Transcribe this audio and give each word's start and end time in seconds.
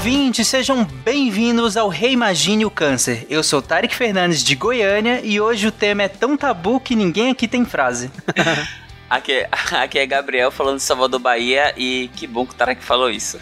ouvintes, 0.00 0.48
sejam 0.48 0.82
bem-vindos 0.82 1.76
ao 1.76 1.86
Reimagine 1.86 2.64
o 2.64 2.70
Câncer. 2.70 3.26
Eu 3.28 3.42
sou 3.42 3.60
Tarek 3.60 3.94
Fernandes 3.94 4.42
de 4.42 4.54
Goiânia 4.54 5.20
e 5.22 5.38
hoje 5.38 5.66
o 5.66 5.70
tema 5.70 6.04
é 6.04 6.08
tão 6.08 6.38
tabu 6.38 6.80
que 6.80 6.96
ninguém 6.96 7.30
aqui 7.30 7.46
tem 7.46 7.66
frase. 7.66 8.10
aqui, 9.10 9.32
é, 9.32 9.48
aqui 9.72 9.98
é 9.98 10.06
Gabriel 10.06 10.50
falando 10.50 10.78
de 10.78 10.84
Salvador 10.84 11.20
Bahia 11.20 11.74
e 11.76 12.08
que 12.16 12.26
bom 12.26 12.46
que 12.46 12.54
o 12.54 12.56
Tarek 12.56 12.82
falou 12.82 13.10
isso. 13.10 13.38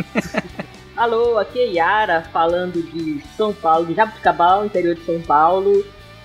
Alô, 0.96 1.38
aqui 1.38 1.58
é 1.58 1.66
Yara 1.66 2.22
falando 2.32 2.82
de 2.82 3.22
São 3.36 3.52
Paulo, 3.52 3.84
de 3.84 3.92
Jabuticabal, 3.92 4.64
interior 4.64 4.94
de 4.94 5.04
São 5.04 5.20
Paulo. 5.20 5.84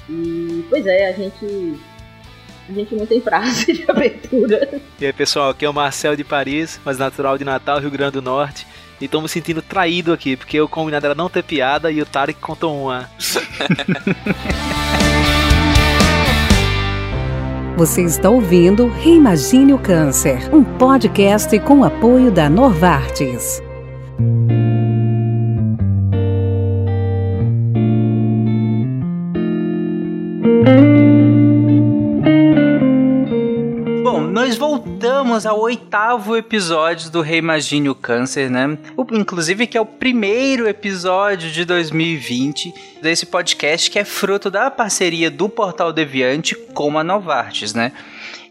E 0.09 0.65
pois 0.69 0.87
é, 0.87 1.09
a 1.09 1.11
gente 1.11 1.77
a 2.69 2.71
gente 2.71 2.95
não 2.95 3.05
tem 3.05 3.19
frase 3.19 3.73
de 3.73 3.91
abertura. 3.91 4.81
E 4.97 5.05
aí, 5.05 5.11
pessoal, 5.11 5.49
aqui 5.49 5.65
é 5.65 5.69
o 5.69 5.73
Marcel 5.73 6.15
de 6.15 6.23
Paris, 6.23 6.79
mas 6.85 6.97
natural 6.97 7.37
de 7.37 7.43
Natal, 7.43 7.79
Rio 7.79 7.91
Grande 7.91 8.13
do 8.13 8.21
Norte. 8.21 8.65
E 8.99 9.07
tô 9.07 9.21
me 9.21 9.29
sentindo 9.29 9.61
traído 9.61 10.11
aqui, 10.13 10.35
porque 10.37 10.59
o 10.59 10.67
combinado 10.67 11.05
era 11.05 11.15
não 11.15 11.29
ter 11.29 11.43
piada 11.43 11.91
e 11.91 12.01
o 12.01 12.05
Tarek 12.05 12.39
contou 12.39 12.85
uma. 12.85 13.09
Você 17.77 18.03
está 18.03 18.29
ouvindo 18.29 18.87
Reimagine 18.87 19.73
o 19.73 19.77
Câncer, 19.77 20.49
um 20.55 20.63
podcast 20.63 21.59
com 21.59 21.83
apoio 21.83 22.31
da 22.31 22.49
Norvartes. 22.49 23.61
Nós 34.35 34.57
voltamos 34.57 35.45
ao 35.45 35.61
oitavo 35.61 36.35
episódio 36.35 37.09
do 37.09 37.21
Reimagine 37.21 37.87
o 37.87 37.95
Câncer, 37.95 38.51
né? 38.51 38.77
O, 38.97 39.05
inclusive 39.15 39.65
que 39.65 39.77
é 39.77 39.81
o 39.81 39.85
primeiro 39.85 40.67
episódio 40.67 41.49
de 41.49 41.63
2020 41.63 42.73
desse 43.01 43.25
podcast 43.25 43.89
que 43.89 43.97
é 43.97 44.03
fruto 44.03 44.51
da 44.51 44.69
parceria 44.69 45.31
do 45.31 45.47
Portal 45.47 45.93
Deviante 45.93 46.53
com 46.53 46.99
a 46.99 47.03
Novartis, 47.03 47.73
né? 47.73 47.93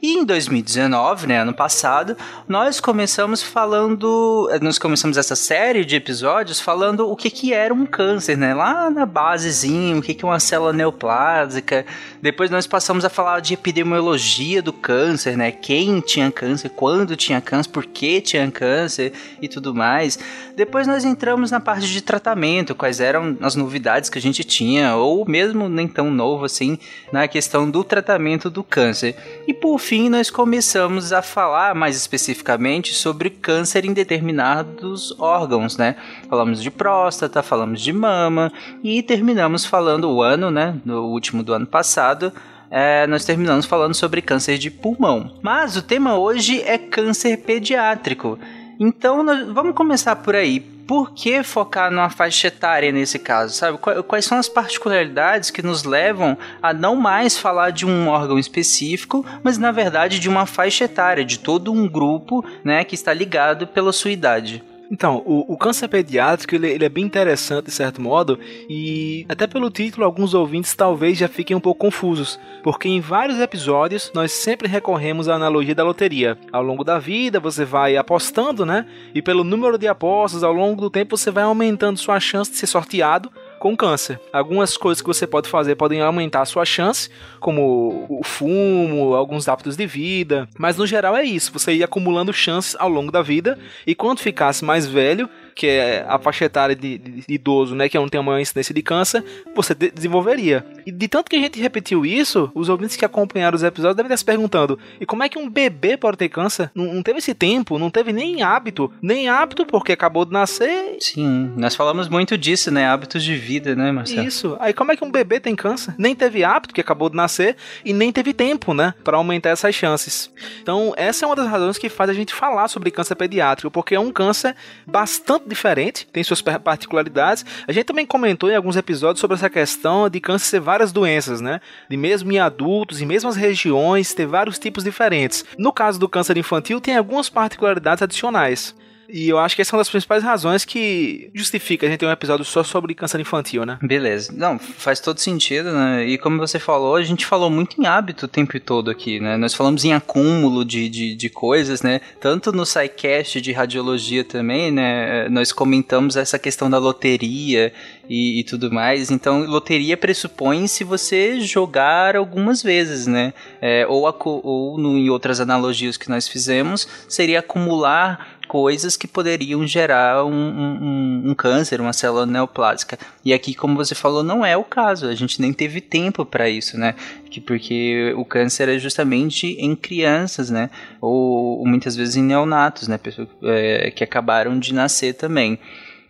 E 0.05 0.19
em 0.19 0.23
2019, 0.23 1.27
né, 1.27 1.41
ano 1.41 1.55
passado, 1.55 2.15
nós 2.47 2.79
começamos 2.79 3.43
falando, 3.43 4.51
eh, 4.53 4.59
nós 4.61 4.77
começamos 4.77 5.17
essa 5.17 5.35
série 5.35 5.83
de 5.83 5.97
episódios 5.97 6.61
falando 6.61 7.11
o 7.11 7.17
que 7.17 7.31
que 7.31 7.55
era 7.55 7.73
um 7.73 7.87
câncer, 7.87 8.37
né, 8.37 8.53
lá 8.53 8.91
na 8.91 9.07
basezinha, 9.07 9.97
o 9.97 10.03
que 10.03 10.13
que 10.13 10.23
é 10.23 10.29
uma 10.29 10.39
célula 10.39 10.75
neoplásica. 10.75 11.87
Depois 12.21 12.51
nós 12.51 12.67
passamos 12.67 13.03
a 13.03 13.09
falar 13.09 13.41
de 13.41 13.55
epidemiologia 13.55 14.61
do 14.61 14.75
câncer, 14.75 15.39
né, 15.39 15.51
quem 15.51 16.03
tinha 16.03 16.31
câncer, 16.31 16.69
quando 16.69 17.17
tinha 17.17 17.41
câncer, 17.41 17.71
por 17.71 17.87
que 17.87 18.21
tinha 18.21 18.51
câncer 18.51 19.11
e 19.41 19.49
tudo 19.49 19.75
mais. 19.75 20.19
Depois 20.55 20.87
nós 20.87 21.07
entramos 21.07 21.51
na 21.51 21.61
parte 21.61 21.89
de 21.89 22.03
tratamento, 22.03 22.75
quais 22.75 23.01
eram 23.01 23.39
as 23.41 23.57
novidades 23.57 24.11
que 24.11 24.19
a 24.19 24.23
gente 24.23 24.45
tinha, 24.45 24.97
ou 24.97 25.27
mesmo 25.27 25.67
nem 25.67 25.89
tão 25.89 26.11
novo 26.11 26.45
assim, 26.45 26.79
na 27.11 27.27
questão 27.27 27.71
do 27.71 27.83
tratamento 27.83 28.51
do 28.51 28.63
câncer. 28.63 29.17
E 29.49 29.55
por 29.55 29.79
fim 29.79 29.94
fim, 29.95 30.09
nós 30.09 30.29
começamos 30.29 31.13
a 31.13 31.23
falar 31.23 31.73
mais 31.73 31.95
especificamente 31.95 32.93
sobre 32.93 33.31
câncer 33.31 33.85
em 33.85 33.93
determinados 33.93 35.15
órgãos, 35.21 35.77
né? 35.77 35.95
Falamos 36.29 36.61
de 36.61 36.69
próstata, 36.69 37.45
falamos 37.45 37.81
de 37.81 37.93
mama 37.93 38.53
e 38.83 39.05
terminamos 39.05 39.65
falando 39.65 40.11
o 40.11 40.21
ano, 40.21 40.51
né? 40.51 40.75
No 40.85 41.05
último 41.05 41.45
do 41.45 41.55
ano 41.55 41.65
passado. 41.65 42.33
É, 42.69 43.07
nós 43.07 43.25
terminamos 43.25 43.67
falando 43.67 43.95
sobre 43.95 44.21
câncer 44.21 44.59
de 44.59 44.69
pulmão. 44.69 45.33
Mas 45.41 45.77
o 45.77 45.83
tema 45.83 46.19
hoje 46.19 46.61
é 46.63 46.77
câncer 46.77 47.37
pediátrico. 47.45 48.37
Então, 48.79 49.23
nós, 49.23 49.47
vamos 49.49 49.75
começar 49.75 50.17
por 50.17 50.35
aí 50.35 50.61
por 50.87 51.13
que 51.13 51.43
focar 51.43 51.91
numa 51.91 52.11
faixa 52.11 52.49
etária 52.49 52.93
nesse 52.93 53.19
caso, 53.19 53.55
sabe? 53.55 53.79
Quais 54.07 54.25
são 54.25 54.39
as 54.39 54.49
particularidades 54.49 55.51
que 55.51 55.63
nos 55.63 55.85
levam 55.85 56.37
a 56.63 56.73
não 56.73 56.95
mais 56.95 57.39
falar 57.39 57.71
de 57.71 57.87
um 57.87 58.09
órgão 58.09 58.39
específico, 58.39 59.25
mas 59.43 59.57
na 59.57 59.73
verdade 59.73 60.19
de 60.19 60.29
uma 60.29 60.47
faixa 60.47 60.85
etária, 60.85 61.25
de 61.25 61.39
todo 61.39 61.73
um 61.73 61.89
grupo, 61.89 62.45
né, 62.63 62.85
que 62.85 62.95
está 62.95 63.13
ligado 63.13 63.67
pela 63.67 63.93
sua 63.93 64.11
idade? 64.11 64.63
Então, 64.91 65.23
o, 65.25 65.53
o 65.53 65.57
câncer 65.57 65.89
pediátrico 65.89 66.55
ele, 66.55 66.71
ele, 66.71 66.85
é 66.85 66.89
bem 66.89 67.05
interessante 67.05 67.67
de 67.67 67.71
certo 67.71 68.01
modo 68.01 68.39
e 68.69 69.25
até 69.29 69.47
pelo 69.47 69.71
título 69.71 70.05
alguns 70.05 70.35
ouvintes 70.35 70.75
talvez 70.75 71.19
já 71.19 71.29
fiquem 71.29 71.57
um 71.57 71.61
pouco 71.61 71.81
confusos, 71.81 72.39
porque 72.63 72.89
em 72.89 73.01
vários 73.01 73.41
episódios 73.41 74.11
nós 74.15 74.33
sempre 74.33 74.69
recorremos 74.69 75.29
à 75.29 75.35
analogia 75.35 75.75
da 75.75 75.85
loteria. 75.85 76.39
Ao 76.53 76.63
longo 76.63 76.85
da 76.85 76.99
vida 76.99 77.41
você 77.41 77.65
vai 77.65 77.97
apostando, 77.97 78.67
né? 78.67 78.87
E 79.15 79.23
pelo 79.23 79.45
número 79.45 79.79
de 79.79 79.89
apostas 79.89 80.43
ao 80.43 80.53
longo 80.53 80.81
do 80.81 80.91
tempo 80.91 81.17
você 81.17 81.31
vai 81.31 81.45
aumentando 81.45 81.99
sua 81.99 82.21
chance 82.21 82.51
de 82.51 82.59
ser 82.59 82.67
sorteado 82.67 83.31
com 83.65 83.75
câncer. 83.75 84.21
Algumas 84.31 84.77
coisas 84.77 85.01
que 85.01 85.07
você 85.07 85.27
pode 85.27 85.49
fazer 85.49 85.75
podem 85.75 86.03
aumentar 86.03 86.43
a 86.43 86.45
sua 86.45 86.67
chance, 86.67 87.09
como 87.41 88.05
o 88.11 88.21
fumo, 88.23 89.15
alguns 89.15 89.49
hábitos 89.49 89.75
de 89.75 89.87
vida, 89.87 90.47
mas 90.59 90.77
no 90.77 90.87
geral 90.87 91.17
é 91.17 91.25
isso, 91.25 91.51
você 91.51 91.73
ir 91.73 91.83
acumulando 91.83 92.31
chances 92.31 92.77
ao 92.79 92.91
longo 92.91 93.11
da 93.11 93.23
vida. 93.23 93.59
E 93.87 93.95
quando 93.95 94.19
ficasse 94.19 94.63
mais 94.63 94.87
velho, 94.87 95.31
que 95.55 95.67
é 95.67 96.05
a 96.09 96.19
faixa 96.19 96.45
etária 96.45 96.75
de, 96.75 96.99
de, 96.99 97.11
de 97.23 97.35
idoso, 97.35 97.75
né, 97.75 97.89
que 97.89 97.99
não 97.99 98.09
tem 98.09 98.21
uma 98.21 98.41
incidência 98.41 98.75
de 98.75 98.83
câncer, 98.83 99.25
você 99.55 99.75
de 99.75 99.91
desenvolveria. 99.91 100.65
E 100.87 100.93
de 100.93 101.09
tanto 101.09 101.31
que 101.31 101.37
a 101.37 101.41
gente 101.41 101.61
repetiu 101.61 102.05
isso, 102.05 102.51
os 102.55 102.69
ouvintes 102.69 102.97
que 102.97 103.05
acompanharam 103.05 103.57
os 103.57 103.63
episódios 103.63 103.97
devem 103.97 104.09
estar 104.09 104.19
se 104.19 104.25
perguntando: 104.25 104.79
e 105.01 105.07
como 105.07 105.23
é 105.23 105.29
que 105.29 105.39
um 105.39 105.49
bebê 105.49 105.97
pode 105.97 106.17
ter 106.17 106.29
câncer? 106.29 106.71
Não, 106.75 106.95
não 106.95 107.03
teve 107.03 107.19
esse 107.19 107.35
tempo, 107.35 107.79
não 107.79 107.91
teve 107.91 108.13
nem 108.13 108.43
hábito, 108.43 108.93
nem 109.01 109.29
hábito 109.29 109.65
porque 109.65 109.93
acabou 109.93 110.25
de 110.25 110.33
nascer. 110.33 110.97
Sim, 111.01 111.53
nós 111.57 111.75
falamos 111.75 112.09
muito 112.09 112.37
disso, 112.37 112.71
né? 112.71 112.87
Hábitos 112.87 113.23
de 113.23 113.35
vida, 113.37 113.75
né, 113.75 113.93
Marcelo? 113.93 114.27
Isso. 114.27 114.57
Aí 114.61 114.73
como 114.73 114.93
é 114.93 114.97
que 114.97 115.05
um 115.05 115.11
bebê 115.11 115.41
tem 115.41 115.55
câncer? 115.55 115.95
Nem 115.99 116.15
teve 116.15 116.45
hábito, 116.45 116.69
porque 116.69 116.81
acabou 116.81 117.09
de 117.09 117.17
nascer, 117.17 117.57
e 117.85 117.93
nem 117.93 118.13
teve 118.13 118.33
tempo, 118.33 118.75
né, 118.75 118.95
para 119.03 119.17
aumentar 119.17 119.51
essas 119.51 119.75
chances. 119.75 120.31
Então, 120.63 120.93
essa 120.97 121.25
é 121.25 121.27
uma 121.27 121.37
das 121.37 121.49
razões 121.49 121.79
que 121.79 121.89
faz 121.89 122.11
a 122.11 122.15
gente 122.15 122.35
falar 122.35 122.69
sobre 122.69 122.91
câncer 122.91 123.15
pediátrico, 123.15 123.71
porque 123.71 123.95
é 123.95 124.01
um 124.01 124.13
câncer 124.13 124.55
bastante 124.87 125.44
diferente, 125.49 126.07
tem 126.13 126.23
suas 126.23 126.43
particularidades. 126.43 127.45
A 127.67 127.73
gente 127.73 127.87
também 127.87 128.07
comentou 128.07 128.51
em 128.51 128.57
alguns 128.57 128.77
episódios 128.77 129.21
sobre 129.21 129.37
essa 129.37 129.51
questão 129.51 130.09
de 130.09 130.21
câncer 130.21 130.47
ser 130.47 130.61
várias 130.61 130.93
doenças, 130.93 131.41
né? 131.41 131.61
De 131.89 131.97
mesmo 131.97 132.33
em 132.33 132.39
adultos, 132.39 133.01
em 133.01 133.07
mesmas 133.07 133.37
regiões, 133.37 134.15
ter 134.15 134.27
vários 134.27 134.59
tipos 134.59 134.85
diferentes. 134.85 135.45
No 135.59 135.73
caso 135.73 135.99
do 135.99 136.09
câncer 136.09 136.37
infantil, 136.37 136.81
tem 136.81 136.97
algumas 136.97 137.29
particularidades 137.29 138.03
adicionais. 138.03 138.75
E 139.09 139.29
eu 139.29 139.39
acho 139.39 139.55
que 139.55 139.63
essa 139.63 139.75
é 139.75 139.77
uma 139.77 139.81
das 139.81 139.91
principais 139.91 140.23
razões 140.23 140.65
que 140.65 141.31
justifica 141.35 141.87
a 141.87 141.91
gente 141.91 142.01
ter 142.01 142.07
um 142.07 142.11
episódio 142.11 142.45
só 142.45 142.63
sobre 142.63 142.95
câncer 142.95 143.21
infantil, 143.21 143.65
né? 143.65 143.79
Beleza. 143.83 144.33
Não, 144.37 144.59
faz 144.59 145.01
todo 145.01 145.19
sentido, 145.19 145.73
né? 145.73 146.07
E 146.07 146.19
como 146.19 146.39
você 146.39 146.59
falou, 146.59 146.97
a 146.97 147.03
gente 147.03 147.27
falou 147.27 147.51
muito 147.51 147.81
em 147.81 147.87
hábito 147.87 148.27
o 148.27 148.29
tempo 148.29 148.59
todo 148.61 148.91
aqui, 148.91 149.21
né? 149.21 149.37
Nós 149.37 149.55
falamos 149.55 149.85
em 149.85 149.93
acúmulo 149.93 150.65
de, 150.65 150.89
de, 150.89 151.15
de 151.15 151.29
coisas, 151.29 151.83
né? 151.83 152.01
Tanto 152.21 152.53
no 152.53 152.65
SciCast 152.65 153.41
de 153.41 153.53
radiologia 153.53 154.25
também, 154.25 154.71
né? 154.71 155.29
Nós 155.29 155.53
comentamos 155.53 156.17
essa 156.17 156.39
questão 156.39 156.71
da 156.71 156.79
loteria 156.79 157.73
e, 158.09 158.41
e 158.41 158.45
tudo 158.45 158.73
mais. 158.73 159.11
Então, 159.11 159.45
loteria 159.45 159.97
pressupõe 159.97 160.67
se 160.67 160.85
você 160.85 161.41
jogar 161.41 162.17
algumas 162.17 162.63
vezes, 162.63 163.07
né? 163.07 163.33
É, 163.61 163.87
ou, 163.89 164.05
ou 164.43 164.79
no, 164.79 164.97
em 164.97 165.11
outras 165.11 165.41
analogias 165.41 165.97
que 165.97 166.09
nós 166.09 166.29
fizemos, 166.29 166.87
seria 167.09 167.41
acumular 167.41 168.34
coisas 168.55 168.97
que 168.97 169.09
poderiam 169.09 169.67
gerar 169.67 170.25
um, 170.25 170.31
um, 170.31 171.23
um, 171.31 171.35
câncer, 171.35 171.81
uma 171.81 171.93
célula 171.93 172.25
neoplásica. 172.25 172.97
E 173.25 173.35
aqui, 173.35 173.53
como 173.53 173.75
você 173.75 173.97
falou, 173.97 174.23
não 174.23 174.47
é 174.47 174.57
o 174.57 174.63
caso. 174.63 175.09
A 175.09 175.15
gente 175.17 175.41
nem 175.41 175.53
teve 175.53 175.81
tempo 175.81 176.25
para 176.25 176.49
isso, 176.49 176.79
né? 176.79 176.95
Que 177.29 177.41
porque 177.41 178.15
o 178.17 178.25
câncer 178.25 178.69
é 178.69 178.79
justamente 178.79 179.57
em 179.59 179.75
crianças, 179.75 180.51
né? 180.51 180.71
Ou, 181.01 181.59
ou 181.59 181.67
muitas 181.67 181.97
vezes 181.97 182.15
em 182.15 182.23
neonatos, 182.23 182.87
né? 182.87 182.97
Pessoas 182.97 183.27
é, 183.43 183.91
que 183.91 184.05
acabaram 184.05 184.57
de 184.57 184.73
nascer 184.73 185.15
também. 185.15 185.59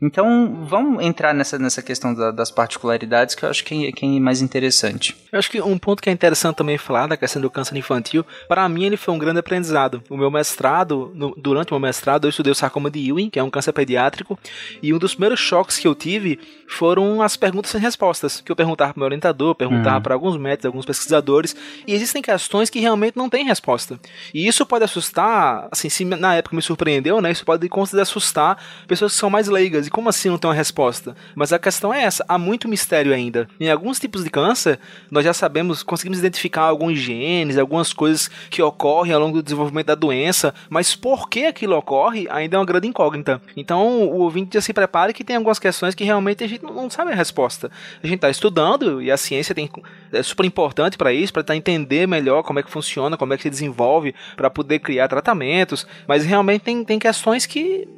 Então, 0.01 0.65
vamos 0.69 1.03
entrar 1.03 1.33
nessa, 1.35 1.59
nessa 1.59 1.83
questão 1.83 2.15
da, 2.15 2.31
das 2.31 2.51
particularidades 2.51 3.35
que 3.35 3.45
eu 3.45 3.51
acho 3.51 3.65
que, 3.65 3.93
que 3.93 4.05
é 4.05 4.21
mais 4.21 4.43
interessante. 4.43 5.17
Eu 5.33 5.39
acho 5.39 5.51
que 5.51 5.61
um 5.61 5.79
ponto 5.79 6.03
que 6.03 6.11
é 6.11 6.13
interessante 6.13 6.57
também 6.57 6.77
falar 6.77 7.07
da 7.07 7.17
questão 7.17 7.41
do 7.41 7.51
câncer 7.51 7.77
infantil, 7.77 8.25
para 8.49 8.69
mim 8.69 8.85
ele 8.85 8.97
foi 8.97 9.15
um 9.15 9.19
grande 9.19 9.39
aprendizado. 9.39 10.03
O 10.09 10.17
meu 10.17 10.31
mestrado, 10.31 11.13
no, 11.15 11.35
durante 11.37 11.71
o 11.71 11.75
meu 11.75 11.81
mestrado, 11.81 12.27
eu 12.27 12.31
estudei 12.31 12.53
o 12.53 12.55
sarcoma 12.55 12.91
de 12.91 13.09
Ewing, 13.09 13.31
que 13.31 13.39
é 13.39 13.43
um 13.43 13.51
câncer 13.51 13.73
pediátrico, 13.73 14.39
e 14.83 14.93
um 14.93 14.99
dos 14.99 15.15
primeiros 15.15 15.41
choques 15.41 15.79
que 15.79 15.87
eu 15.87 15.95
tive 15.95 16.39
foram 16.69 17.23
as 17.23 17.37
perguntas 17.37 17.71
sem 17.71 17.81
respostas, 17.81 18.41
que 18.41 18.51
eu 18.51 18.57
perguntava 18.57 18.93
para 18.93 18.99
o 18.99 19.01
meu 19.01 19.07
orientador, 19.07 19.55
perguntava 19.55 19.97
uhum. 19.97 20.03
para 20.03 20.15
alguns 20.15 20.37
médicos, 20.37 20.67
alguns 20.67 20.87
pesquisadores, 20.87 21.55
e 21.87 21.95
existem 21.95 22.21
questões 22.21 22.71
que 22.71 22.81
realmente 22.81 23.17
não 23.17 23.29
têm 23.29 23.45
resposta. 23.45 23.99
E 24.33 24.47
isso 24.47 24.67
pode 24.67 24.85
assustar, 24.85 25.69
assim, 25.71 25.89
se 25.89 26.05
na 26.05 26.35
época 26.35 26.57
me 26.57 26.63
surpreendeu, 26.63 27.21
né, 27.21 27.31
isso 27.31 27.45
pode 27.45 27.69
conseguir 27.69 28.03
assustar 28.03 28.59
pessoas 28.87 29.13
que 29.13 29.19
são 29.19 29.31
mais 29.31 29.49
leigas 29.49 29.84
e 29.87 29.91
como 29.91 30.09
assim 30.09 30.29
não 30.29 30.39
tem 30.39 30.49
uma 30.49 30.55
resposta? 30.55 31.15
Mas 31.35 31.53
a 31.53 31.59
questão 31.59 31.93
é 31.93 32.03
essa, 32.03 32.25
há 32.29 32.39
muito 32.39 32.69
mistério 32.69 33.13
ainda. 33.13 33.49
Em 33.59 33.71
alguns 33.71 33.99
tipos 33.99 34.25
de 34.25 34.31
câncer, 34.31 34.79
nós 35.11 35.25
já 35.25 35.33
sabemos, 35.33 35.83
conseguimos 35.83 36.19
identificar 36.19 36.63
alguns 36.63 36.99
genes, 36.99 37.59
algumas 37.59 37.93
coisas 37.93 38.31
que 38.51 38.63
ocorrem 38.63 39.13
ao 39.13 39.21
longo 39.21 39.39
do 39.39 39.43
desenvolvimento 39.43 39.87
da 39.87 39.95
doença, 39.95 40.55
mas 40.69 40.95
por 40.95 41.29
que 41.29 41.47
aquilo 41.47 41.77
ocorre 41.77 42.27
ainda 42.31 42.57
é 42.57 42.59
uma 42.59 42.67
grande 42.67 42.89
incógnita. 42.89 43.41
Então, 43.57 44.09
o 44.09 44.21
ouvinte 44.21 44.55
já 44.55 44.61
se 44.61 44.73
prepare 44.73 45.13
que 45.13 45.25
tem 45.25 45.37
algumas 45.37 45.59
questões 45.59 45.95
que 45.95 46.05
realmente 46.05 46.43
a 46.45 46.47
gente 46.47 46.65
não 46.65 46.89
sabe 46.91 47.13
a 47.13 47.15
resposta. 47.15 47.71
A 48.03 48.07
gente 48.07 48.17
está 48.17 48.31
estudando 48.31 49.01
e 49.03 49.11
a 49.11 49.17
ciência 49.17 49.55
tem, 49.55 49.71
é 50.13 50.23
super 50.23 50.45
importante 50.45 50.97
para 50.97 51.13
isso, 51.13 51.33
para 51.33 51.43
tentar 51.43 51.57
entender 51.57 52.07
melhor 52.07 52.43
como 52.43 52.59
é 52.59 52.63
que 52.63 52.71
funciona, 52.71 53.17
como 53.17 53.33
é 53.33 53.37
que 53.37 53.43
se 53.43 53.51
desenvolve, 53.51 54.15
para 54.37 54.51
poder 54.51 54.79
criar 54.79 55.09
tratamentos, 55.09 55.87
mas 56.07 56.25
realmente 56.25 56.63
tem, 56.63 56.85
tem 56.85 56.99
questões 56.99 57.47
que 57.47 57.89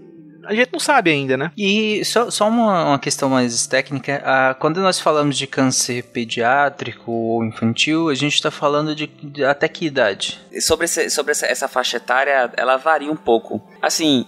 a 0.46 0.54
gente 0.54 0.72
não 0.72 0.80
sabe 0.80 1.10
ainda, 1.10 1.36
né? 1.36 1.52
E 1.56 2.04
só, 2.04 2.30
só 2.30 2.48
uma, 2.48 2.84
uma 2.90 2.98
questão 2.98 3.28
mais 3.28 3.66
técnica: 3.66 4.22
ah, 4.24 4.54
quando 4.58 4.80
nós 4.80 4.98
falamos 4.98 5.36
de 5.36 5.46
câncer 5.46 6.02
pediátrico 6.04 7.10
ou 7.10 7.44
infantil, 7.44 8.08
a 8.08 8.14
gente 8.14 8.34
está 8.34 8.50
falando 8.50 8.94
de, 8.94 9.06
de, 9.06 9.44
até 9.44 9.68
que 9.68 9.86
idade? 9.86 10.40
Sobre, 10.60 10.86
esse, 10.86 11.10
sobre 11.10 11.32
essa, 11.32 11.46
essa 11.46 11.68
faixa 11.68 11.96
etária, 11.98 12.50
ela 12.56 12.76
varia 12.76 13.10
um 13.10 13.16
pouco. 13.16 13.60
Assim, 13.82 14.26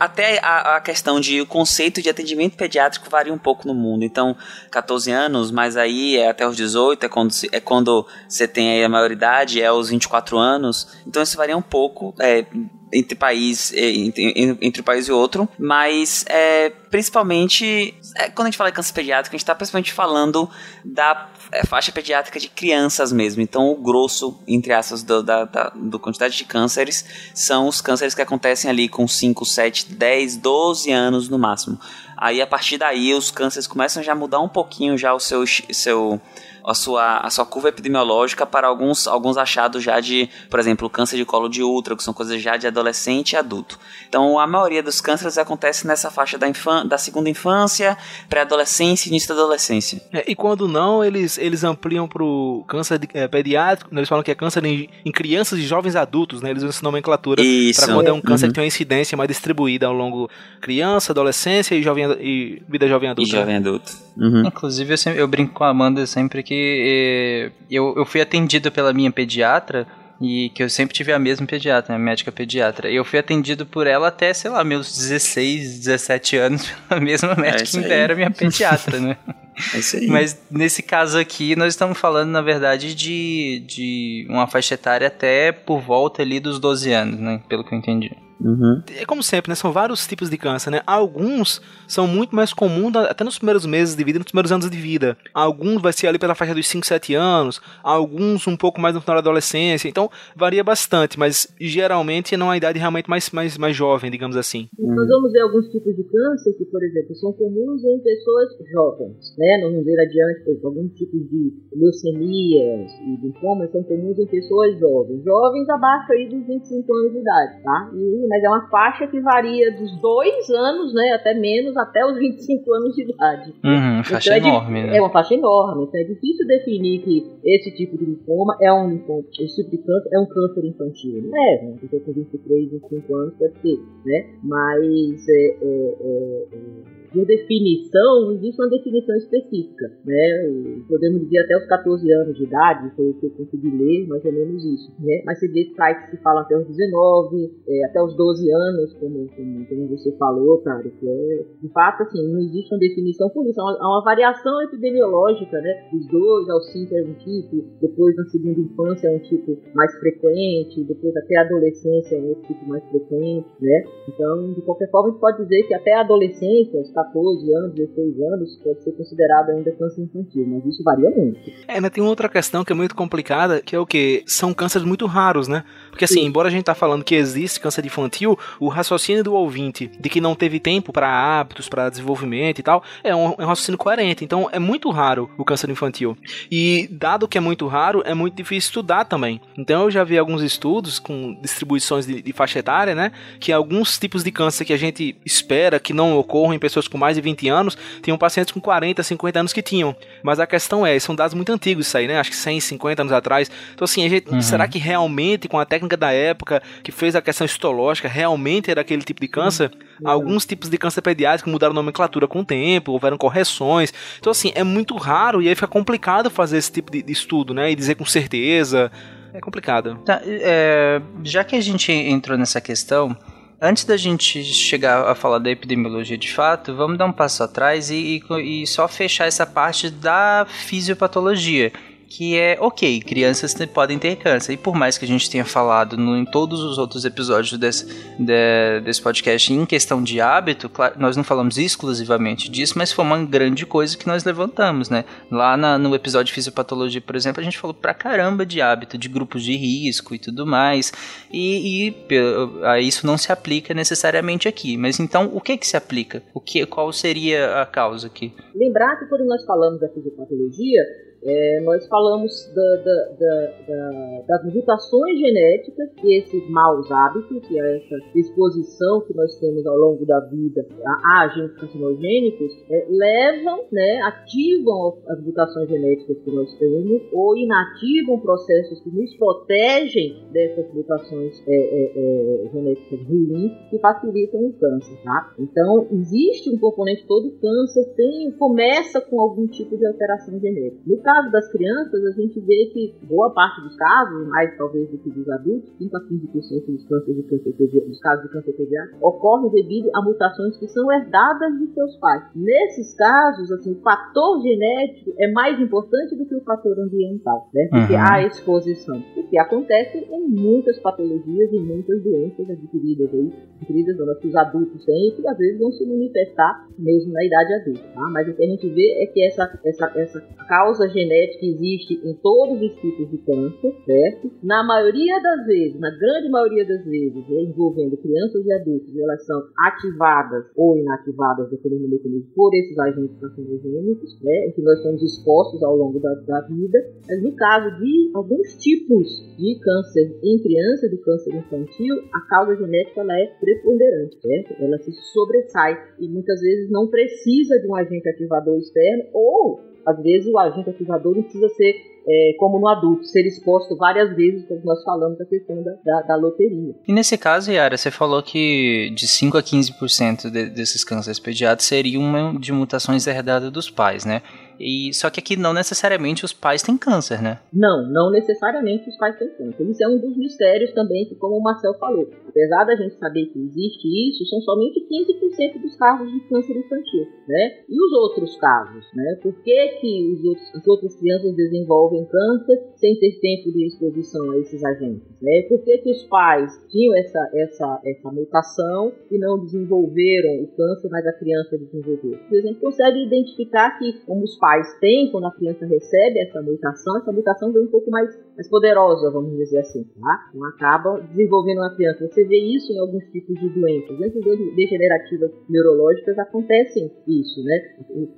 até 0.00 0.38
a, 0.42 0.76
a, 0.76 0.80
questão 0.80 1.20
de 1.20 1.42
o 1.42 1.46
conceito 1.46 2.00
de 2.00 2.08
atendimento 2.08 2.56
pediátrico 2.56 3.10
varia 3.10 3.32
um 3.32 3.38
pouco 3.38 3.68
no 3.68 3.74
mundo. 3.74 4.04
Então, 4.04 4.34
14 4.70 5.10
anos, 5.10 5.50
mas 5.50 5.76
aí 5.76 6.16
é 6.16 6.30
até 6.30 6.48
os 6.48 6.56
18, 6.56 7.04
é 7.04 7.08
quando, 7.08 7.34
é 7.52 7.60
quando 7.60 8.06
você 8.26 8.48
tem 8.48 8.82
a 8.82 8.88
maioridade, 8.88 9.60
é 9.60 9.70
os 9.70 9.90
24 9.90 10.38
anos. 10.38 10.96
Então, 11.06 11.22
isso 11.22 11.36
varia 11.36 11.56
um 11.56 11.62
pouco. 11.62 12.14
É, 12.18 12.46
entre 12.92 13.16
país 13.16 13.72
é, 13.74 13.90
entre, 13.90 14.56
entre 14.60 14.80
um 14.80 14.84
país 14.84 15.08
e 15.08 15.12
outro, 15.12 15.48
mas 15.58 16.24
é, 16.28 16.70
principalmente 16.70 17.94
é, 18.14 18.30
quando 18.30 18.46
a 18.46 18.50
gente 18.50 18.56
fala 18.56 18.70
de 18.70 18.76
câncer 18.76 18.94
pediátrico, 18.94 19.34
a 19.34 19.36
gente 19.36 19.42
está 19.42 19.54
principalmente 19.54 19.92
falando 19.92 20.48
da 20.84 21.28
é, 21.52 21.64
faixa 21.64 21.92
pediátrica 21.92 22.38
de 22.38 22.48
crianças 22.48 23.12
mesmo. 23.12 23.42
Então, 23.42 23.70
o 23.70 23.76
grosso, 23.76 24.38
entre 24.46 24.72
aspas, 24.72 25.02
do, 25.02 25.22
da, 25.22 25.44
da 25.44 25.72
do 25.74 25.98
quantidade 25.98 26.36
de 26.36 26.44
cânceres 26.44 27.04
são 27.34 27.68
os 27.68 27.80
cânceres 27.80 28.14
que 28.14 28.22
acontecem 28.22 28.70
ali 28.70 28.88
com 28.88 29.06
5, 29.06 29.44
7, 29.44 29.94
10, 29.94 30.36
12 30.36 30.90
anos 30.90 31.28
no 31.28 31.38
máximo. 31.38 31.78
Aí, 32.16 32.40
a 32.40 32.46
partir 32.46 32.78
daí, 32.78 33.12
os 33.14 33.30
cânceres 33.30 33.66
começam 33.66 34.02
já 34.02 34.12
a 34.12 34.14
mudar 34.14 34.40
um 34.40 34.48
pouquinho 34.48 34.96
já 34.96 35.12
o 35.12 35.20
seu, 35.20 35.44
seu 35.46 36.20
a 36.66 36.74
sua, 36.74 37.18
a 37.18 37.30
sua 37.30 37.46
curva 37.46 37.68
epidemiológica 37.68 38.44
para 38.44 38.66
alguns, 38.66 39.06
alguns 39.06 39.36
achados 39.36 39.84
já 39.84 40.00
de, 40.00 40.28
por 40.50 40.58
exemplo, 40.58 40.90
câncer 40.90 41.16
de 41.16 41.24
colo 41.24 41.48
de 41.48 41.62
útero, 41.62 41.96
que 41.96 42.02
são 42.02 42.12
coisas 42.12 42.42
já 42.42 42.56
de 42.56 42.66
adolescente 42.66 43.32
e 43.32 43.36
adulto. 43.36 43.78
Então, 44.08 44.36
a 44.36 44.46
maioria 44.48 44.82
dos 44.82 45.00
cânceres 45.00 45.38
acontece 45.38 45.86
nessa 45.86 46.10
faixa 46.10 46.36
da, 46.36 46.48
infan 46.48 46.84
da 46.84 46.98
segunda 46.98 47.30
infância, 47.30 47.96
pré-adolescência 48.28 49.08
e 49.08 49.10
início 49.10 49.28
da 49.28 49.40
adolescência. 49.40 50.02
É, 50.12 50.24
e 50.28 50.34
quando 50.34 50.66
não, 50.66 51.04
eles, 51.04 51.38
eles 51.38 51.62
ampliam 51.62 52.08
para 52.08 52.24
o 52.24 52.64
câncer 52.66 52.98
de, 52.98 53.08
é, 53.14 53.28
pediátrico, 53.28 53.94
né, 53.94 54.00
eles 54.00 54.08
falam 54.08 54.24
que 54.24 54.32
é 54.32 54.34
câncer 54.34 54.64
em, 54.64 54.88
em, 55.04 55.12
crianças 55.12 55.60
e 55.60 55.62
jovens 55.62 55.94
adultos, 55.94 56.42
né? 56.42 56.50
Eles 56.50 56.64
usam 56.64 56.70
essa 56.70 56.82
nomenclatura 56.82 57.42
para 57.76 57.94
quando 57.94 58.08
é 58.08 58.12
um 58.12 58.20
câncer 58.20 58.46
uhum. 58.46 58.50
que 58.50 58.54
tem 58.54 58.62
uma 58.64 58.68
incidência 58.68 59.16
mais 59.16 59.28
distribuída 59.28 59.86
ao 59.86 59.92
longo 59.92 60.28
criança, 60.60 61.12
adolescência 61.12 61.76
e, 61.76 61.82
jovem, 61.82 62.05
e 62.20 62.62
vida 62.68 62.86
jovem 62.86 63.10
adulta. 63.10 63.28
E 63.28 63.32
jovem 63.32 63.56
adulto. 63.56 63.92
Uhum. 64.16 64.46
Inclusive, 64.46 64.92
eu, 64.92 64.98
sempre, 64.98 65.20
eu 65.20 65.28
brinco 65.28 65.52
com 65.52 65.64
a 65.64 65.68
Amanda 65.68 66.06
sempre 66.06 66.42
que 66.42 66.54
eh, 66.54 67.52
eu, 67.70 67.94
eu 67.96 68.04
fui 68.04 68.20
atendido 68.20 68.70
pela 68.70 68.92
minha 68.92 69.10
pediatra 69.10 69.86
e 70.20 70.50
que 70.50 70.62
eu 70.62 70.70
sempre 70.70 70.94
tive 70.94 71.12
a 71.12 71.18
mesma 71.18 71.46
pediatra, 71.46 71.94
a 71.94 71.98
médica 71.98 72.32
pediatra. 72.32 72.90
Eu 72.90 73.04
fui 73.04 73.18
atendido 73.18 73.66
por 73.66 73.86
ela 73.86 74.08
até, 74.08 74.32
sei 74.32 74.50
lá, 74.50 74.64
meus 74.64 74.96
16, 74.96 75.80
17 75.80 76.36
anos, 76.36 76.72
a 76.88 76.98
mesma 76.98 77.32
é 77.32 77.40
médica 77.40 77.62
é 77.62 77.66
que 77.66 77.76
ainda 77.78 77.94
era 77.94 78.14
minha 78.14 78.30
pediatra, 78.30 79.00
né? 79.00 79.16
É 79.74 79.78
isso 79.78 79.96
aí. 79.96 80.06
Mas 80.06 80.38
nesse 80.50 80.82
caso 80.82 81.18
aqui, 81.18 81.56
nós 81.56 81.72
estamos 81.72 81.96
falando, 81.96 82.28
na 82.28 82.42
verdade, 82.42 82.94
de, 82.94 83.64
de 83.66 84.26
uma 84.28 84.46
faixa 84.46 84.74
etária 84.74 85.06
até 85.06 85.50
por 85.50 85.80
volta 85.80 86.20
ali 86.20 86.38
dos 86.38 86.58
12 86.58 86.92
anos, 86.92 87.18
né? 87.18 87.40
Pelo 87.48 87.64
que 87.64 87.74
eu 87.74 87.78
entendi. 87.78 88.14
Uhum. 88.40 88.82
É 89.00 89.04
como 89.04 89.22
sempre, 89.22 89.48
né? 89.48 89.54
São 89.54 89.72
vários 89.72 90.06
tipos 90.06 90.28
de 90.28 90.36
câncer, 90.36 90.70
né? 90.70 90.82
Alguns 90.86 91.60
são 91.88 92.06
muito 92.06 92.34
mais 92.34 92.52
comuns 92.52 92.94
até 92.96 93.24
nos 93.24 93.38
primeiros 93.38 93.64
meses 93.64 93.94
de 93.94 94.04
vida, 94.04 94.18
nos 94.18 94.28
primeiros 94.28 94.52
anos 94.52 94.68
de 94.70 94.76
vida. 94.76 95.16
Alguns 95.32 95.80
vai 95.80 95.92
ser 95.92 96.06
ali 96.06 96.18
pela 96.18 96.34
faixa 96.34 96.54
dos 96.54 96.66
5, 96.68 96.86
7 96.86 97.14
anos, 97.14 97.60
alguns 97.82 98.46
um 98.46 98.56
pouco 98.56 98.80
mais 98.80 98.94
no 98.94 99.00
final 99.00 99.16
da 99.16 99.20
adolescência. 99.20 99.88
Então, 99.88 100.10
varia 100.34 100.62
bastante, 100.62 101.18
mas 101.18 101.48
geralmente 101.60 102.36
não 102.36 102.50
é 102.50 102.54
a 102.54 102.56
idade 102.58 102.78
realmente 102.78 103.08
mais, 103.08 103.30
mais, 103.30 103.56
mais 103.56 103.74
jovem, 103.74 104.10
digamos 104.10 104.36
assim. 104.36 104.68
Uhum. 104.78 104.94
Nós 104.94 105.08
vamos 105.08 105.32
ver 105.32 105.40
alguns 105.40 105.68
tipos 105.70 105.94
de 105.96 106.04
câncer 106.04 106.52
que, 106.58 106.64
por 106.66 106.82
exemplo, 106.82 107.14
são 107.16 107.32
comuns 107.32 107.82
em 107.84 108.00
pessoas 108.00 108.48
jovens, 108.70 109.16
né? 109.38 109.60
Nós 109.62 109.70
vamos 109.70 109.84
ver 109.84 109.98
adiante, 110.00 110.44
por 110.44 110.50
exemplo, 110.50 110.68
alguns 110.68 110.92
tipos 110.92 111.20
de 111.30 111.52
leucemias 111.72 112.92
e 113.00 113.26
linfomas 113.26 113.70
são 113.72 113.82
comuns 113.82 114.18
em 114.18 114.26
pessoas 114.26 114.78
jovens. 114.78 115.24
Jovens 115.24 115.68
abaixo 115.70 116.12
aí 116.12 116.28
dos 116.28 116.46
25 116.46 116.94
anos 116.94 117.12
de 117.12 117.18
idade, 117.18 117.62
tá? 117.62 117.90
E 117.94 118.25
mas 118.28 118.42
é 118.42 118.48
uma 118.48 118.68
faixa 118.68 119.06
que 119.06 119.20
varia 119.20 119.70
dos 119.72 120.00
dois 120.00 120.50
anos, 120.50 120.92
né, 120.94 121.12
até 121.12 121.34
menos, 121.34 121.76
até 121.76 122.04
os 122.04 122.16
25 122.18 122.74
anos 122.74 122.94
de 122.94 123.02
idade. 123.02 123.54
Uhum, 123.64 124.04
faixa 124.04 124.36
então 124.36 124.48
é 124.48 124.50
enorme, 124.50 124.82
né? 124.82 124.96
É 124.96 125.00
uma 125.00 125.10
faixa 125.10 125.34
enorme, 125.34 125.84
então 125.84 126.00
é 126.00 126.04
difícil 126.04 126.46
definir 126.46 127.02
que 127.02 127.26
esse 127.44 127.70
tipo 127.76 127.96
de 127.96 128.04
linfoma 128.04 128.56
é 128.60 128.72
um 128.72 128.90
linfoma, 128.90 129.24
esse 129.40 129.56
tipo 129.56 129.70
de 129.70 129.78
câncer 129.78 130.08
é 130.12 130.20
um 130.20 130.26
câncer 130.26 130.64
infantil. 130.64 131.22
Não 131.22 131.36
é, 131.36 131.62
né? 131.62 131.68
Uma 131.70 131.78
pessoa 131.78 132.02
com 132.02 132.12
23, 132.12 132.70
25 132.70 133.16
anos 133.16 133.34
pode 133.34 133.58
ser, 133.60 133.78
né? 134.04 134.26
Mas 134.42 135.28
é, 135.28 135.56
é, 135.62 135.96
é, 136.00 136.46
é 136.52 136.95
por 137.16 137.24
definição, 137.24 138.32
existe 138.32 138.60
uma 138.60 138.68
definição 138.68 139.16
específica, 139.16 139.90
né? 140.04 140.82
Podemos 140.86 141.22
dizer 141.22 141.38
até 141.38 141.56
os 141.56 141.64
14 141.64 142.12
anos 142.12 142.36
de 142.36 142.44
idade, 142.44 142.94
foi 142.94 143.08
o 143.08 143.14
que 143.14 143.24
eu 143.24 143.30
consegui 143.30 143.70
ler, 143.70 144.06
mais 144.06 144.22
ou 144.22 144.32
menos 144.32 144.62
isso, 144.62 144.92
né? 145.00 145.22
Mas 145.24 145.38
você 145.38 145.48
vê 145.48 145.64
sites 145.64 146.10
que 146.10 146.18
falam 146.18 146.42
até 146.42 146.58
os 146.58 146.66
19, 146.66 147.54
é, 147.66 147.86
até 147.86 148.02
os 148.02 148.14
12 148.14 148.52
anos, 148.52 148.92
como, 149.00 149.26
como, 149.34 149.66
como 149.66 149.88
você 149.88 150.12
falou, 150.18 150.58
que 150.60 151.08
é, 151.08 151.44
de 151.62 151.68
fato, 151.72 152.02
assim, 152.02 152.20
não 152.30 152.38
existe 152.38 152.74
uma 152.74 152.80
definição 152.80 153.30
por 153.30 153.46
isso, 153.46 153.58
há 153.62 153.64
uma, 153.64 153.78
uma, 153.78 154.04
variação 154.04 154.62
epidemiológica, 154.64 155.58
né? 155.58 155.88
Dos 155.90 156.06
2 156.08 156.50
aos 156.50 156.70
5 156.70 156.94
é 156.94 157.02
um 157.02 157.14
tipo, 157.14 157.64
depois 157.80 158.14
na 158.14 158.24
segunda 158.24 158.60
infância 158.60 159.08
é 159.08 159.16
um 159.16 159.20
tipo 159.20 159.56
mais 159.74 159.94
frequente, 159.98 160.84
depois 160.84 161.16
até 161.16 161.36
a 161.36 161.42
adolescência 161.42 162.16
é 162.16 162.20
outro 162.20 162.42
tipo 162.42 162.68
mais 162.68 162.84
frequente, 162.90 163.46
né? 163.58 163.84
Então, 164.06 164.52
de 164.52 164.60
qualquer 164.60 164.90
forma, 164.90 165.08
a 165.08 165.12
gente 165.12 165.20
pode 165.20 165.42
dizer 165.42 165.62
que 165.66 165.74
até 165.74 165.94
a 165.94 166.00
adolescência, 166.02 166.78
os 166.78 166.90
14 166.90 167.05
anos, 167.54 167.74
16 167.74 168.20
anos, 168.32 168.56
pode 168.62 168.82
ser 168.82 168.92
considerado 168.92 169.50
ainda 169.50 169.72
câncer 169.72 170.02
infantil, 170.02 170.46
mas 170.46 170.64
isso 170.66 170.82
varia 170.82 171.10
muito. 171.10 171.38
É, 171.68 171.74
ainda 171.74 171.90
tem 171.90 172.02
outra 172.02 172.28
questão 172.28 172.64
que 172.64 172.72
é 172.72 172.76
muito 172.76 172.94
complicada, 172.94 173.60
que 173.60 173.74
é 173.74 173.78
o 173.78 173.86
que? 173.86 174.22
São 174.26 174.52
cânceres 174.54 174.86
muito 174.86 175.06
raros, 175.06 175.48
né? 175.48 175.64
Porque 175.96 176.04
assim, 176.04 176.20
Sim. 176.20 176.26
embora 176.26 176.48
a 176.48 176.50
gente 176.50 176.64
tá 176.64 176.74
falando 176.74 177.02
que 177.02 177.14
existe 177.14 177.58
câncer 177.58 177.86
infantil, 177.86 178.38
o 178.60 178.68
raciocínio 178.68 179.24
do 179.24 179.32
ouvinte 179.32 179.90
de 179.98 180.10
que 180.10 180.20
não 180.20 180.34
teve 180.34 180.60
tempo 180.60 180.92
para 180.92 181.08
hábitos, 181.08 181.70
para 181.70 181.88
desenvolvimento 181.88 182.58
e 182.58 182.62
tal, 182.62 182.82
é 183.02 183.16
um, 183.16 183.34
é 183.38 183.44
um 183.44 183.46
raciocínio 183.46 183.78
coerente. 183.78 184.22
Então 184.22 184.46
é 184.52 184.58
muito 184.58 184.90
raro 184.90 185.30
o 185.38 185.44
câncer 185.44 185.70
infantil. 185.70 186.14
E 186.52 186.86
dado 186.90 187.26
que 187.26 187.38
é 187.38 187.40
muito 187.40 187.66
raro, 187.66 188.02
é 188.04 188.12
muito 188.12 188.36
difícil 188.36 188.68
estudar 188.68 189.06
também. 189.06 189.40
Então 189.56 189.84
eu 189.84 189.90
já 189.90 190.04
vi 190.04 190.18
alguns 190.18 190.42
estudos 190.42 190.98
com 190.98 191.34
distribuições 191.40 192.04
de, 192.06 192.20
de 192.20 192.32
faixa 192.34 192.58
etária, 192.58 192.94
né? 192.94 193.10
Que 193.40 193.50
alguns 193.50 193.98
tipos 193.98 194.22
de 194.22 194.30
câncer 194.30 194.66
que 194.66 194.74
a 194.74 194.76
gente 194.76 195.16
espera 195.24 195.80
que 195.80 195.94
não 195.94 196.18
ocorram 196.18 196.52
em 196.52 196.58
pessoas 196.58 196.86
com 196.86 196.98
mais 196.98 197.16
de 197.16 197.22
20 197.22 197.48
anos, 197.48 197.78
tinham 198.02 198.18
pacientes 198.18 198.52
com 198.52 198.60
40, 198.60 199.02
50 199.02 199.40
anos 199.40 199.52
que 199.54 199.62
tinham. 199.62 199.96
Mas 200.22 200.38
a 200.38 200.46
questão 200.46 200.86
é, 200.86 200.98
são 200.98 201.14
dados 201.14 201.32
muito 201.32 201.50
antigos 201.50 201.86
isso 201.86 201.96
aí, 201.96 202.06
né? 202.06 202.20
Acho 202.20 202.28
que 202.28 202.36
100, 202.36 202.60
50 202.60 203.02
anos 203.02 203.12
atrás. 203.14 203.50
Então 203.72 203.86
assim, 203.86 204.06
gente, 204.10 204.28
uhum. 204.28 204.42
será 204.42 204.68
que 204.68 204.78
realmente 204.78 205.48
com 205.48 205.58
a 205.58 205.64
técnica 205.64 205.85
da 205.94 206.10
época 206.10 206.62
que 206.82 206.90
fez 206.90 207.14
a 207.14 207.20
questão 207.20 207.44
histológica 207.44 208.08
realmente 208.08 208.70
era 208.70 208.80
aquele 208.80 209.02
tipo 209.02 209.20
de 209.20 209.28
câncer? 209.28 209.70
Uhum. 210.00 210.08
Alguns 210.08 210.46
tipos 210.46 210.70
de 210.70 210.78
câncer 210.78 211.02
pediátrico 211.02 211.50
mudaram 211.50 211.74
nomenclatura 211.74 212.26
com 212.26 212.40
o 212.40 212.44
tempo, 212.44 212.92
houveram 212.92 213.18
correções. 213.18 213.92
Então 214.18 214.30
assim, 214.30 214.52
é 214.54 214.64
muito 214.64 214.96
raro 214.96 215.42
e 215.42 215.48
aí 215.48 215.54
fica 215.54 215.68
complicado 215.68 216.30
fazer 216.30 216.56
esse 216.56 216.72
tipo 216.72 216.90
de, 216.90 217.02
de 217.02 217.12
estudo, 217.12 217.52
né? 217.52 217.70
E 217.70 217.74
dizer 217.74 217.96
com 217.96 218.06
certeza. 218.06 218.90
É 219.34 219.40
complicado. 219.40 219.98
Tá, 220.02 220.22
é, 220.24 221.02
já 221.22 221.44
que 221.44 221.54
a 221.54 221.60
gente 221.60 221.92
entrou 221.92 222.38
nessa 222.38 222.58
questão, 222.58 223.14
Antes 223.60 223.84
da 223.84 223.96
gente 223.96 224.44
chegar 224.44 225.08
a 225.08 225.14
falar 225.14 225.38
da 225.38 225.50
epidemiologia 225.50 226.18
de 226.18 226.30
fato, 226.30 226.76
vamos 226.76 226.98
dar 226.98 227.06
um 227.06 227.12
passo 227.12 227.42
atrás 227.42 227.88
e, 227.90 228.22
e, 228.30 228.62
e 228.62 228.66
só 228.66 228.86
fechar 228.86 229.26
essa 229.26 229.46
parte 229.46 229.88
da 229.88 230.46
fisiopatologia. 230.46 231.72
Que 232.08 232.36
é 232.36 232.56
ok, 232.60 233.00
crianças 233.00 233.54
podem 233.66 233.98
ter 233.98 234.16
câncer. 234.16 234.52
E 234.52 234.56
por 234.56 234.74
mais 234.74 234.96
que 234.96 235.04
a 235.04 235.08
gente 235.08 235.30
tenha 235.30 235.44
falado 235.44 235.96
no, 235.96 236.16
em 236.16 236.24
todos 236.24 236.60
os 236.60 236.78
outros 236.78 237.04
episódios 237.04 237.58
desse, 237.58 237.86
de, 238.18 238.80
desse 238.84 239.02
podcast 239.02 239.52
em 239.52 239.66
questão 239.66 240.02
de 240.02 240.20
hábito, 240.20 240.68
claro, 240.68 240.94
nós 240.98 241.16
não 241.16 241.24
falamos 241.24 241.58
exclusivamente 241.58 242.50
disso, 242.50 242.74
mas 242.76 242.92
foi 242.92 243.04
uma 243.04 243.24
grande 243.24 243.66
coisa 243.66 243.96
que 243.96 244.06
nós 244.06 244.24
levantamos, 244.24 244.88
né? 244.88 245.04
Lá 245.30 245.56
na, 245.56 245.78
no 245.78 245.94
episódio 245.94 246.26
de 246.26 246.32
fisiopatologia, 246.32 247.00
por 247.00 247.16
exemplo, 247.16 247.40
a 247.40 247.44
gente 247.44 247.58
falou 247.58 247.74
pra 247.74 247.94
caramba 247.94 248.46
de 248.46 248.60
hábito, 248.60 248.96
de 248.96 249.08
grupos 249.08 249.42
de 249.42 249.56
risco 249.56 250.14
e 250.14 250.18
tudo 250.18 250.46
mais. 250.46 250.92
E, 251.32 251.88
e 251.88 252.86
isso 252.86 253.06
não 253.06 253.18
se 253.18 253.32
aplica 253.32 253.74
necessariamente 253.74 254.48
aqui. 254.48 254.76
Mas 254.76 255.00
então, 255.00 255.30
o 255.34 255.40
que 255.40 255.56
que 255.56 255.66
se 255.66 255.76
aplica? 255.76 256.22
O 256.32 256.40
que, 256.40 256.64
qual 256.66 256.92
seria 256.92 257.60
a 257.60 257.66
causa 257.66 258.06
aqui? 258.06 258.32
Lembrar 258.54 258.96
que 258.96 259.06
quando 259.06 259.24
nós 259.26 259.44
falamos 259.44 259.80
da 259.80 259.88
fisiopatologia, 259.88 260.82
é, 261.26 261.60
nós 261.62 261.86
falamos 261.88 262.32
da, 262.54 262.76
da, 262.76 263.46
da, 263.66 264.22
das 264.28 264.54
mutações 264.54 265.18
genéticas 265.18 265.90
e 266.04 266.18
esses 266.18 266.48
maus 266.48 266.90
hábitos, 266.90 267.42
é 267.50 267.76
essa 267.78 267.96
exposição 268.14 269.00
que 269.00 269.14
nós 269.14 269.36
temos 269.40 269.66
ao 269.66 269.76
longo 269.76 270.06
da 270.06 270.20
vida 270.20 270.64
a, 270.84 271.24
agentes 271.24 271.58
carcinogênicos, 271.58 272.52
é, 272.70 272.86
levam, 272.88 273.64
né, 273.72 274.00
ativam 274.02 274.98
as 275.08 275.20
mutações 275.24 275.68
genéticas 275.68 276.16
que 276.22 276.30
nós 276.30 276.52
temos 276.58 277.02
ou 277.12 277.36
inativam 277.36 278.20
processos 278.20 278.80
que 278.82 278.90
nos 278.90 279.16
protegem 279.16 280.28
dessas 280.32 280.72
mutações 280.72 281.42
é, 281.48 281.56
é, 281.56 282.44
é 282.44 282.50
genéticas 282.52 283.00
ruins 283.08 283.52
que 283.70 283.78
facilitam 283.78 284.46
o 284.46 284.52
câncer. 284.52 284.96
Tá? 285.02 285.34
Então, 285.40 285.88
existe 285.90 286.50
um 286.50 286.58
componente, 286.58 287.04
todo 287.06 287.36
câncer 287.40 287.94
tem, 287.96 288.30
começa 288.38 289.00
com 289.00 289.20
algum 289.20 289.46
tipo 289.48 289.76
de 289.76 289.86
alteração 289.86 290.38
genética. 290.38 290.82
No 290.86 290.98
caso 290.98 291.15
caso 291.16 291.30
das 291.30 291.50
crianças, 291.50 292.04
a 292.04 292.10
gente 292.12 292.38
vê 292.40 292.66
que 292.72 292.94
boa 293.06 293.32
parte 293.32 293.62
dos 293.62 293.74
casos, 293.76 294.28
mais 294.28 294.56
talvez 294.56 294.90
do 294.90 294.98
que 294.98 295.10
dos 295.10 295.28
adultos, 295.30 295.72
5 295.78 295.96
a 295.96 296.00
15% 296.00 296.66
dos, 296.66 296.86
cânceres 296.86 297.16
de 297.16 297.22
câncer, 297.22 297.52
dos 297.86 298.00
casos 298.00 298.24
de 298.24 298.32
câncer 298.32 298.52
pediátrico, 298.52 299.06
ocorrem 299.06 299.50
devido 299.50 299.90
a 299.94 300.02
mutações 300.02 300.56
que 300.58 300.68
são 300.68 300.92
herdadas 300.92 301.58
de 301.58 301.72
seus 301.72 301.96
pais. 301.96 302.24
Nesses 302.34 302.94
casos, 302.94 303.50
assim, 303.52 303.72
o 303.72 303.80
fator 303.80 304.42
genético 304.42 305.14
é 305.18 305.30
mais 305.32 305.58
importante 305.58 306.16
do 306.16 306.26
que 306.26 306.34
o 306.34 306.44
fator 306.44 306.78
ambiental, 306.78 307.48
né? 307.54 307.68
Porque 307.70 307.94
uhum. 307.94 308.00
há 308.00 308.22
exposição. 308.22 309.02
O 309.16 309.28
que 309.28 309.38
acontece 309.38 309.98
em 309.98 310.28
muitas 310.28 310.78
patologias 310.80 311.52
e 311.52 311.58
muitas 311.58 312.02
doenças 312.02 312.50
adquiridas 312.50 313.12
aí, 313.14 313.32
adquiridas 313.60 313.96
não, 313.96 314.14
que 314.16 314.28
os 314.28 314.36
adultos 314.36 314.84
têm 314.84 315.08
e 315.08 315.12
que 315.12 315.26
às 315.26 315.38
vezes 315.38 315.58
vão 315.58 315.72
se 315.72 315.86
manifestar 315.86 316.66
mesmo 316.78 317.12
na 317.12 317.24
idade 317.24 317.54
adulta, 317.54 317.88
tá? 317.94 318.10
Mas 318.12 318.28
o 318.28 318.34
que 318.34 318.44
a 318.44 318.46
gente 318.46 318.68
vê 318.68 319.02
é 319.02 319.06
que 319.06 319.22
essa, 319.22 319.58
essa, 319.64 319.92
essa 319.96 320.20
causa 320.48 320.88
genética 320.88 321.05
genética 321.06 321.46
existe 321.46 321.94
em 322.04 322.14
todos 322.14 322.60
os 322.60 322.74
tipos 322.80 323.10
de 323.10 323.18
câncer, 323.18 323.72
certo? 323.84 324.30
Na 324.42 324.64
maioria 324.64 325.22
das 325.22 325.46
vezes, 325.46 325.80
na 325.80 325.90
grande 325.90 326.28
maioria 326.28 326.66
das 326.66 326.84
vezes, 326.84 327.28
né, 327.28 327.42
envolvendo 327.42 327.96
crianças 327.96 328.44
e 328.44 328.52
adultos, 328.52 328.96
elas 328.98 329.24
são 329.24 329.40
ativadas 329.58 330.44
ou 330.56 330.76
inativadas, 330.76 331.50
mecanismo, 331.50 332.26
por 332.34 332.52
esses 332.54 332.78
agentes 332.78 333.16
carcinogênicos, 333.20 334.20
né, 334.22 334.50
que 334.54 334.62
nós 334.62 334.82
somos 334.82 335.02
expostos 335.02 335.62
ao 335.62 335.76
longo 335.76 336.00
da, 336.00 336.12
da 336.26 336.40
vida. 336.48 336.78
Mas 337.08 337.22
no 337.22 337.34
caso 337.36 337.78
de 337.78 338.10
alguns 338.14 338.56
tipos 338.56 339.06
de 339.38 339.58
câncer 339.60 340.18
em 340.22 340.42
criança, 340.42 340.88
do 340.88 340.98
câncer 340.98 341.34
infantil, 341.34 341.94
a 342.12 342.20
causa 342.28 342.56
genética 342.56 343.00
ela 343.00 343.18
é 343.18 343.26
preponderante, 343.38 344.16
certo? 344.20 344.62
Ela 344.62 344.78
se 344.78 344.92
sobressai 345.12 345.76
e 346.00 346.08
muitas 346.08 346.40
vezes 346.40 346.70
não 346.70 346.88
precisa 346.88 347.58
de 347.60 347.68
um 347.68 347.76
agente 347.76 348.08
ativador 348.08 348.56
externo 348.58 349.04
ou 349.12 349.75
às 349.86 350.02
vezes 350.02 350.26
o 350.32 350.38
agente 350.38 350.68
ativador 350.68 351.14
não 351.14 351.22
precisa 351.22 351.48
ser 351.50 351.96
é, 352.08 352.34
como 352.38 352.60
no 352.60 352.68
adulto, 352.68 353.04
ser 353.04 353.26
exposto 353.26 353.76
várias 353.76 354.14
vezes, 354.14 354.46
como 354.46 354.60
nós 354.64 354.82
falamos 354.84 355.18
da 355.18 355.24
questão 355.24 355.62
da, 355.62 355.72
da, 355.84 356.02
da 356.02 356.16
loteria. 356.16 356.74
E 356.86 356.92
nesse 356.92 357.18
caso, 357.18 357.50
Yara, 357.50 357.76
você 357.76 357.90
falou 357.90 358.22
que 358.22 358.90
de 358.94 359.08
5 359.08 359.36
a 359.36 359.42
15% 359.42 360.30
de, 360.30 360.46
desses 360.50 360.84
cânceres 360.84 361.18
pediátricos 361.18 361.66
seriam 361.66 362.38
de 362.38 362.52
mutações 362.52 363.06
herdadas 363.06 363.50
dos 363.50 363.68
pais, 363.68 364.04
né? 364.04 364.22
E 364.58 364.92
só 364.94 365.10
que 365.10 365.20
aqui 365.20 365.36
não 365.36 365.52
necessariamente 365.52 366.24
os 366.24 366.32
pais 366.32 366.62
têm 366.62 366.76
câncer, 366.76 367.22
né? 367.22 367.40
Não, 367.52 367.86
não 367.90 368.10
necessariamente 368.10 368.88
os 368.88 368.96
pais 368.96 369.16
têm 369.18 369.28
câncer. 369.36 369.64
Isso 369.68 369.84
é 369.84 369.88
um 369.88 369.98
dos 369.98 370.16
mistérios 370.16 370.72
também 370.72 371.06
que, 371.06 371.14
como 371.14 371.36
o 371.36 371.42
Marcel 371.42 371.74
falou, 371.74 372.08
apesar 372.28 372.64
da 372.64 372.76
gente 372.76 372.94
saber 372.98 373.26
que 373.26 373.38
existe 373.38 373.86
isso, 374.08 374.24
são 374.26 374.40
somente 374.40 374.80
15% 374.80 375.60
dos 375.60 375.76
casos 375.76 376.10
de 376.10 376.20
câncer 376.28 376.56
infantil, 376.56 377.06
né? 377.28 377.64
E 377.68 377.74
os 377.74 377.92
outros 377.92 378.36
casos, 378.36 378.84
né? 378.94 379.18
Por 379.22 379.34
que, 379.42 379.68
que 379.80 380.12
os 380.12 380.24
outros, 380.24 380.54
as 380.54 380.66
outras 380.66 380.96
crianças 380.96 381.34
desenvolvem 381.34 382.06
câncer 382.06 382.62
sem 382.76 382.98
ter 382.98 383.20
tempo 383.20 383.52
de 383.52 383.66
exposição 383.66 384.30
a 384.32 384.38
esses 384.38 384.62
agentes, 384.64 385.20
né? 385.20 385.42
Por 385.48 385.62
que, 385.64 385.78
que 385.78 385.90
os 385.90 386.02
pais 386.04 386.52
tinham 386.70 386.96
essa, 386.96 387.30
essa, 387.34 387.80
essa 387.84 388.10
mutação 388.10 388.92
e 389.10 389.18
não 389.18 389.38
desenvolveram 389.40 390.42
o 390.42 390.48
câncer, 390.56 390.88
mas 390.90 391.06
a 391.06 391.12
criança 391.12 391.58
desenvolveu? 391.58 392.18
A 392.30 392.40
gente 392.40 392.60
consegue 392.60 393.04
identificar 393.04 393.78
que, 393.78 393.92
como 394.04 394.22
os 394.22 394.36
pais 394.38 394.45
pais 394.46 394.78
têm 394.78 395.10
quando 395.10 395.26
a 395.26 395.32
criança 395.32 395.66
recebe 395.66 396.20
essa 396.20 396.40
mutação, 396.40 396.98
essa 396.98 397.10
mutação 397.10 397.52
vem 397.52 397.64
um 397.64 397.66
pouco 397.66 397.90
mais, 397.90 398.08
mais 398.36 398.48
poderosa, 398.48 399.10
vamos 399.10 399.36
dizer 399.36 399.58
assim, 399.58 399.82
tá? 400.00 400.30
Então 400.30 400.44
acaba 400.44 401.00
desenvolvendo 401.00 401.58
na 401.58 401.74
criança. 401.74 402.06
Você 402.06 402.24
vê 402.24 402.38
isso 402.38 402.72
em 402.72 402.78
alguns 402.78 403.02
tipos 403.10 403.34
de 403.40 403.48
doenças. 403.48 403.98
Doenças 403.98 404.22
degenerativas 404.54 405.32
neurológicas 405.48 406.16
acontecem 406.20 406.92
isso, 407.08 407.42
né? 407.42 407.58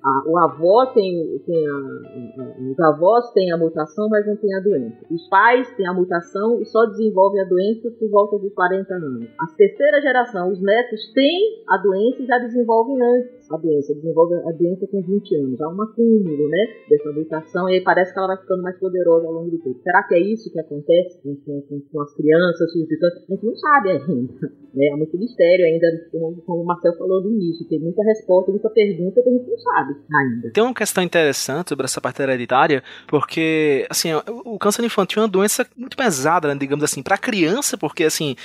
A, 0.05 0.31
o 0.31 0.37
avô 0.37 0.85
tem, 0.93 1.41
tem 1.47 1.67
a, 1.67 1.73
a, 1.73 2.73
os 2.73 2.79
avós 2.79 3.33
têm 3.33 3.51
a 3.51 3.57
mutação, 3.57 4.07
mas 4.11 4.27
não 4.27 4.37
tem 4.37 4.55
a 4.55 4.61
doença. 4.61 4.99
Os 5.11 5.27
pais 5.31 5.75
têm 5.77 5.87
a 5.87 5.95
mutação 5.95 6.61
e 6.61 6.67
só 6.67 6.85
desenvolvem 6.85 7.41
a 7.41 7.49
doença 7.49 7.91
por 7.99 8.11
volta 8.11 8.39
dos 8.39 8.53
40 8.53 8.95
anos. 8.95 9.29
A 9.41 9.47
terceira 9.57 10.03
geração, 10.03 10.53
os 10.53 10.61
netos 10.61 11.11
têm 11.15 11.65
a 11.67 11.79
doença 11.79 12.23
e 12.23 12.27
já 12.27 12.39
desenvolvem 12.39 13.01
antes 13.03 13.38
a 13.51 13.57
doença, 13.57 13.95
desenvolve 13.95 14.35
a 14.35 14.53
doença 14.53 14.87
com 14.87 15.03
20 15.03 15.35
anos. 15.37 15.61
Há 15.61 15.69
um 15.69 15.83
acúmulo, 15.83 16.49
né, 16.49 16.67
dessa 16.89 17.13
mutação 17.13 17.69
e 17.69 17.75
aí 17.75 17.81
parece 17.83 18.13
que 18.13 18.19
ela 18.19 18.29
vai 18.29 18.39
ficando 18.39 18.63
mais 18.63 18.79
poderosa 18.79 19.27
ao 19.27 19.33
longo 19.33 19.51
do 19.51 19.59
tempo. 19.59 19.81
Será 19.83 20.03
que 20.03 20.15
é 20.15 20.21
isso 20.21 20.53
que 20.53 20.59
acontece 20.59 21.21
com, 21.23 21.35
com, 21.37 21.81
com 21.93 22.03
as 22.03 22.15
crianças, 22.15 22.69
A 22.71 23.33
gente 23.33 23.45
não 23.45 23.57
sabe 23.57 23.91
ainda. 23.91 24.59
Né? 24.75 24.87
É 24.87 24.97
muito 24.97 25.17
mistério 25.19 25.65
ainda, 25.65 25.87
como, 26.13 26.37
como 26.43 26.63
o 26.63 26.67
Marcel 26.67 26.97
falou 26.97 27.23
no 27.23 27.31
início. 27.33 27.67
Tem 27.69 27.81
muita 27.81 28.03
resposta, 28.03 28.51
muita 28.51 28.69
pergunta 28.71 29.23
que 29.23 29.29
a 29.29 29.33
gente 29.33 29.49
não 29.49 29.59
sabe 29.59 29.95
ainda. 30.15 30.51
Tem 30.53 30.63
uma 30.63 30.75
questão 30.75 31.03
interessante 31.03 31.71
sobre 31.71 31.85
essa 31.85 32.01
parte 32.01 32.23
hereditária, 32.23 32.83
porque, 33.07 33.87
assim, 33.89 34.11
o 34.45 34.59
câncer 34.59 34.85
infantil 34.85 35.23
é 35.23 35.25
uma 35.25 35.31
doença 35.31 35.67
muito 35.77 35.97
pesada, 35.97 36.49
né, 36.49 36.55
digamos 36.55 36.85
assim, 36.85 37.03
para 37.03 37.17
criança, 37.17 37.77
porque, 37.77 38.05
assim, 38.05 38.37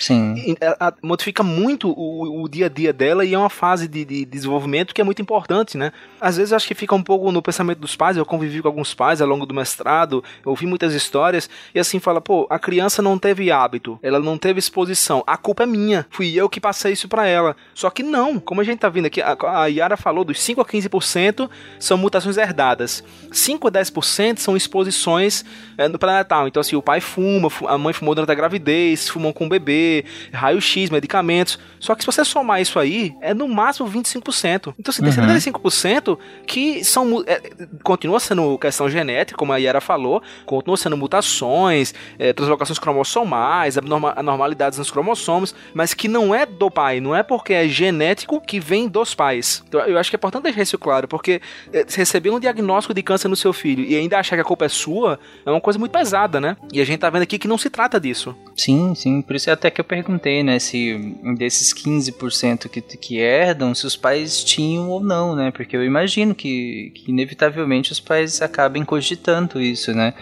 a, 0.61 0.87
a, 0.87 0.93
modifica 1.03 1.43
muito 1.43 1.89
o, 1.89 2.43
o, 2.43 2.49
dia 2.49 2.67
a 2.67 2.69
dia 2.69 2.93
dela 2.93 3.25
e 3.25 3.33
é 3.33 3.37
uma 3.37 3.49
fase 3.49 3.87
de, 3.87 4.05
de 4.05 4.25
desenvolvimento 4.25 4.92
que 4.93 5.01
é 5.01 5.03
muito 5.03 5.21
importante, 5.21 5.77
né? 5.77 5.91
Às 6.21 6.37
vezes 6.37 6.53
acho 6.53 6.67
que 6.67 6.75
fica 6.75 6.95
um 6.95 7.03
pouco 7.03 7.31
no 7.31 7.41
pensamento 7.41 7.79
dos 7.79 7.95
pais, 7.95 8.15
eu 8.15 8.25
convivi 8.25 8.61
com 8.61 8.67
alguns 8.67 8.93
pais 8.93 9.21
ao 9.21 9.27
longo 9.27 9.45
do 9.45 9.53
mestrado, 9.53 10.23
ouvi 10.45 10.65
muitas 10.65 10.93
histórias, 10.93 11.49
e 11.73 11.79
assim 11.79 11.99
fala, 11.99 12.21
pô, 12.21 12.47
a 12.49 12.59
criança 12.59 13.01
não 13.01 13.17
teve 13.17 13.51
hábito, 13.51 13.99
ela 14.01 14.19
não 14.19 14.37
teve 14.37 14.59
exposição, 14.59 15.23
a 15.25 15.35
culpa 15.35 15.63
é 15.63 15.65
minha, 15.65 16.05
fui 16.09 16.33
eu 16.33 16.47
que 16.47 16.61
passei 16.61 16.93
isso 16.93 17.07
para 17.07 17.27
ela. 17.27 17.55
Só 17.73 17.89
que 17.89 18.03
não, 18.03 18.39
como 18.39 18.61
a 18.61 18.63
gente 18.63 18.79
tá 18.79 18.89
vendo 18.89 19.07
aqui, 19.07 19.21
a, 19.21 19.35
a 19.41 19.65
Yara 19.67 19.97
falou, 19.97 20.23
dos 20.23 20.39
5 20.39 20.61
a 20.61 20.65
15% 20.65 21.49
são 21.79 21.97
mutações 21.97 22.37
herdadas, 22.37 23.03
5 23.31 23.67
a 23.67 23.71
10% 23.71 24.37
são 24.37 24.55
exposições 24.55 25.43
é, 25.77 25.87
no 25.87 25.97
pré-natal, 25.97 26.47
então 26.47 26.61
assim, 26.61 26.75
o 26.75 26.81
pai 26.81 27.01
fuma, 27.01 27.49
a 27.67 27.77
mãe 27.77 27.93
fumou 27.93 28.15
durante 28.15 28.31
a 28.31 28.35
gravidez, 28.35 29.09
fumou 29.09 29.33
com 29.33 29.45
o 29.45 29.49
bebê, 29.49 30.05
raio-x, 30.31 30.89
medicamentos, 30.89 31.59
só 31.79 31.95
que 31.95 32.03
se 32.03 32.05
você 32.05 32.23
somar 32.23 32.61
isso 32.61 32.79
aí, 32.79 33.15
é 33.21 33.33
no 33.33 33.47
máximo 33.47 33.89
25%. 33.89 34.73
Então, 34.83 34.91
assim, 34.91 35.01
tem 35.01 35.23
uhum. 35.23 35.61
75% 35.61 36.19
que 36.45 36.83
são. 36.83 37.23
É, 37.25 37.41
continua 37.83 38.19
sendo 38.19 38.57
questão 38.57 38.89
genética, 38.89 39.37
como 39.37 39.53
a 39.53 39.57
Yara 39.57 39.79
falou, 39.79 40.21
continua 40.45 40.75
sendo 40.75 40.97
mutações, 40.97 41.93
é, 42.19 42.33
translocações 42.33 42.77
cromossomais, 42.77 43.77
anormalidades 43.77 44.77
nos 44.77 44.91
cromossomos, 44.91 45.55
mas 45.73 45.93
que 45.93 46.09
não 46.09 46.35
é 46.35 46.45
do 46.45 46.69
pai, 46.69 46.99
não 46.99 47.15
é 47.15 47.23
porque 47.23 47.53
é 47.53 47.65
genético 47.65 48.41
que 48.41 48.59
vem 48.59 48.89
dos 48.89 49.15
pais. 49.15 49.63
Então, 49.69 49.79
eu 49.81 49.97
acho 49.97 50.09
que 50.09 50.17
é 50.17 50.17
importante 50.17 50.43
deixar 50.43 50.63
isso 50.63 50.77
claro, 50.77 51.07
porque 51.07 51.41
é, 51.71 51.85
receber 51.87 52.31
um 52.31 52.39
diagnóstico 52.39 52.93
de 52.93 53.01
câncer 53.01 53.29
no 53.29 53.37
seu 53.37 53.53
filho 53.53 53.85
e 53.85 53.95
ainda 53.95 54.19
achar 54.19 54.35
que 54.35 54.41
a 54.41 54.45
culpa 54.45 54.65
é 54.65 54.69
sua 54.69 55.17
é 55.45 55.49
uma 55.49 55.61
coisa 55.61 55.79
muito 55.79 55.93
pesada, 55.93 56.41
né? 56.41 56.57
E 56.73 56.81
a 56.81 56.85
gente 56.85 56.99
tá 56.99 57.09
vendo 57.09 57.21
aqui 57.23 57.39
que 57.39 57.47
não 57.47 57.57
se 57.57 57.69
trata 57.69 58.01
disso. 58.01 58.35
Sim, 58.53 58.93
sim, 58.95 59.21
por 59.21 59.35
isso 59.37 59.49
é 59.49 59.53
até 59.53 59.71
que 59.71 59.79
eu 59.79 59.85
perguntei, 59.85 60.43
né, 60.43 60.59
se 60.59 61.15
desses 61.37 61.73
15% 61.73 62.67
que, 62.67 62.81
que 62.81 63.17
herdam, 63.17 63.73
se 63.73 63.85
os 63.87 63.95
pais 63.95 64.43
tinham 64.43 64.72
ou 64.79 65.03
não, 65.03 65.35
né? 65.35 65.51
Porque 65.51 65.75
eu 65.75 65.83
imagino 65.83 66.33
que, 66.33 66.91
que 66.95 67.11
inevitavelmente 67.11 67.91
os 67.91 67.99
pais 67.99 68.41
acabem 68.41 68.83
cogitando 68.83 69.61
isso, 69.61 69.93
né? 69.93 70.13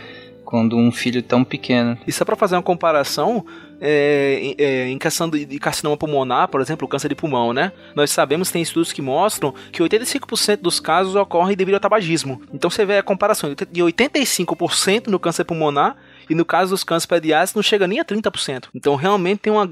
Quando 0.46 0.78
um 0.78 0.92
filho 0.92 1.22
tão 1.22 1.44
pequeno. 1.44 1.98
E 2.06 2.12
só 2.12 2.26
para 2.26 2.36
fazer 2.36 2.56
uma 2.56 2.64
comparação, 2.64 3.46
é, 3.80 4.56
é, 4.58 4.88
em 4.90 4.98
questão 5.00 5.30
de 5.30 5.58
carcinoma 5.58 5.98
pulmonar, 5.98 6.48
por 6.48 6.62
exemplo, 6.62 6.88
câncer 6.88 7.10
de 7.10 7.16
pulmão, 7.16 7.52
né? 7.52 7.72
Nós 7.96 8.12
sabemos, 8.12 8.52
tem 8.52 8.62
estudos 8.62 8.94
que 8.94 9.02
mostram 9.02 9.54
que 9.72 9.82
85% 9.82 10.58
dos 10.58 10.80
casos 10.80 11.16
ocorrem 11.16 11.58
devido 11.58 11.76
ao 11.76 11.80
tabagismo. 11.80 12.42
Então 12.54 12.70
você 12.70 12.86
vê 12.86 12.98
a 12.98 13.04
comparação 13.04 13.50
de 13.50 13.82
85% 13.82 15.08
no 15.08 15.20
câncer 15.20 15.46
pulmonar 15.46 15.96
e 16.32 16.36
no 16.36 16.46
caso 16.46 16.70
dos 16.70 16.82
cânceres 16.82 17.06
pediátricos 17.06 17.56
não 17.56 17.62
chega 17.62 17.86
nem 17.86 18.00
a 18.00 18.06
30%. 18.06 18.70
Então 18.74 18.96
realmente 18.96 19.40
tem 19.40 19.52
uma 19.52 19.70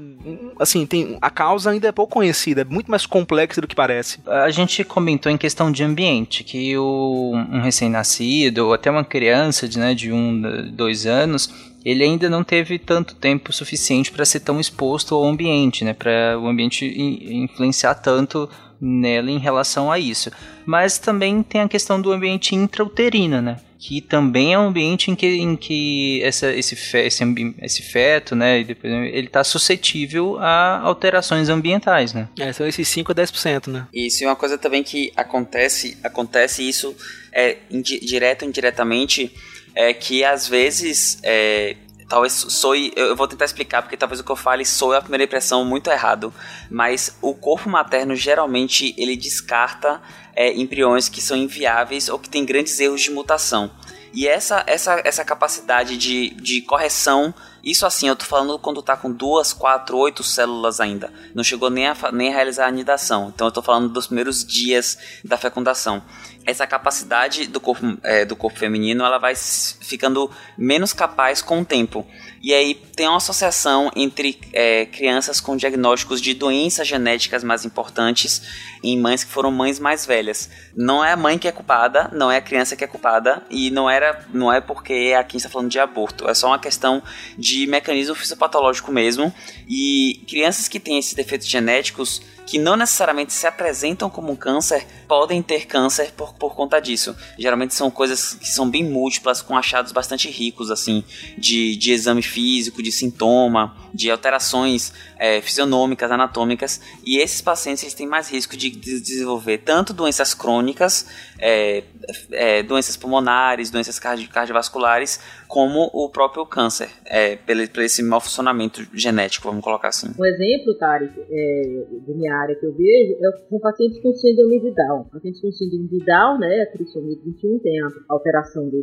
assim, 0.58 0.84
tem 0.84 1.16
a 1.18 1.30
causa 1.30 1.70
ainda 1.70 1.88
é 1.88 1.92
pouco 1.92 2.12
conhecida, 2.12 2.60
é 2.60 2.64
muito 2.64 2.90
mais 2.90 3.06
complexa 3.06 3.62
do 3.62 3.66
que 3.66 3.74
parece. 3.74 4.20
A 4.26 4.50
gente 4.50 4.84
comentou 4.84 5.32
em 5.32 5.38
questão 5.38 5.72
de 5.72 5.82
ambiente, 5.82 6.44
que 6.44 6.76
o, 6.76 7.32
um 7.34 7.62
recém-nascido 7.62 8.66
ou 8.66 8.74
até 8.74 8.90
uma 8.90 9.02
criança 9.02 9.66
de, 9.66 9.78
né, 9.78 9.94
de 9.94 10.12
um, 10.12 10.70
dois 10.70 11.06
anos, 11.06 11.50
ele 11.82 12.04
ainda 12.04 12.28
não 12.28 12.44
teve 12.44 12.78
tanto 12.78 13.14
tempo 13.14 13.54
suficiente 13.54 14.12
para 14.12 14.26
ser 14.26 14.40
tão 14.40 14.60
exposto 14.60 15.14
ao 15.14 15.24
ambiente, 15.24 15.82
né, 15.82 15.94
para 15.94 16.38
o 16.38 16.46
ambiente 16.46 16.84
influenciar 16.84 17.94
tanto 17.94 18.50
nela 18.78 19.30
em 19.30 19.38
relação 19.38 19.90
a 19.90 19.98
isso. 19.98 20.30
Mas 20.66 20.98
também 20.98 21.42
tem 21.42 21.62
a 21.62 21.68
questão 21.68 21.98
do 21.98 22.12
ambiente 22.12 22.54
intrauterino, 22.54 23.40
né? 23.40 23.56
Que 23.80 24.02
também 24.02 24.52
é 24.52 24.58
um 24.58 24.68
ambiente 24.68 25.10
em 25.10 25.16
que, 25.16 25.26
em 25.26 25.56
que 25.56 26.22
essa, 26.22 26.52
esse, 26.52 26.76
fe, 26.76 26.98
esse, 26.98 27.24
esse 27.62 27.82
feto, 27.82 28.36
né, 28.36 28.60
ele 28.60 29.26
está 29.26 29.42
suscetível 29.42 30.36
a 30.38 30.80
alterações 30.80 31.48
ambientais, 31.48 32.12
né? 32.12 32.28
É, 32.38 32.52
são 32.52 32.66
esses 32.66 32.86
5 32.86 33.10
a 33.10 33.14
10%, 33.14 33.68
né? 33.68 33.86
Isso, 33.90 34.22
e 34.22 34.26
uma 34.26 34.36
coisa 34.36 34.58
também 34.58 34.82
que 34.82 35.10
acontece, 35.16 35.96
acontece 36.04 36.68
isso 36.68 36.94
é, 37.32 37.56
indi, 37.70 37.98
direto 38.00 38.42
ou 38.42 38.48
indiretamente, 38.48 39.34
é 39.74 39.94
que 39.94 40.22
às 40.24 40.46
vezes 40.46 41.18
é, 41.22 41.74
talvez 42.06 42.32
soe, 42.34 42.92
eu 42.94 43.16
vou 43.16 43.26
tentar 43.26 43.46
explicar 43.46 43.80
porque 43.80 43.96
talvez 43.96 44.20
o 44.20 44.24
que 44.24 44.30
eu 44.30 44.36
fale 44.36 44.64
soe 44.66 44.96
a 44.96 45.00
primeira 45.00 45.24
impressão 45.24 45.64
muito 45.64 45.90
errado, 45.90 46.34
mas 46.68 47.16
o 47.22 47.32
corpo 47.32 47.70
materno 47.70 48.14
geralmente 48.14 48.94
ele 48.98 49.16
descarta 49.16 50.02
é, 50.40 50.54
embriões 50.54 51.06
que 51.06 51.20
são 51.20 51.36
inviáveis 51.36 52.08
ou 52.08 52.18
que 52.18 52.30
têm 52.30 52.46
grandes 52.46 52.80
erros 52.80 53.02
de 53.02 53.10
mutação. 53.10 53.70
E 54.10 54.26
essa, 54.26 54.64
essa, 54.66 54.98
essa 55.04 55.22
capacidade 55.22 55.98
de, 55.98 56.30
de 56.30 56.62
correção, 56.62 57.34
isso 57.62 57.84
assim, 57.84 58.08
eu 58.08 58.16
tô 58.16 58.24
falando 58.24 58.58
quando 58.58 58.82
tá 58.82 58.96
com 58.96 59.12
duas, 59.12 59.52
quatro, 59.52 59.98
oito 59.98 60.24
células 60.24 60.80
ainda. 60.80 61.12
Não 61.34 61.44
chegou 61.44 61.68
nem 61.68 61.86
a, 61.86 61.94
nem 62.10 62.30
a 62.30 62.34
realizar 62.34 62.64
a 62.64 62.68
anidação. 62.68 63.30
Então 63.34 63.48
eu 63.48 63.52
tô 63.52 63.60
falando 63.60 63.90
dos 63.90 64.06
primeiros 64.06 64.42
dias 64.42 64.96
da 65.22 65.36
fecundação. 65.36 66.02
Essa 66.46 66.66
capacidade 66.66 67.46
do 67.46 67.60
corpo, 67.60 67.98
é, 68.02 68.24
do 68.24 68.34
corpo 68.34 68.58
feminino, 68.58 69.04
ela 69.04 69.18
vai 69.18 69.34
ficando 69.36 70.30
menos 70.56 70.94
capaz 70.94 71.42
com 71.42 71.60
o 71.60 71.64
tempo. 71.66 72.06
E 72.42 72.54
aí 72.54 72.74
tem 72.74 73.06
uma 73.06 73.18
associação 73.18 73.90
entre 73.94 74.40
é, 74.54 74.86
crianças 74.86 75.40
com 75.40 75.56
diagnósticos 75.56 76.22
de 76.22 76.32
doenças 76.32 76.88
genéticas 76.88 77.44
mais 77.44 77.66
importantes 77.66 78.42
em 78.82 78.98
mães 78.98 79.22
que 79.22 79.30
foram 79.30 79.50
mães 79.50 79.78
mais 79.78 80.06
velhas. 80.06 80.48
Não 80.74 81.04
é 81.04 81.12
a 81.12 81.16
mãe 81.16 81.36
que 81.36 81.46
é 81.46 81.52
culpada, 81.52 82.08
não 82.14 82.30
é 82.30 82.38
a 82.38 82.40
criança 82.40 82.74
que 82.74 82.82
é 82.82 82.86
culpada, 82.86 83.44
e 83.50 83.70
não, 83.70 83.90
era, 83.90 84.24
não 84.32 84.50
é 84.50 84.58
porque 84.58 85.14
aqui 85.18 85.36
está 85.36 85.50
falando 85.50 85.70
de 85.70 85.78
aborto. 85.78 86.26
É 86.28 86.32
só 86.32 86.46
uma 86.46 86.58
questão 86.58 87.02
de 87.36 87.66
mecanismo 87.66 88.14
fisiopatológico 88.14 88.90
mesmo. 88.90 89.32
E 89.68 90.24
crianças 90.26 90.66
que 90.66 90.80
têm 90.80 90.98
esses 90.98 91.12
defeitos 91.12 91.46
genéticos 91.46 92.22
que 92.50 92.58
não 92.58 92.76
necessariamente 92.76 93.32
se 93.32 93.46
apresentam 93.46 94.10
como 94.10 94.36
câncer 94.36 94.84
podem 95.06 95.40
ter 95.40 95.66
câncer 95.66 96.10
por, 96.16 96.34
por 96.34 96.56
conta 96.56 96.80
disso. 96.80 97.14
Geralmente 97.38 97.76
são 97.76 97.92
coisas 97.92 98.34
que 98.34 98.48
são 98.48 98.68
bem 98.68 98.82
múltiplas, 98.82 99.40
com 99.40 99.56
achados 99.56 99.92
bastante 99.92 100.28
ricos, 100.28 100.68
assim, 100.68 101.04
de, 101.38 101.76
de 101.76 101.92
exame 101.92 102.22
físico, 102.22 102.82
de 102.82 102.90
sintoma, 102.90 103.76
de 103.94 104.10
alterações 104.10 104.92
é, 105.16 105.40
fisionômicas, 105.40 106.10
anatômicas. 106.10 106.80
E 107.06 107.18
esses 107.18 107.40
pacientes 107.40 107.84
eles 107.84 107.94
têm 107.94 108.08
mais 108.08 108.28
risco 108.28 108.56
de 108.56 108.68
desenvolver 108.70 109.58
tanto 109.58 109.92
doenças 109.92 110.34
crônicas, 110.34 111.06
é, 111.38 111.84
é, 112.32 112.62
doenças 112.62 112.96
pulmonares, 112.96 113.70
doenças 113.70 113.98
cardi 113.98 114.28
cardiovasculares, 114.28 115.20
como 115.48 115.90
o 115.92 116.08
próprio 116.10 116.46
câncer, 116.46 116.88
é, 117.04 117.36
pelo, 117.36 117.68
pelo 117.68 117.84
esse 117.84 118.02
mau 118.02 118.20
funcionamento 118.20 118.80
genético, 118.94 119.48
vamos 119.48 119.64
colocar 119.64 119.88
assim. 119.88 120.08
Um 120.18 120.24
exemplo, 120.24 120.74
Tarek, 120.78 121.12
é, 121.18 121.84
de 122.06 122.14
minha 122.14 122.34
área 122.34 122.54
que 122.54 122.64
eu 122.64 122.72
vejo, 122.72 123.16
é, 123.20 123.48
são 123.48 123.58
pacientes 123.58 124.00
com 124.00 124.12
síndrome 124.12 124.60
de 124.60 124.70
Down. 124.72 125.04
Pacientes 125.12 125.40
com 125.40 125.52
síndrome 125.52 125.88
de 125.88 126.04
Down, 126.04 126.38
né, 126.38 126.62
a 126.62 126.66
trissomia 126.72 127.16
21 127.24 127.58
tem 127.58 127.80
a 127.80 127.88
alteração 128.08 128.68
do 128.68 128.80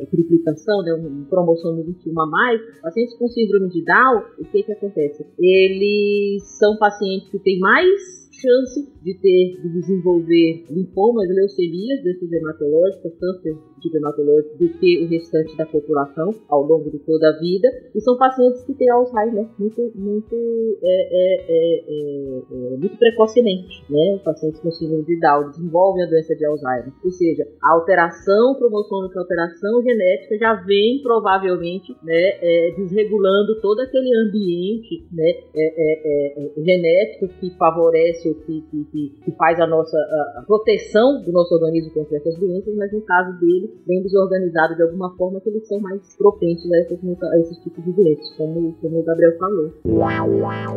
a 0.00 0.06
triplicação, 0.06 0.82
né, 0.82 0.94
um 0.94 1.24
cromossomo 1.28 1.82
21 1.84 2.20
a 2.20 2.26
mais. 2.26 2.60
Pacientes 2.80 3.16
com 3.16 3.28
síndrome 3.28 3.68
de 3.70 3.84
Down, 3.84 4.22
o 4.38 4.44
que 4.44 4.62
que 4.62 4.72
acontece? 4.72 5.26
Eles 5.38 6.42
são 6.58 6.76
pacientes 6.78 7.28
que 7.28 7.38
têm 7.38 7.58
mais 7.58 8.30
chance 8.32 8.91
de 9.02 9.14
ter, 9.14 9.60
de 9.60 9.68
desenvolver 9.68 10.64
linfomas, 10.70 11.28
leucemias 11.28 12.02
desses 12.02 12.30
hematológicos, 12.32 13.12
câncer 13.18 13.56
de 13.80 13.96
hematológico, 13.96 14.58
do 14.58 14.68
que 14.78 15.04
o 15.04 15.08
restante 15.08 15.56
da 15.56 15.66
população 15.66 16.30
ao 16.48 16.62
longo 16.62 16.90
de 16.90 16.98
toda 17.00 17.28
a 17.28 17.38
vida. 17.38 17.68
E 17.94 18.00
são 18.00 18.16
pacientes 18.16 18.62
que 18.64 18.74
têm 18.74 18.88
Alzheimer 18.90 19.48
muito, 19.58 19.92
muito, 19.94 20.78
é, 20.82 21.08
é, 21.10 21.44
é, 21.48 22.74
é 22.74 22.76
muito 22.76 22.96
precocemente, 22.96 23.84
né? 23.90 24.20
Pacientes 24.24 24.60
com 24.60 24.70
síndrome 24.70 25.04
de 25.04 25.18
Down 25.18 25.50
desenvolvem 25.50 26.04
a 26.04 26.08
doença 26.08 26.34
de 26.34 26.44
Alzheimer. 26.46 26.92
Ou 27.04 27.10
seja, 27.10 27.46
a 27.62 27.74
alteração 27.74 28.54
cromossômica, 28.56 29.18
a 29.18 29.22
alteração 29.22 29.82
genética 29.82 30.38
já 30.38 30.54
vem 30.54 31.00
provavelmente, 31.02 31.92
né, 32.02 32.38
é, 32.40 32.74
desregulando 32.76 33.60
todo 33.60 33.80
aquele 33.80 34.14
ambiente, 34.16 35.04
né, 35.12 35.30
é, 35.54 36.50
genético 36.56 37.28
que 37.40 37.50
favorece 37.56 38.34
que, 38.46 38.62
que, 38.70 38.84
que, 38.92 39.32
faz 39.38 39.58
a 39.58 39.66
nossa 39.66 39.96
a, 39.96 40.40
a 40.40 40.42
proteção 40.42 41.22
do 41.22 41.32
nosso 41.32 41.54
organismo 41.54 41.90
contra 41.92 42.18
essas 42.18 42.38
doenças, 42.38 42.74
mas 42.76 42.92
no 42.92 43.00
caso 43.00 43.38
dele, 43.40 43.72
bem 43.86 44.02
desorganizado 44.02 44.76
de 44.76 44.82
alguma 44.82 45.16
forma, 45.16 45.40
que 45.40 45.48
eles 45.48 45.66
são 45.66 45.80
mais 45.80 46.14
propensos 46.16 46.70
a, 46.70 46.78
essas, 46.78 46.98
a 47.02 47.38
esses 47.38 47.58
tipos 47.58 47.82
de 47.84 47.92
doenças, 47.92 48.36
como, 48.36 48.74
como 48.80 49.00
o 49.00 49.02
Gabriel 49.02 49.36
falou. 49.38 49.72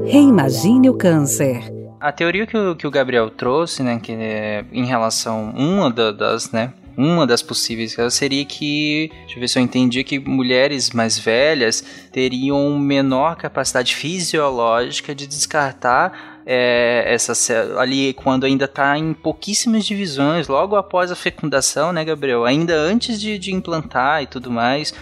Reimagine 0.05 0.89
o 0.89 0.93
câncer. 0.93 1.59
A 1.99 2.11
teoria 2.11 2.47
que 2.47 2.57
o, 2.57 2.75
que 2.75 2.87
o 2.87 2.91
Gabriel 2.91 3.29
trouxe, 3.29 3.83
né, 3.83 3.99
que 3.99 4.11
é 4.13 4.65
em 4.71 4.85
relação 4.85 5.51
uma 5.55 5.91
das, 5.91 6.51
né, 6.51 6.73
uma 6.97 7.27
das 7.27 7.41
possíveis 7.41 7.95
seria 8.11 8.45
que, 8.45 9.11
deixa 9.21 9.35
eu 9.35 9.39
ver 9.41 9.47
se 9.49 9.59
eu 9.59 9.63
entendi, 9.63 10.03
que 10.03 10.17
mulheres 10.19 10.91
mais 10.91 11.19
velhas 11.19 11.81
teriam 12.11 12.79
menor 12.79 13.35
capacidade 13.35 13.93
fisiológica 13.93 15.13
de 15.13 15.27
descartar 15.27 16.34
é, 16.45 17.03
essa 17.07 17.33
ali 17.79 18.13
quando 18.13 18.45
ainda 18.45 18.65
está 18.65 18.97
em 18.97 19.13
pouquíssimas 19.13 19.85
divisões, 19.85 20.47
logo 20.47 20.75
após 20.75 21.11
a 21.11 21.15
fecundação, 21.15 21.91
né, 21.91 22.05
Gabriel? 22.05 22.45
Ainda 22.45 22.75
antes 22.75 23.19
de, 23.19 23.39
de 23.39 23.51
implantar 23.53 24.21
e 24.21 24.27
tudo 24.27 24.51
mais, 24.51 24.93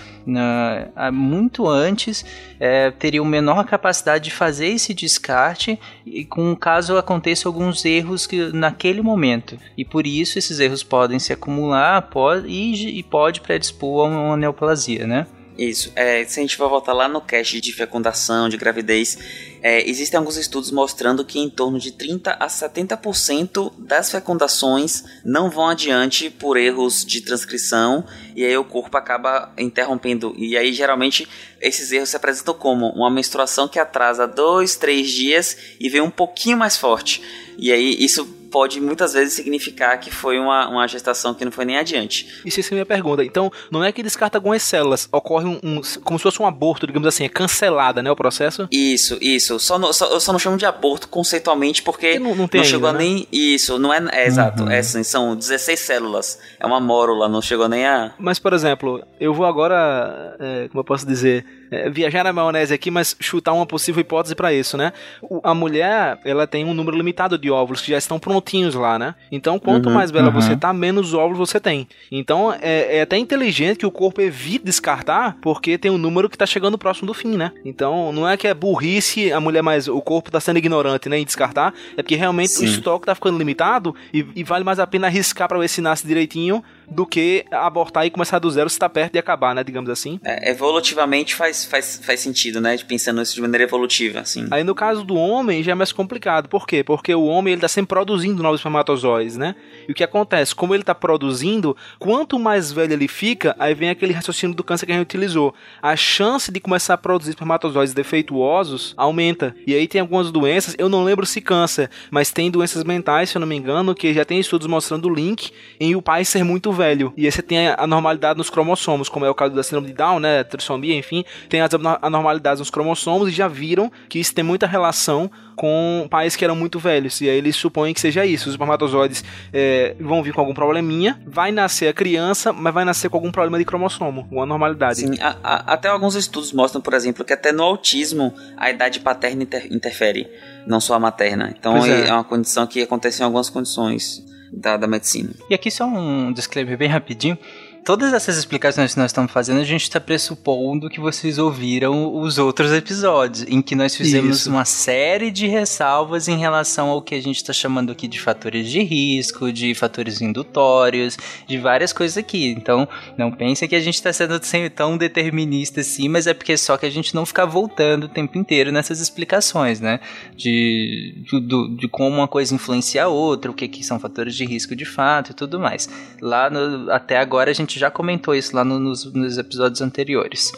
muito 1.11 1.67
antes, 1.67 2.25
é, 2.59 2.91
teriam 2.91 3.25
menor 3.25 3.65
capacidade 3.65 4.25
de 4.25 4.31
fazer 4.31 4.67
esse 4.67 4.93
descarte 4.93 5.77
e 6.05 6.23
com 6.23 6.55
caso 6.55 6.97
aconteça 6.97 7.49
alguns 7.49 7.83
erros 7.83 8.25
que, 8.25 8.51
naquele 8.53 9.01
momento. 9.01 9.57
E 9.77 9.83
por 9.83 10.07
isso 10.07 10.39
esses 10.39 10.59
erros 10.59 10.81
podem 10.81 11.19
se 11.19 11.33
acumular 11.33 12.01
pode, 12.03 12.47
e, 12.47 12.99
e 12.99 13.03
pode 13.03 13.41
predispor 13.41 14.07
a 14.07 14.09
uma 14.09 14.37
neoplasia, 14.37 15.05
né? 15.05 15.27
Isso. 15.57 15.91
É, 15.95 16.25
se 16.25 16.39
a 16.39 16.43
gente 16.43 16.57
for 16.57 16.67
voltar 16.67 16.93
lá 16.93 17.07
no 17.07 17.21
cast 17.21 17.61
de 17.61 17.71
fecundação, 17.71 18.49
de 18.49 18.57
gravidez, 18.57 19.17
é, 19.61 19.87
existem 19.87 20.17
alguns 20.17 20.35
estudos 20.35 20.71
mostrando 20.71 21.23
que 21.23 21.39
em 21.39 21.49
torno 21.49 21.79
de 21.79 21.91
30 21.91 22.31
a 22.31 22.47
70% 22.47 23.71
das 23.77 24.11
fecundações 24.11 25.03
não 25.23 25.49
vão 25.49 25.67
adiante 25.67 26.29
por 26.29 26.57
erros 26.57 27.05
de 27.05 27.21
transcrição 27.21 28.03
e 28.35 28.43
aí 28.43 28.57
o 28.57 28.65
corpo 28.65 28.97
acaba 28.97 29.53
interrompendo. 29.57 30.33
E 30.37 30.57
aí 30.57 30.73
geralmente 30.73 31.27
esses 31.61 31.91
erros 31.91 32.09
se 32.09 32.15
apresentam 32.15 32.55
como 32.55 32.89
uma 32.89 33.09
menstruação 33.09 33.67
que 33.67 33.79
atrasa 33.79 34.27
dois, 34.27 34.75
três 34.75 35.09
dias 35.09 35.55
e 35.79 35.87
vem 35.87 36.01
um 36.01 36.11
pouquinho 36.11 36.57
mais 36.57 36.75
forte. 36.75 37.21
E 37.57 37.71
aí 37.71 37.95
isso 38.03 38.25
pode 38.53 38.79
muitas 38.79 39.13
vezes 39.13 39.33
significar 39.33 39.99
que 39.99 40.11
foi 40.11 40.37
uma, 40.37 40.69
uma 40.69 40.87
gestação 40.87 41.33
que 41.33 41.43
não 41.43 41.51
foi 41.51 41.65
nem 41.65 41.75
adiante. 41.75 42.41
Isso 42.45 42.59
é 42.59 42.63
a 42.63 42.73
minha 42.75 42.85
pergunta. 42.85 43.25
Então, 43.25 43.51
não 43.71 43.83
é 43.83 43.91
que 43.91 44.03
descarta 44.03 44.37
algumas 44.37 44.61
células, 44.61 45.09
ocorre 45.11 45.47
um, 45.47 45.59
um, 45.63 45.81
como 46.03 46.19
se 46.19 46.23
fosse 46.23 46.39
um 46.39 46.45
aborto, 46.45 46.85
digamos 46.85 47.07
assim, 47.07 47.25
é 47.25 47.29
cancelada, 47.29 48.03
né, 48.03 48.11
o 48.11 48.15
processo? 48.15 48.67
Isso, 48.71 49.17
isso. 49.19 49.59
Só, 49.59 49.79
no, 49.79 49.91
só 49.91 50.05
eu 50.05 50.19
só 50.19 50.31
não 50.31 50.37
chamo 50.37 50.55
de 50.55 50.67
aborto 50.67 51.07
conceitualmente 51.07 51.81
porque 51.81 52.19
não, 52.19 52.35
não, 52.35 52.47
não 52.53 52.63
chegou 52.63 52.89
ainda, 52.89 52.99
né? 52.99 53.05
nem 53.05 53.27
isso, 53.31 53.79
não 53.79 53.91
é, 53.91 54.05
é 54.11 54.27
exato, 54.27 54.63
uhum. 54.63 54.69
é, 54.69 54.77
assim, 54.77 55.01
são 55.01 55.35
16 55.35 55.79
células. 55.79 56.39
É 56.59 56.67
uma 56.67 56.79
mórula, 56.79 57.27
não 57.27 57.41
chegou 57.41 57.67
nem 57.67 57.87
a 57.87 58.13
Mas 58.19 58.37
por 58.37 58.53
exemplo, 58.53 59.03
eu 59.19 59.33
vou 59.33 59.47
agora, 59.47 60.35
é, 60.39 60.67
como 60.67 60.81
eu 60.81 60.85
posso 60.85 61.07
dizer, 61.07 61.43
é, 61.71 61.89
viajar 61.89 62.23
na 62.23 62.31
maionese 62.31 62.71
aqui, 62.71 62.91
mas 62.91 63.15
chutar 63.19 63.53
uma 63.53 63.65
possível 63.65 64.01
hipótese 64.01 64.35
para 64.35 64.53
isso, 64.53 64.77
né? 64.77 64.93
O, 65.23 65.41
a 65.43 65.55
mulher, 65.55 66.19
ela 66.23 66.45
tem 66.45 66.63
um 66.63 66.73
número 66.73 66.95
limitado 66.95 67.35
de 67.35 67.49
óvulos 67.49 67.81
que 67.81 67.89
já 67.89 67.97
estão 67.97 68.19
prontos 68.19 68.42
pontinhos 68.43 68.75
lá, 68.75 68.99
né? 68.99 69.15
Então, 69.31 69.57
quanto 69.57 69.87
Uhum, 69.87 69.95
mais 69.95 70.11
velha 70.11 70.27
uhum. 70.27 70.31
você 70.33 70.55
tá, 70.55 70.73
menos 70.73 71.13
óvulos 71.13 71.49
você 71.49 71.59
tem. 71.59 71.87
Então, 72.11 72.53
é, 72.61 72.97
é 72.97 73.01
até 73.01 73.17
inteligente 73.17 73.77
que 73.77 73.85
o 73.85 73.91
corpo 73.91 74.21
evite 74.21 74.65
descartar, 74.65 75.37
porque 75.41 75.77
tem 75.77 75.89
um 75.89 75.97
número 75.97 76.29
que 76.29 76.37
tá 76.37 76.45
chegando 76.45 76.77
próximo 76.77 77.07
do 77.07 77.13
fim, 77.13 77.37
né? 77.37 77.51
Então, 77.63 78.11
não 78.11 78.27
é 78.27 78.35
que 78.37 78.47
é 78.47 78.53
burrice 78.53 79.31
a 79.31 79.39
mulher 79.39 79.63
mais. 79.63 79.87
O 79.87 80.01
corpo 80.01 80.29
tá 80.29 80.39
sendo 80.39 80.57
ignorante, 80.57 81.07
né? 81.09 81.17
Em 81.17 81.25
descartar. 81.25 81.73
É 81.97 82.03
porque 82.03 82.15
realmente 82.15 82.51
Sim. 82.51 82.65
o 82.65 82.67
estoque 82.67 83.05
tá 83.05 83.15
ficando 83.15 83.37
limitado 83.37 83.95
e, 84.13 84.25
e 84.35 84.43
vale 84.43 84.63
mais 84.63 84.79
a 84.79 84.85
pena 84.85 85.07
arriscar 85.07 85.47
pra 85.47 85.57
ver 85.57 85.67
se 85.67 85.81
nasce 85.81 86.05
direitinho 86.05 86.63
do 86.89 87.05
que 87.05 87.45
abortar 87.51 88.05
e 88.05 88.09
começar 88.09 88.39
do 88.39 88.49
zero 88.49 88.69
se 88.69 88.77
tá 88.77 88.89
perto 88.89 89.13
de 89.13 89.19
acabar, 89.19 89.55
né? 89.55 89.63
Digamos 89.63 89.89
assim. 89.89 90.19
É, 90.23 90.51
evolutivamente 90.51 91.35
faz, 91.35 91.65
faz, 91.65 91.99
faz 92.03 92.19
sentido, 92.19 92.59
né? 92.61 92.75
De 92.75 92.85
pensando 92.85 93.21
isso 93.21 93.35
de 93.35 93.41
maneira 93.41 93.63
evolutiva, 93.63 94.19
assim. 94.19 94.47
Aí 94.51 94.63
no 94.63 94.75
caso 94.75 95.03
do 95.03 95.15
homem 95.15 95.63
já 95.63 95.71
é 95.71 95.75
mais 95.75 95.91
complicado. 95.91 96.47
Por 96.47 96.67
quê? 96.67 96.83
Porque 96.83 97.13
o 97.13 97.25
homem 97.25 97.53
ele 97.53 97.61
tá 97.61 97.67
sempre 97.67 97.89
produzindo 97.89 98.41
novos 98.41 98.59
espermatozoides, 98.59 99.37
né? 99.37 99.55
E 99.87 99.91
o 99.91 99.95
que 99.95 100.03
acontece? 100.03 100.55
Como 100.55 100.73
ele 100.73 100.83
tá 100.83 100.95
produzindo, 100.95 101.75
quanto 101.99 102.39
mais 102.39 102.71
velho 102.71 102.93
ele 102.93 103.07
fica, 103.07 103.55
aí 103.59 103.73
vem 103.73 103.89
aquele 103.89 104.13
raciocínio 104.13 104.55
do 104.55 104.63
câncer 104.63 104.85
que 104.85 104.91
a 104.91 104.95
gente 104.95 105.03
utilizou. 105.03 105.53
A 105.81 105.95
chance 105.95 106.51
de 106.51 106.59
começar 106.59 106.93
a 106.93 106.97
produzir 106.97 107.31
espermatozoides 107.31 107.93
defeituosos 107.93 108.93
aumenta. 108.97 109.55
E 109.65 109.73
aí 109.73 109.87
tem 109.87 110.01
algumas 110.01 110.31
doenças, 110.31 110.75
eu 110.77 110.89
não 110.89 111.03
lembro 111.03 111.25
se 111.25 111.41
câncer, 111.41 111.89
mas 112.09 112.31
tem 112.31 112.49
doenças 112.49 112.83
mentais, 112.83 113.29
se 113.29 113.37
eu 113.37 113.39
não 113.39 113.47
me 113.47 113.55
engano, 113.55 113.93
que 113.95 114.13
já 114.13 114.25
tem 114.25 114.39
estudos 114.39 114.67
mostrando 114.67 115.07
o 115.07 115.13
link 115.13 115.51
em 115.79 115.95
o 115.95 116.01
pai 116.01 116.25
ser 116.25 116.43
muito 116.43 116.71
velho. 116.71 117.13
E 117.17 117.25
aí 117.25 117.31
você 117.31 117.41
tem 117.41 117.67
a 117.69 117.75
anormalidade 117.79 118.37
nos 118.37 118.49
cromossomos, 118.49 119.09
como 119.09 119.25
é 119.25 119.29
o 119.29 119.35
caso 119.35 119.53
da 119.53 119.63
síndrome 119.63 119.87
de 119.87 119.93
Down, 119.93 120.19
né? 120.19 120.43
Trissomia, 120.43 120.95
enfim, 120.95 121.23
tem 121.49 121.61
as 121.61 121.73
anor- 121.73 121.99
anormalidades 122.01 122.59
nos 122.59 122.69
cromossomos 122.69 123.29
e 123.29 123.31
já 123.31 123.47
viram 123.47 123.91
que 124.09 124.19
isso 124.19 124.33
tem 124.33 124.43
muita 124.43 124.67
relação 124.67 125.29
com 125.55 126.07
pais 126.09 126.35
que 126.35 126.43
eram 126.43 126.55
muito 126.55 126.79
velhos. 126.79 127.21
E 127.21 127.29
aí 127.29 127.37
eles 127.37 127.55
supõem 127.55 127.93
que 127.93 127.99
seja 128.01 128.25
isso. 128.25 128.47
Os 128.49 128.53
espermatozoides 128.55 129.23
é, 129.51 129.95
vão 129.99 130.21
vir 130.23 130.33
com 130.33 130.41
algum 130.41 130.53
probleminha, 130.53 131.19
vai 131.25 131.51
nascer 131.51 131.87
a 131.87 131.93
criança, 131.93 132.51
mas 132.51 132.73
vai 132.73 132.83
nascer 132.85 133.09
com 133.09 133.17
algum 133.17 133.31
problema 133.31 133.57
de 133.57 133.65
cromossomo, 133.65 134.27
uma 134.31 134.43
anormalidade. 134.43 134.99
Sim, 134.99 135.15
a- 135.21 135.37
a- 135.43 135.73
até 135.73 135.87
alguns 135.87 136.15
estudos 136.15 136.51
mostram, 136.53 136.81
por 136.81 136.93
exemplo, 136.93 137.23
que 137.23 137.33
até 137.33 137.51
no 137.51 137.63
autismo 137.63 138.33
a 138.57 138.69
idade 138.69 138.99
paterna 138.99 139.43
inter- 139.43 139.67
interfere, 139.71 140.27
não 140.67 140.79
só 140.79 140.95
a 140.95 140.99
materna. 140.99 141.53
Então 141.57 141.73
Pois 141.77 141.89
é. 141.89 142.07
é. 142.09 142.13
uma 142.13 142.23
condição 142.23 142.65
que 142.67 142.81
acontece 142.81 143.21
em 143.21 143.25
algumas 143.25 143.49
condições 143.49 144.23
da, 144.51 144.77
da 144.77 144.87
medicina. 144.87 145.31
E 145.49 145.53
aqui 145.55 145.71
só 145.71 145.85
um 145.85 146.31
disclaimer 146.31 146.77
bem 146.77 146.87
rapidinho. 146.87 147.37
Todas 147.85 148.13
essas 148.13 148.37
explicações 148.37 148.93
que 148.93 148.99
nós 148.99 149.11
estamos 149.11 149.29
fazendo, 149.29 149.59
a 149.59 149.63
gente 149.65 149.81
está 149.83 149.99
pressupondo 149.99 150.89
que 150.89 151.01
vocês 151.01 151.37
ouviram 151.37 152.15
os 152.15 152.37
outros 152.37 152.71
episódios, 152.71 153.45
em 153.49 153.61
que 153.61 153.75
nós 153.75 153.93
fizemos 153.93 154.37
Isso. 154.41 154.49
uma 154.49 154.63
série 154.63 155.29
de 155.29 155.47
ressalvas 155.47 156.29
em 156.29 156.37
relação 156.37 156.87
ao 156.87 157.01
que 157.01 157.13
a 157.13 157.21
gente 157.21 157.35
está 157.35 157.51
chamando 157.51 157.91
aqui 157.91 158.07
de 158.07 158.21
fatores 158.21 158.69
de 158.69 158.81
risco, 158.81 159.51
de 159.51 159.75
fatores 159.75 160.21
indutórios, 160.21 161.17
de 161.45 161.57
várias 161.57 161.91
coisas 161.91 162.17
aqui. 162.17 162.47
Então, 162.57 162.87
não 163.17 163.29
pensem 163.29 163.67
que 163.67 163.75
a 163.75 163.81
gente 163.81 163.95
está 163.95 164.13
sendo 164.13 164.39
tão 164.69 164.95
determinista 164.95 165.81
assim, 165.81 166.07
mas 166.07 166.25
é 166.25 166.33
porque 166.33 166.55
só 166.55 166.77
que 166.77 166.85
a 166.85 166.89
gente 166.89 167.13
não 167.13 167.25
ficar 167.25 167.45
voltando 167.45 168.05
o 168.05 168.09
tempo 168.09 168.37
inteiro 168.37 168.71
nessas 168.71 169.01
explicações, 169.01 169.81
né? 169.81 169.99
De, 170.37 171.15
de, 171.29 171.75
de 171.75 171.87
como 171.89 172.15
uma 172.15 172.29
coisa 172.29 172.55
influencia 172.55 173.03
a 173.03 173.07
outra, 173.09 173.51
o 173.51 173.53
que, 173.53 173.67
que 173.67 173.83
são 173.83 173.99
fatores 173.99 174.35
de 174.35 174.45
risco 174.45 174.73
de 174.73 174.85
fato 174.85 175.31
e 175.31 175.33
tudo 175.33 175.59
mais. 175.59 175.89
Lá 176.21 176.49
no- 176.49 176.89
até 176.89 177.17
agora 177.17 177.51
a 177.51 177.53
gente 177.53 177.72
já 177.79 177.89
comentou 177.91 178.33
isso 178.35 178.55
lá 178.55 178.63
no- 178.63 178.79
nos, 178.79 179.05
nos 179.13 179.37
episódios 179.37 179.81
anteriores. 179.81 180.51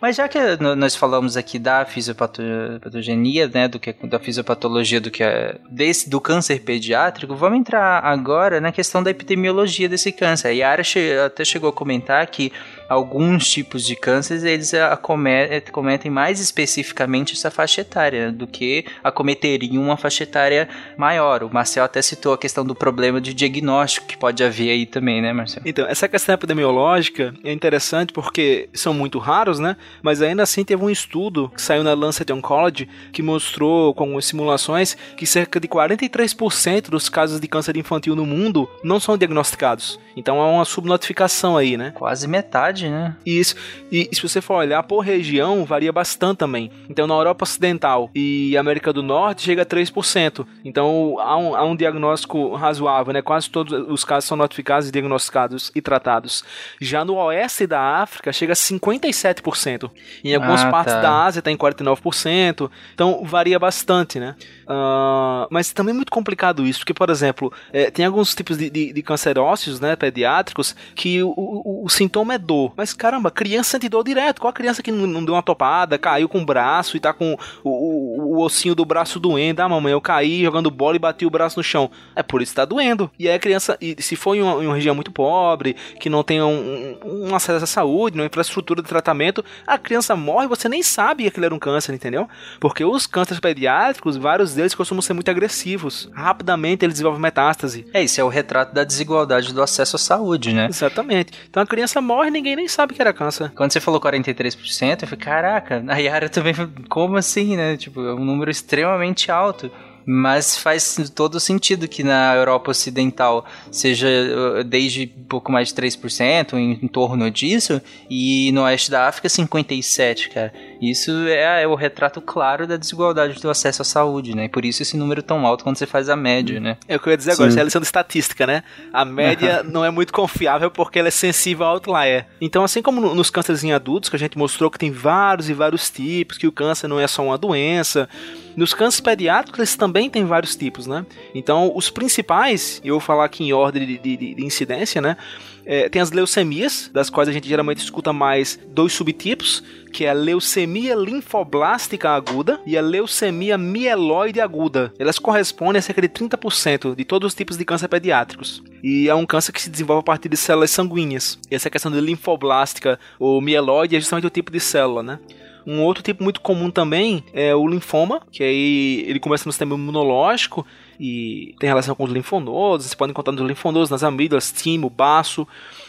Mas 0.00 0.16
já 0.16 0.26
que 0.28 0.38
nós 0.76 0.96
falamos 0.96 1.36
aqui 1.36 1.58
da 1.58 1.84
fisiopatogenia, 1.84 3.48
né, 3.52 3.68
do 3.68 3.78
que 3.78 3.92
da 4.06 4.18
fisiopatologia 4.18 4.98
do 5.00 5.10
que 5.10 5.22
é 5.22 5.58
desse 5.70 6.08
do 6.08 6.18
câncer 6.20 6.60
pediátrico, 6.60 7.34
vamos 7.36 7.58
entrar 7.58 8.02
agora 8.04 8.60
na 8.60 8.72
questão 8.72 9.02
da 9.02 9.10
epidemiologia 9.10 9.88
desse 9.90 10.10
câncer. 10.10 10.48
A 10.48 10.50
Yara 10.52 10.82
até 11.26 11.44
chegou 11.44 11.68
a 11.68 11.72
comentar 11.72 12.26
que 12.28 12.50
alguns 12.90 13.48
tipos 13.48 13.86
de 13.86 13.94
cânceres 13.94 14.42
eles 14.42 14.74
acome- 14.74 15.44
acometem 15.44 16.10
mais 16.10 16.40
especificamente 16.40 17.34
essa 17.34 17.48
faixa 17.50 17.82
etária 17.82 18.32
do 18.32 18.48
que 18.48 18.84
acometeriam 19.04 19.80
uma 19.80 19.96
faixa 19.96 20.24
etária 20.24 20.68
maior. 20.96 21.44
O 21.44 21.54
Marcel 21.54 21.84
até 21.84 22.02
citou 22.02 22.32
a 22.32 22.38
questão 22.38 22.64
do 22.64 22.74
problema 22.74 23.20
de 23.20 23.32
diagnóstico 23.32 24.08
que 24.08 24.16
pode 24.16 24.42
haver 24.42 24.70
aí 24.70 24.86
também, 24.86 25.22
né, 25.22 25.32
Marcel? 25.32 25.62
Então, 25.64 25.86
essa 25.86 26.08
questão 26.08 26.34
epidemiológica 26.34 27.32
é 27.44 27.52
interessante 27.52 28.12
porque 28.12 28.68
são 28.74 28.92
muito 28.92 29.20
raros, 29.20 29.60
né? 29.60 29.76
Mas 30.02 30.20
ainda 30.20 30.42
assim 30.42 30.64
teve 30.64 30.82
um 30.82 30.90
estudo 30.90 31.48
que 31.54 31.62
saiu 31.62 31.84
na 31.84 31.94
Lancet 31.94 32.32
Oncology 32.32 32.88
que 33.12 33.22
mostrou 33.22 33.94
com 33.94 34.02
algumas 34.02 34.24
simulações 34.24 34.96
que 35.16 35.26
cerca 35.26 35.60
de 35.60 35.68
43% 35.68 36.90
dos 36.90 37.08
casos 37.08 37.38
de 37.40 37.46
câncer 37.46 37.76
infantil 37.76 38.16
no 38.16 38.26
mundo 38.26 38.68
não 38.82 38.98
são 38.98 39.16
diagnosticados. 39.16 40.00
Então 40.16 40.40
há 40.40 40.50
uma 40.50 40.64
subnotificação 40.64 41.56
aí, 41.56 41.76
né? 41.76 41.92
Quase 41.94 42.26
metade, 42.26 42.79
né? 42.88 43.16
Isso. 43.26 43.54
E 43.90 44.08
se 44.12 44.22
você 44.22 44.40
for 44.40 44.54
olhar 44.54 44.82
por 44.84 45.00
região, 45.00 45.64
varia 45.64 45.92
bastante 45.92 46.38
também. 46.38 46.70
Então, 46.88 47.06
na 47.06 47.14
Europa 47.14 47.44
Ocidental 47.44 48.10
e 48.14 48.56
América 48.56 48.92
do 48.92 49.02
Norte, 49.02 49.42
chega 49.42 49.62
a 49.62 49.66
3%. 49.66 50.46
Então, 50.64 51.16
há 51.18 51.36
um, 51.36 51.56
há 51.56 51.64
um 51.64 51.74
diagnóstico 51.76 52.54
razoável, 52.54 53.12
né? 53.12 53.20
Quase 53.22 53.50
todos 53.50 53.72
os 53.88 54.04
casos 54.04 54.28
são 54.28 54.36
notificados, 54.36 54.90
diagnosticados 54.90 55.70
e 55.74 55.80
tratados. 55.82 56.44
Já 56.80 57.04
no 57.04 57.16
oeste 57.16 57.66
da 57.66 57.80
África, 57.80 58.32
chega 58.32 58.52
a 58.52 58.56
57%. 58.56 59.90
Em 60.24 60.34
algumas 60.34 60.62
Ah, 60.64 60.70
partes 60.70 60.94
tá. 60.94 61.00
da 61.00 61.24
Ásia, 61.24 61.38
está 61.40 61.50
em 61.50 61.56
49%. 61.56 62.70
Então, 62.94 63.22
varia 63.24 63.58
bastante, 63.58 64.18
né? 64.18 64.34
Ah, 64.72 65.48
mas 65.50 65.72
também 65.72 65.92
é 65.92 65.96
muito 65.96 66.12
complicado 66.12 66.64
isso, 66.64 66.78
porque, 66.78 66.94
por 66.94 67.10
exemplo, 67.10 67.52
eh, 67.72 67.90
tem 67.90 68.04
alguns 68.04 68.36
tipos 68.36 68.56
de, 68.56 68.70
de, 68.70 68.92
de 68.92 69.02
canceróceos, 69.02 69.80
né, 69.80 69.96
pediátricos, 69.96 70.76
que 70.94 71.20
o, 71.24 71.34
o, 71.36 71.84
o 71.86 71.88
sintoma 71.88 72.34
é 72.34 72.38
dor. 72.38 72.72
Mas 72.76 72.92
caramba, 72.92 73.32
criança 73.32 73.70
sente 73.70 73.88
dor 73.88 74.04
direto. 74.04 74.40
Qual 74.40 74.48
a 74.48 74.54
criança 74.54 74.80
que 74.80 74.92
não, 74.92 75.08
não 75.08 75.24
deu 75.24 75.34
uma 75.34 75.42
topada, 75.42 75.98
caiu 75.98 76.28
com 76.28 76.40
o 76.40 76.46
braço 76.46 76.96
e 76.96 77.00
tá 77.00 77.12
com 77.12 77.36
o, 77.64 78.36
o, 78.36 78.40
ossinho 78.44 78.76
do 78.76 78.84
braço 78.84 79.18
doendo? 79.18 79.60
Ah, 79.60 79.68
mamãe, 79.68 79.92
eu 79.92 80.00
caí 80.00 80.44
jogando 80.44 80.70
bola 80.70 80.94
e 80.94 81.00
bati 81.00 81.26
o 81.26 81.30
braço 81.30 81.58
no 81.58 81.64
chão. 81.64 81.90
É 82.14 82.22
por 82.22 82.40
isso 82.40 82.52
que 82.52 82.56
tá 82.56 82.64
doendo. 82.64 83.10
E 83.18 83.28
aí 83.28 83.34
a 83.34 83.40
criança, 83.40 83.76
e 83.80 84.00
se 84.00 84.14
for 84.14 84.36
em 84.36 84.42
uma, 84.42 84.62
em 84.62 84.66
uma 84.66 84.76
região 84.76 84.94
muito 84.94 85.10
pobre, 85.10 85.74
que 85.98 86.08
não 86.08 86.24
um, 86.30 86.98
um, 87.04 87.28
um 87.28 87.34
acesso 87.34 87.64
à 87.64 87.66
saúde, 87.66 88.16
uma 88.16 88.26
infraestrutura 88.26 88.82
de 88.82 88.88
tratamento, 88.88 89.44
a 89.66 89.76
criança 89.76 90.14
morre 90.14 90.44
e 90.44 90.48
você 90.48 90.68
nem 90.68 90.80
sabe 90.80 91.24
que 91.24 91.28
aquilo 91.28 91.46
era 91.46 91.54
um 91.54 91.58
câncer, 91.58 91.92
entendeu? 91.92 92.28
Porque 92.60 92.84
os 92.84 93.04
cânceres 93.04 93.40
pediátricos, 93.40 94.16
vários 94.16 94.59
deles 94.60 94.74
costumam 94.74 95.02
ser 95.02 95.12
muito 95.12 95.30
agressivos. 95.30 96.08
Rapidamente 96.12 96.84
eles 96.84 96.94
desenvolvem 96.94 97.20
metástase. 97.20 97.86
É, 97.92 98.02
isso 98.02 98.20
é 98.20 98.24
o 98.24 98.28
retrato 98.28 98.74
da 98.74 98.84
desigualdade 98.84 99.52
do 99.52 99.62
acesso 99.62 99.96
à 99.96 99.98
saúde, 99.98 100.52
né? 100.52 100.66
Exatamente. 100.68 101.32
Então 101.48 101.62
a 101.62 101.66
criança 101.66 102.00
morre 102.00 102.28
e 102.28 102.30
ninguém 102.30 102.56
nem 102.56 102.68
sabe 102.68 102.94
que 102.94 103.00
era 103.00 103.12
câncer. 103.12 103.50
Quando 103.54 103.72
você 103.72 103.80
falou 103.80 104.00
43%, 104.00 105.02
eu 105.02 105.08
falei, 105.08 105.24
caraca, 105.24 105.84
a 105.88 105.96
Yara 105.96 106.28
também, 106.28 106.54
como 106.88 107.16
assim, 107.16 107.56
né? 107.56 107.76
Tipo, 107.76 108.00
é 108.00 108.14
um 108.14 108.24
número 108.24 108.50
extremamente 108.50 109.30
alto. 109.30 109.70
Mas 110.06 110.56
faz 110.56 111.10
todo 111.14 111.38
sentido 111.38 111.86
que 111.86 112.02
na 112.02 112.34
Europa 112.34 112.70
Ocidental 112.70 113.46
seja 113.70 114.08
uh, 114.08 114.64
desde 114.64 115.06
pouco 115.06 115.52
mais 115.52 115.68
de 115.68 115.74
3%, 115.74 116.54
em, 116.54 116.78
em 116.82 116.88
torno 116.88 117.30
disso, 117.30 117.80
e 118.08 118.50
no 118.52 118.62
oeste 118.62 118.90
da 118.90 119.06
África 119.06 119.28
57%, 119.28 120.28
cara. 120.32 120.52
Isso 120.80 121.10
é, 121.28 121.62
é 121.62 121.66
o 121.68 121.74
retrato 121.74 122.20
claro 122.20 122.66
da 122.66 122.76
desigualdade 122.76 123.38
do 123.40 123.50
acesso 123.50 123.82
à 123.82 123.84
saúde, 123.84 124.34
né? 124.34 124.44
E 124.46 124.48
por 124.48 124.64
isso 124.64 124.82
esse 124.82 124.96
número 124.96 125.22
tão 125.22 125.46
alto 125.46 125.62
quando 125.62 125.76
você 125.76 125.86
faz 125.86 126.08
a 126.08 126.16
média, 126.16 126.58
né? 126.58 126.76
É 126.88 126.96
o 126.96 127.00
que 127.00 127.08
eu 127.08 127.10
ia 127.10 127.16
dizer 127.16 127.32
agora, 127.32 127.44
Sim. 127.44 127.48
isso 127.50 127.58
é 127.58 127.60
a 127.60 127.64
lição 127.64 127.80
de 127.80 127.86
estatística, 127.86 128.46
né? 128.46 128.62
A 128.92 129.04
média 129.04 129.62
não 129.68 129.84
é 129.84 129.90
muito 129.90 130.12
confiável 130.12 130.70
porque 130.70 130.98
ela 130.98 131.08
é 131.08 131.10
sensível 131.10 131.66
ao 131.66 131.74
outlier. 131.74 132.26
Então, 132.40 132.64
assim 132.64 132.80
como 132.80 133.00
no- 133.00 133.14
nos 133.14 133.28
cânceres 133.28 133.62
em 133.62 133.72
adultos, 133.72 134.08
que 134.08 134.16
a 134.16 134.18
gente 134.18 134.38
mostrou 134.38 134.70
que 134.70 134.78
tem 134.78 134.90
vários 134.90 135.50
e 135.50 135.52
vários 135.54 135.90
tipos, 135.90 136.38
que 136.38 136.46
o 136.46 136.52
câncer 136.52 136.88
não 136.88 136.98
é 136.98 137.06
só 137.06 137.22
uma 137.22 137.36
doença, 137.36 138.08
nos 138.56 138.72
cânceres 138.72 139.00
pediátricos 139.00 139.58
eles 139.58 139.76
também 139.76 140.08
têm 140.08 140.24
vários 140.24 140.56
tipos, 140.56 140.86
né? 140.86 141.04
Então, 141.34 141.72
os 141.74 141.90
principais, 141.90 142.80
e 142.84 142.88
eu 142.88 142.94
vou 142.94 143.00
falar 143.00 143.24
aqui 143.26 143.44
em 143.44 143.52
ordem 143.52 143.86
de, 143.86 143.98
de- 143.98 144.16
de- 144.16 144.34
de 144.34 144.44
incidência, 144.44 145.00
né? 145.00 145.16
É, 145.64 145.88
tem 145.88 146.00
as 146.00 146.10
leucemias, 146.10 146.90
das 146.92 147.10
quais 147.10 147.28
a 147.28 147.32
gente 147.32 147.48
geralmente 147.48 147.78
escuta 147.78 148.12
mais 148.12 148.58
dois 148.68 148.92
subtipos, 148.92 149.62
que 149.92 150.04
é 150.04 150.10
a 150.10 150.14
leucemia 150.14 150.94
linfoblástica 150.94 152.10
aguda 152.10 152.60
e 152.66 152.76
a 152.76 152.82
leucemia 152.82 153.58
mieloide 153.58 154.40
aguda. 154.40 154.92
Elas 154.98 155.18
correspondem 155.18 155.78
a 155.78 155.82
cerca 155.82 156.00
de 156.00 156.08
30% 156.08 156.94
de 156.94 157.04
todos 157.04 157.28
os 157.28 157.34
tipos 157.34 157.56
de 157.56 157.64
câncer 157.64 157.88
pediátricos. 157.88 158.62
E 158.82 159.08
é 159.08 159.14
um 159.14 159.26
câncer 159.26 159.52
que 159.52 159.60
se 159.60 159.70
desenvolve 159.70 160.00
a 160.00 160.04
partir 160.04 160.28
de 160.28 160.36
células 160.36 160.70
sanguíneas. 160.70 161.38
E 161.50 161.54
essa 161.54 161.70
questão 161.70 161.90
de 161.90 162.00
linfoblástica 162.00 162.98
ou 163.18 163.40
mieloide 163.40 163.96
é 163.96 164.00
justamente 164.00 164.26
o 164.26 164.30
tipo 164.30 164.50
de 164.50 164.60
célula, 164.60 165.02
né? 165.02 165.18
Um 165.66 165.82
outro 165.82 166.02
tipo 166.02 166.22
muito 166.22 166.40
comum 166.40 166.70
também 166.70 167.24
é 167.32 167.54
o 167.54 167.66
linfoma, 167.66 168.22
que 168.30 168.42
aí 168.42 169.04
ele 169.06 169.20
começa 169.20 169.46
no 169.46 169.52
sistema 169.52 169.74
imunológico 169.74 170.66
e 171.00 171.54
tem 171.58 171.66
relação 171.66 171.94
com 171.94 172.04
os 172.04 172.12
linfonodos. 172.12 172.84
Você 172.84 172.94
pode 172.94 173.10
encontrar 173.10 173.32
nos 173.32 173.48
linfonodos, 173.48 173.88
nas 173.88 174.04
amígdalas, 174.04 174.52
timo, 174.52 174.90
baço. 174.90 175.48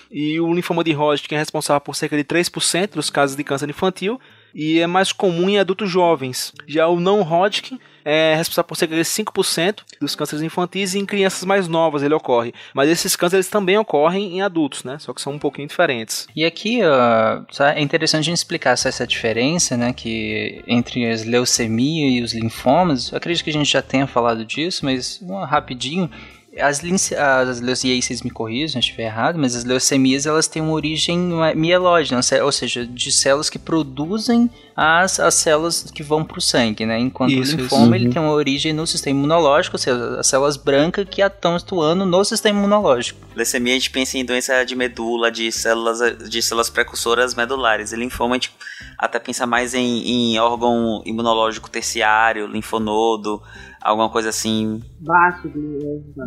E 0.10 0.39
o 0.39 0.54
linfoma 0.54 0.86
de 0.86 0.93
Hodgkin 0.93 1.36
é 1.36 1.38
responsável 1.38 1.82
por 1.82 1.97
cerca 1.97 2.15
de 2.15 2.24
3% 2.24 2.93
dos 2.93 3.10
casos 3.10 3.36
de 3.36 3.43
câncer 3.43 3.69
infantil 3.69 4.19
e 4.56 4.80
é 4.80 4.88
mais 4.88 5.12
comum 5.12 5.50
em 5.50 5.60
adultos 5.60 5.89
jovens. 5.89 6.54
Já 6.65 6.88
o 6.88 7.00
não 7.00 7.21
Hodgkin 7.21 7.78
é 8.03 8.35
responsável 8.35 8.67
por 8.67 8.75
cerca 8.75 8.95
de 8.95 9.01
5% 9.01 9.79
dos 9.99 10.15
cânceres 10.15 10.43
infantis 10.43 10.93
e 10.93 10.99
em 10.99 11.05
crianças 11.05 11.43
mais 11.43 11.67
novas 11.67 12.03
ele 12.03 12.13
ocorre. 12.13 12.53
Mas 12.73 12.89
esses 12.89 13.15
cânceres 13.15 13.47
também 13.47 13.77
ocorrem 13.77 14.37
em 14.37 14.41
adultos, 14.41 14.83
né? 14.83 14.97
Só 14.99 15.13
que 15.13 15.21
são 15.21 15.33
um 15.33 15.39
pouquinho 15.39 15.67
diferentes. 15.67 16.27
E 16.35 16.45
aqui 16.45 16.81
uh, 16.81 17.63
é 17.63 17.81
interessante 17.81 18.21
a 18.21 18.25
gente 18.25 18.37
explicar 18.37 18.71
essa 18.71 19.07
diferença, 19.07 19.77
né? 19.77 19.93
Que 19.93 20.63
entre 20.67 21.09
as 21.09 21.23
leucemia 21.25 22.09
e 22.09 22.21
os 22.21 22.33
linfomas, 22.33 23.13
acredito 23.13 23.43
que 23.43 23.49
a 23.49 23.53
gente 23.53 23.71
já 23.71 23.81
tenha 23.81 24.07
falado 24.07 24.45
disso, 24.45 24.85
mas 24.85 25.21
rapidinho 25.47 26.09
as, 26.59 26.81
as 27.13 27.61
leucemias, 27.61 28.05
vocês 28.05 28.21
me 28.21 28.29
corrijam 28.29 28.69
se 28.69 28.77
eu 28.77 28.79
estiver 28.79 29.03
errado, 29.03 29.39
mas 29.39 29.55
as 29.55 29.63
leucemias 29.63 30.25
elas 30.25 30.47
têm 30.47 30.61
uma 30.61 30.73
origem 30.73 31.17
mielógena, 31.55 32.19
ou 32.43 32.51
seja, 32.51 32.85
de 32.85 33.11
células 33.11 33.49
que 33.49 33.57
produzem 33.57 34.49
as, 34.75 35.19
as 35.19 35.33
células 35.35 35.89
que 35.93 36.03
vão 36.03 36.25
para 36.25 36.39
o 36.39 36.41
sangue, 36.41 36.85
né? 36.85 36.99
Enquanto 36.99 37.31
isso, 37.31 37.55
o 37.55 37.61
linfoma 37.61 37.85
isso. 37.85 37.95
ele 37.95 38.05
uhum. 38.07 38.11
tem 38.11 38.21
uma 38.21 38.33
origem 38.33 38.73
no 38.73 38.85
sistema 38.85 39.17
imunológico, 39.17 39.75
ou 39.75 39.79
seja, 39.79 40.19
as 40.19 40.27
células 40.27 40.57
brancas 40.57 41.07
que 41.09 41.21
estão 41.21 41.55
atuando 41.55 42.05
no 42.05 42.25
sistema 42.25 42.59
imunológico. 42.59 43.19
Leucemia 43.33 43.73
a 43.73 43.77
gente 43.77 43.89
pensa 43.89 44.17
em 44.17 44.25
doença 44.25 44.65
de 44.65 44.75
medula, 44.75 45.31
de 45.31 45.51
células, 45.51 45.99
de 46.29 46.41
células 46.41 46.69
precursoras 46.69 47.33
medulares. 47.33 47.93
E 47.93 47.95
linfoma 47.95 48.31
a 48.31 48.37
gente 48.37 48.51
até 48.97 49.19
pensa 49.19 49.45
mais 49.45 49.73
em, 49.73 50.33
em 50.33 50.39
órgão 50.39 51.01
imunológico 51.05 51.69
terciário, 51.69 52.45
linfonodo, 52.45 53.41
alguma 53.81 54.09
coisa 54.09 54.29
assim. 54.29 54.81
Baço, 54.99 55.51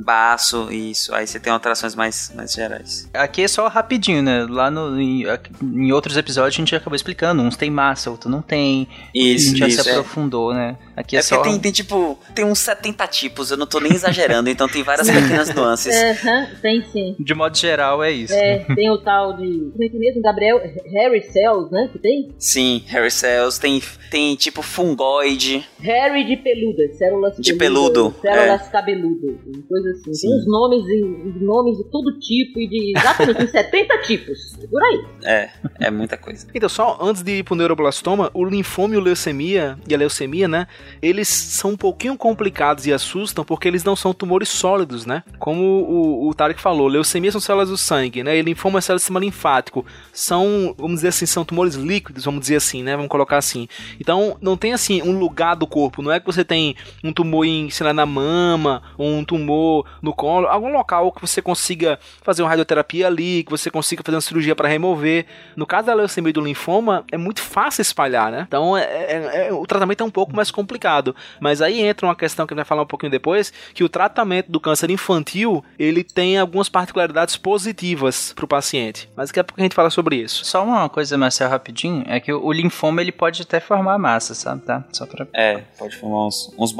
Baço, 0.04 0.72
isso. 0.72 1.14
Aí 1.14 1.26
você 1.26 1.38
tem 1.38 1.52
alterações 1.52 1.94
mais, 1.94 2.32
mais 2.34 2.52
gerais. 2.52 3.08
Aqui 3.14 3.42
é 3.42 3.48
só 3.48 3.68
rapidinho, 3.68 4.22
né? 4.22 4.44
Lá 4.48 4.70
no, 4.70 5.00
em, 5.00 5.24
em 5.62 5.92
outros 5.92 6.16
episódios 6.16 6.56
a 6.56 6.58
gente 6.58 6.74
acabou 6.74 6.96
explicando. 6.96 7.42
Uns 7.42 7.56
tem 7.56 7.70
massa, 7.70 8.10
outros 8.10 8.30
não 8.30 8.42
tem. 8.42 8.88
Isso, 9.14 9.54
A 9.54 9.56
gente 9.56 9.68
isso, 9.68 9.76
já 9.76 9.84
se 9.84 9.90
aprofundou, 9.90 10.52
é. 10.52 10.56
né? 10.56 10.78
Aqui 10.96 11.16
é, 11.16 11.18
é 11.20 11.22
só... 11.22 11.42
tem, 11.42 11.58
tem, 11.58 11.72
tipo, 11.72 12.18
tem 12.34 12.44
uns 12.44 12.58
70 12.60 13.06
tipos, 13.08 13.50
eu 13.50 13.56
não 13.56 13.66
tô 13.66 13.80
nem 13.80 13.92
exagerando, 13.92 14.48
então 14.48 14.68
tem 14.68 14.82
várias 14.82 15.10
pequenas 15.10 15.52
nuances. 15.54 15.94
Uhum, 15.94 16.46
tem 16.60 16.84
sim. 16.84 17.16
De 17.18 17.34
modo 17.34 17.56
geral 17.56 18.02
é 18.02 18.10
isso. 18.10 18.34
É, 18.34 18.58
tem 18.74 18.90
o 18.90 18.98
tal 18.98 19.36
de. 19.36 19.70
Como 19.72 19.84
é 19.84 19.88
que 19.88 19.96
é 19.96 20.00
mesmo? 20.00 20.22
Gabriel 20.22 20.58
Harry 20.92 21.22
Cells, 21.22 21.70
né? 21.72 21.88
Que 21.92 21.98
tem? 21.98 22.34
Sim, 22.38 22.84
Harry 22.86 23.10
Cells, 23.10 23.60
tem, 23.60 23.82
tem 24.10 24.36
tipo 24.36 24.62
fungoide. 24.62 25.64
Harry 25.80 26.24
de 26.24 26.36
peludas, 26.36 26.96
células 26.96 27.36
de 27.44 27.54
peludo. 27.54 28.14
Células 28.22 28.66
é. 28.66 28.70
cabeludas, 28.70 29.36
coisa 29.68 29.90
assim. 29.90 30.14
Sim. 30.14 30.28
Tem 30.28 30.38
uns 30.38 30.46
nomes, 30.46 30.84
uns 31.26 31.42
nomes 31.42 31.76
de 31.78 31.84
todo 31.90 32.18
tipo 32.18 32.58
e 32.58 32.68
de 32.68 32.92
exatamente 32.96 33.50
70 33.50 33.98
tipos. 33.98 34.56
Por 34.70 34.82
aí. 34.82 35.04
É, 35.24 35.50
é 35.80 35.90
muita 35.90 36.16
coisa. 36.16 36.46
Então, 36.54 36.68
só 36.68 36.98
antes 37.00 37.22
de 37.22 37.38
ir 37.38 37.42
pro 37.44 37.54
neuroblastoma, 37.54 38.30
o 38.32 38.44
linfoma 38.44 38.94
e 38.94 38.96
o 38.96 39.00
leucemia, 39.00 39.78
e 39.86 39.94
a 39.94 39.98
leucemia, 39.98 40.48
né? 40.48 40.66
Eles 41.02 41.28
são 41.28 41.72
um 41.72 41.76
pouquinho 41.76 42.16
complicados 42.16 42.86
e 42.86 42.92
assustam 42.92 43.44
porque 43.44 43.68
eles 43.68 43.84
não 43.84 43.94
são 43.94 44.14
tumores 44.14 44.48
sólidos, 44.48 45.04
né? 45.04 45.22
Como 45.38 45.62
o, 45.62 46.28
o 46.28 46.34
Tarek 46.34 46.60
falou, 46.60 46.88
leucemia 46.88 47.30
são 47.30 47.40
células 47.40 47.68
do 47.68 47.76
sangue, 47.76 48.22
né? 48.22 48.38
E 48.38 48.42
linfoma 48.42 48.78
é 48.78 48.80
célula 48.80 48.98
do 48.98 49.00
sistema 49.00 49.20
linfático. 49.20 49.84
São, 50.12 50.74
vamos 50.78 50.96
dizer 50.96 51.08
assim, 51.08 51.26
são 51.26 51.44
tumores 51.44 51.74
líquidos, 51.74 52.24
vamos 52.24 52.40
dizer 52.40 52.56
assim, 52.56 52.82
né? 52.82 52.96
Vamos 52.96 53.10
colocar 53.10 53.36
assim. 53.36 53.68
Então, 54.00 54.38
não 54.40 54.56
tem 54.56 54.72
assim 54.72 55.02
um 55.02 55.18
lugar 55.18 55.54
do 55.54 55.66
corpo. 55.66 56.00
Não 56.00 56.10
é 56.10 56.18
que 56.18 56.26
você 56.26 56.44
tem 56.44 56.74
um 57.02 57.12
tumor 57.12 57.33
em, 57.42 57.70
sei 57.70 57.86
lá, 57.86 57.94
na 57.94 58.04
mama, 58.04 58.82
ou 58.98 59.08
um 59.08 59.24
tumor 59.24 59.86
no 60.02 60.12
colo, 60.12 60.46
algum 60.46 60.70
local 60.70 61.10
que 61.10 61.22
você 61.22 61.40
consiga 61.40 61.98
fazer 62.22 62.42
uma 62.42 62.50
radioterapia 62.50 63.06
ali, 63.06 63.44
que 63.44 63.50
você 63.50 63.70
consiga 63.70 64.02
fazer 64.04 64.16
uma 64.16 64.20
cirurgia 64.20 64.54
para 64.54 64.68
remover. 64.68 65.24
No 65.56 65.64
caso 65.64 65.86
da 65.86 65.94
leucemia 65.94 66.28
e 66.28 66.32
do 66.34 66.42
linfoma, 66.42 67.04
é 67.10 67.16
muito 67.16 67.40
fácil 67.40 67.80
espalhar, 67.80 68.30
né? 68.30 68.44
Então, 68.46 68.76
é, 68.76 68.82
é, 68.82 69.48
é, 69.48 69.52
o 69.52 69.66
tratamento 69.66 70.02
é 70.02 70.06
um 70.06 70.10
pouco 70.10 70.36
mais 70.36 70.50
complicado. 70.50 71.16
Mas 71.40 71.62
aí 71.62 71.80
entra 71.80 72.06
uma 72.06 72.14
questão 72.14 72.46
que 72.46 72.52
a 72.52 72.54
gente 72.54 72.64
vai 72.64 72.68
falar 72.68 72.82
um 72.82 72.86
pouquinho 72.86 73.10
depois, 73.10 73.52
que 73.72 73.82
o 73.82 73.88
tratamento 73.88 74.50
do 74.50 74.60
câncer 74.60 74.90
infantil, 74.90 75.64
ele 75.78 76.04
tem 76.04 76.38
algumas 76.38 76.68
particularidades 76.68 77.36
positivas 77.36 78.32
para 78.34 78.44
o 78.44 78.48
paciente. 78.48 79.08
Mas 79.16 79.30
daqui 79.30 79.40
a 79.40 79.44
pouco 79.44 79.60
a 79.60 79.62
gente 79.62 79.74
fala 79.74 79.90
sobre 79.90 80.16
isso. 80.16 80.44
Só 80.44 80.64
uma 80.64 80.88
coisa, 80.88 81.16
Marcelo, 81.16 81.50
rapidinho, 81.50 82.04
é 82.06 82.20
que 82.20 82.32
o 82.32 82.52
linfoma 82.52 83.00
ele 83.00 83.12
pode 83.12 83.42
até 83.42 83.60
formar 83.60 83.98
massa, 83.98 84.34
sabe? 84.34 84.62
Tá? 84.62 84.84
Só 84.92 85.06
pra... 85.06 85.26
É, 85.32 85.62
pode 85.78 85.96
formar 85.96 86.26
uns, 86.26 86.52
uns 86.58 86.72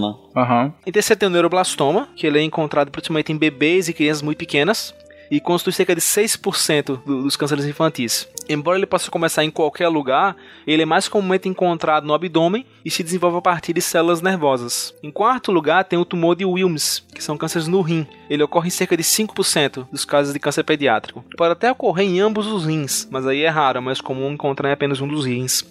bolotona. 0.00 0.16
Uhum. 0.36 0.72
Você 0.92 1.14
tem 1.14 1.28
o 1.28 1.30
neuroblastoma, 1.30 2.08
que 2.16 2.26
ele 2.26 2.38
é 2.38 2.42
encontrado 2.42 2.90
principalmente 2.90 3.32
em 3.32 3.36
bebês 3.36 3.88
e 3.88 3.92
crianças 3.92 4.22
muito 4.22 4.38
pequenas 4.38 4.94
e 5.30 5.40
constitui 5.40 5.72
cerca 5.72 5.94
de 5.94 6.00
6% 6.00 7.02
dos 7.04 7.36
cânceres 7.36 7.64
infantis. 7.64 8.28
Embora 8.48 8.76
ele 8.76 8.86
possa 8.86 9.10
começar 9.10 9.44
em 9.44 9.50
qualquer 9.50 9.88
lugar, 9.88 10.36
ele 10.66 10.82
é 10.82 10.86
mais 10.86 11.06
comumente 11.06 11.48
encontrado 11.48 12.04
no 12.04 12.12
abdômen 12.12 12.66
e 12.84 12.90
se 12.90 13.02
desenvolve 13.02 13.38
a 13.38 13.42
partir 13.42 13.72
de 13.72 13.80
células 13.80 14.20
nervosas. 14.20 14.92
Em 15.02 15.10
quarto 15.10 15.52
lugar, 15.52 15.84
tem 15.84 15.98
o 15.98 16.04
tumor 16.04 16.34
de 16.34 16.44
Wilms, 16.44 17.04
que 17.14 17.22
são 17.22 17.36
cânceres 17.36 17.68
no 17.68 17.80
rim. 17.80 18.06
Ele 18.28 18.42
ocorre 18.42 18.66
em 18.66 18.70
cerca 18.70 18.96
de 18.96 19.04
5% 19.04 19.86
dos 19.92 20.04
casos 20.04 20.32
de 20.32 20.40
câncer 20.40 20.64
pediátrico. 20.64 21.24
Pode 21.36 21.52
até 21.52 21.70
ocorrer 21.70 22.06
em 22.06 22.18
ambos 22.18 22.48
os 22.48 22.66
rins, 22.66 23.06
mas 23.10 23.24
aí 23.24 23.42
é 23.42 23.48
raro, 23.48 23.78
é 23.78 23.80
mais 23.80 24.00
comum 24.00 24.32
encontrar 24.32 24.70
em 24.70 24.72
apenas 24.72 25.00
um 25.00 25.06
dos 25.06 25.26
rins. 25.26 25.64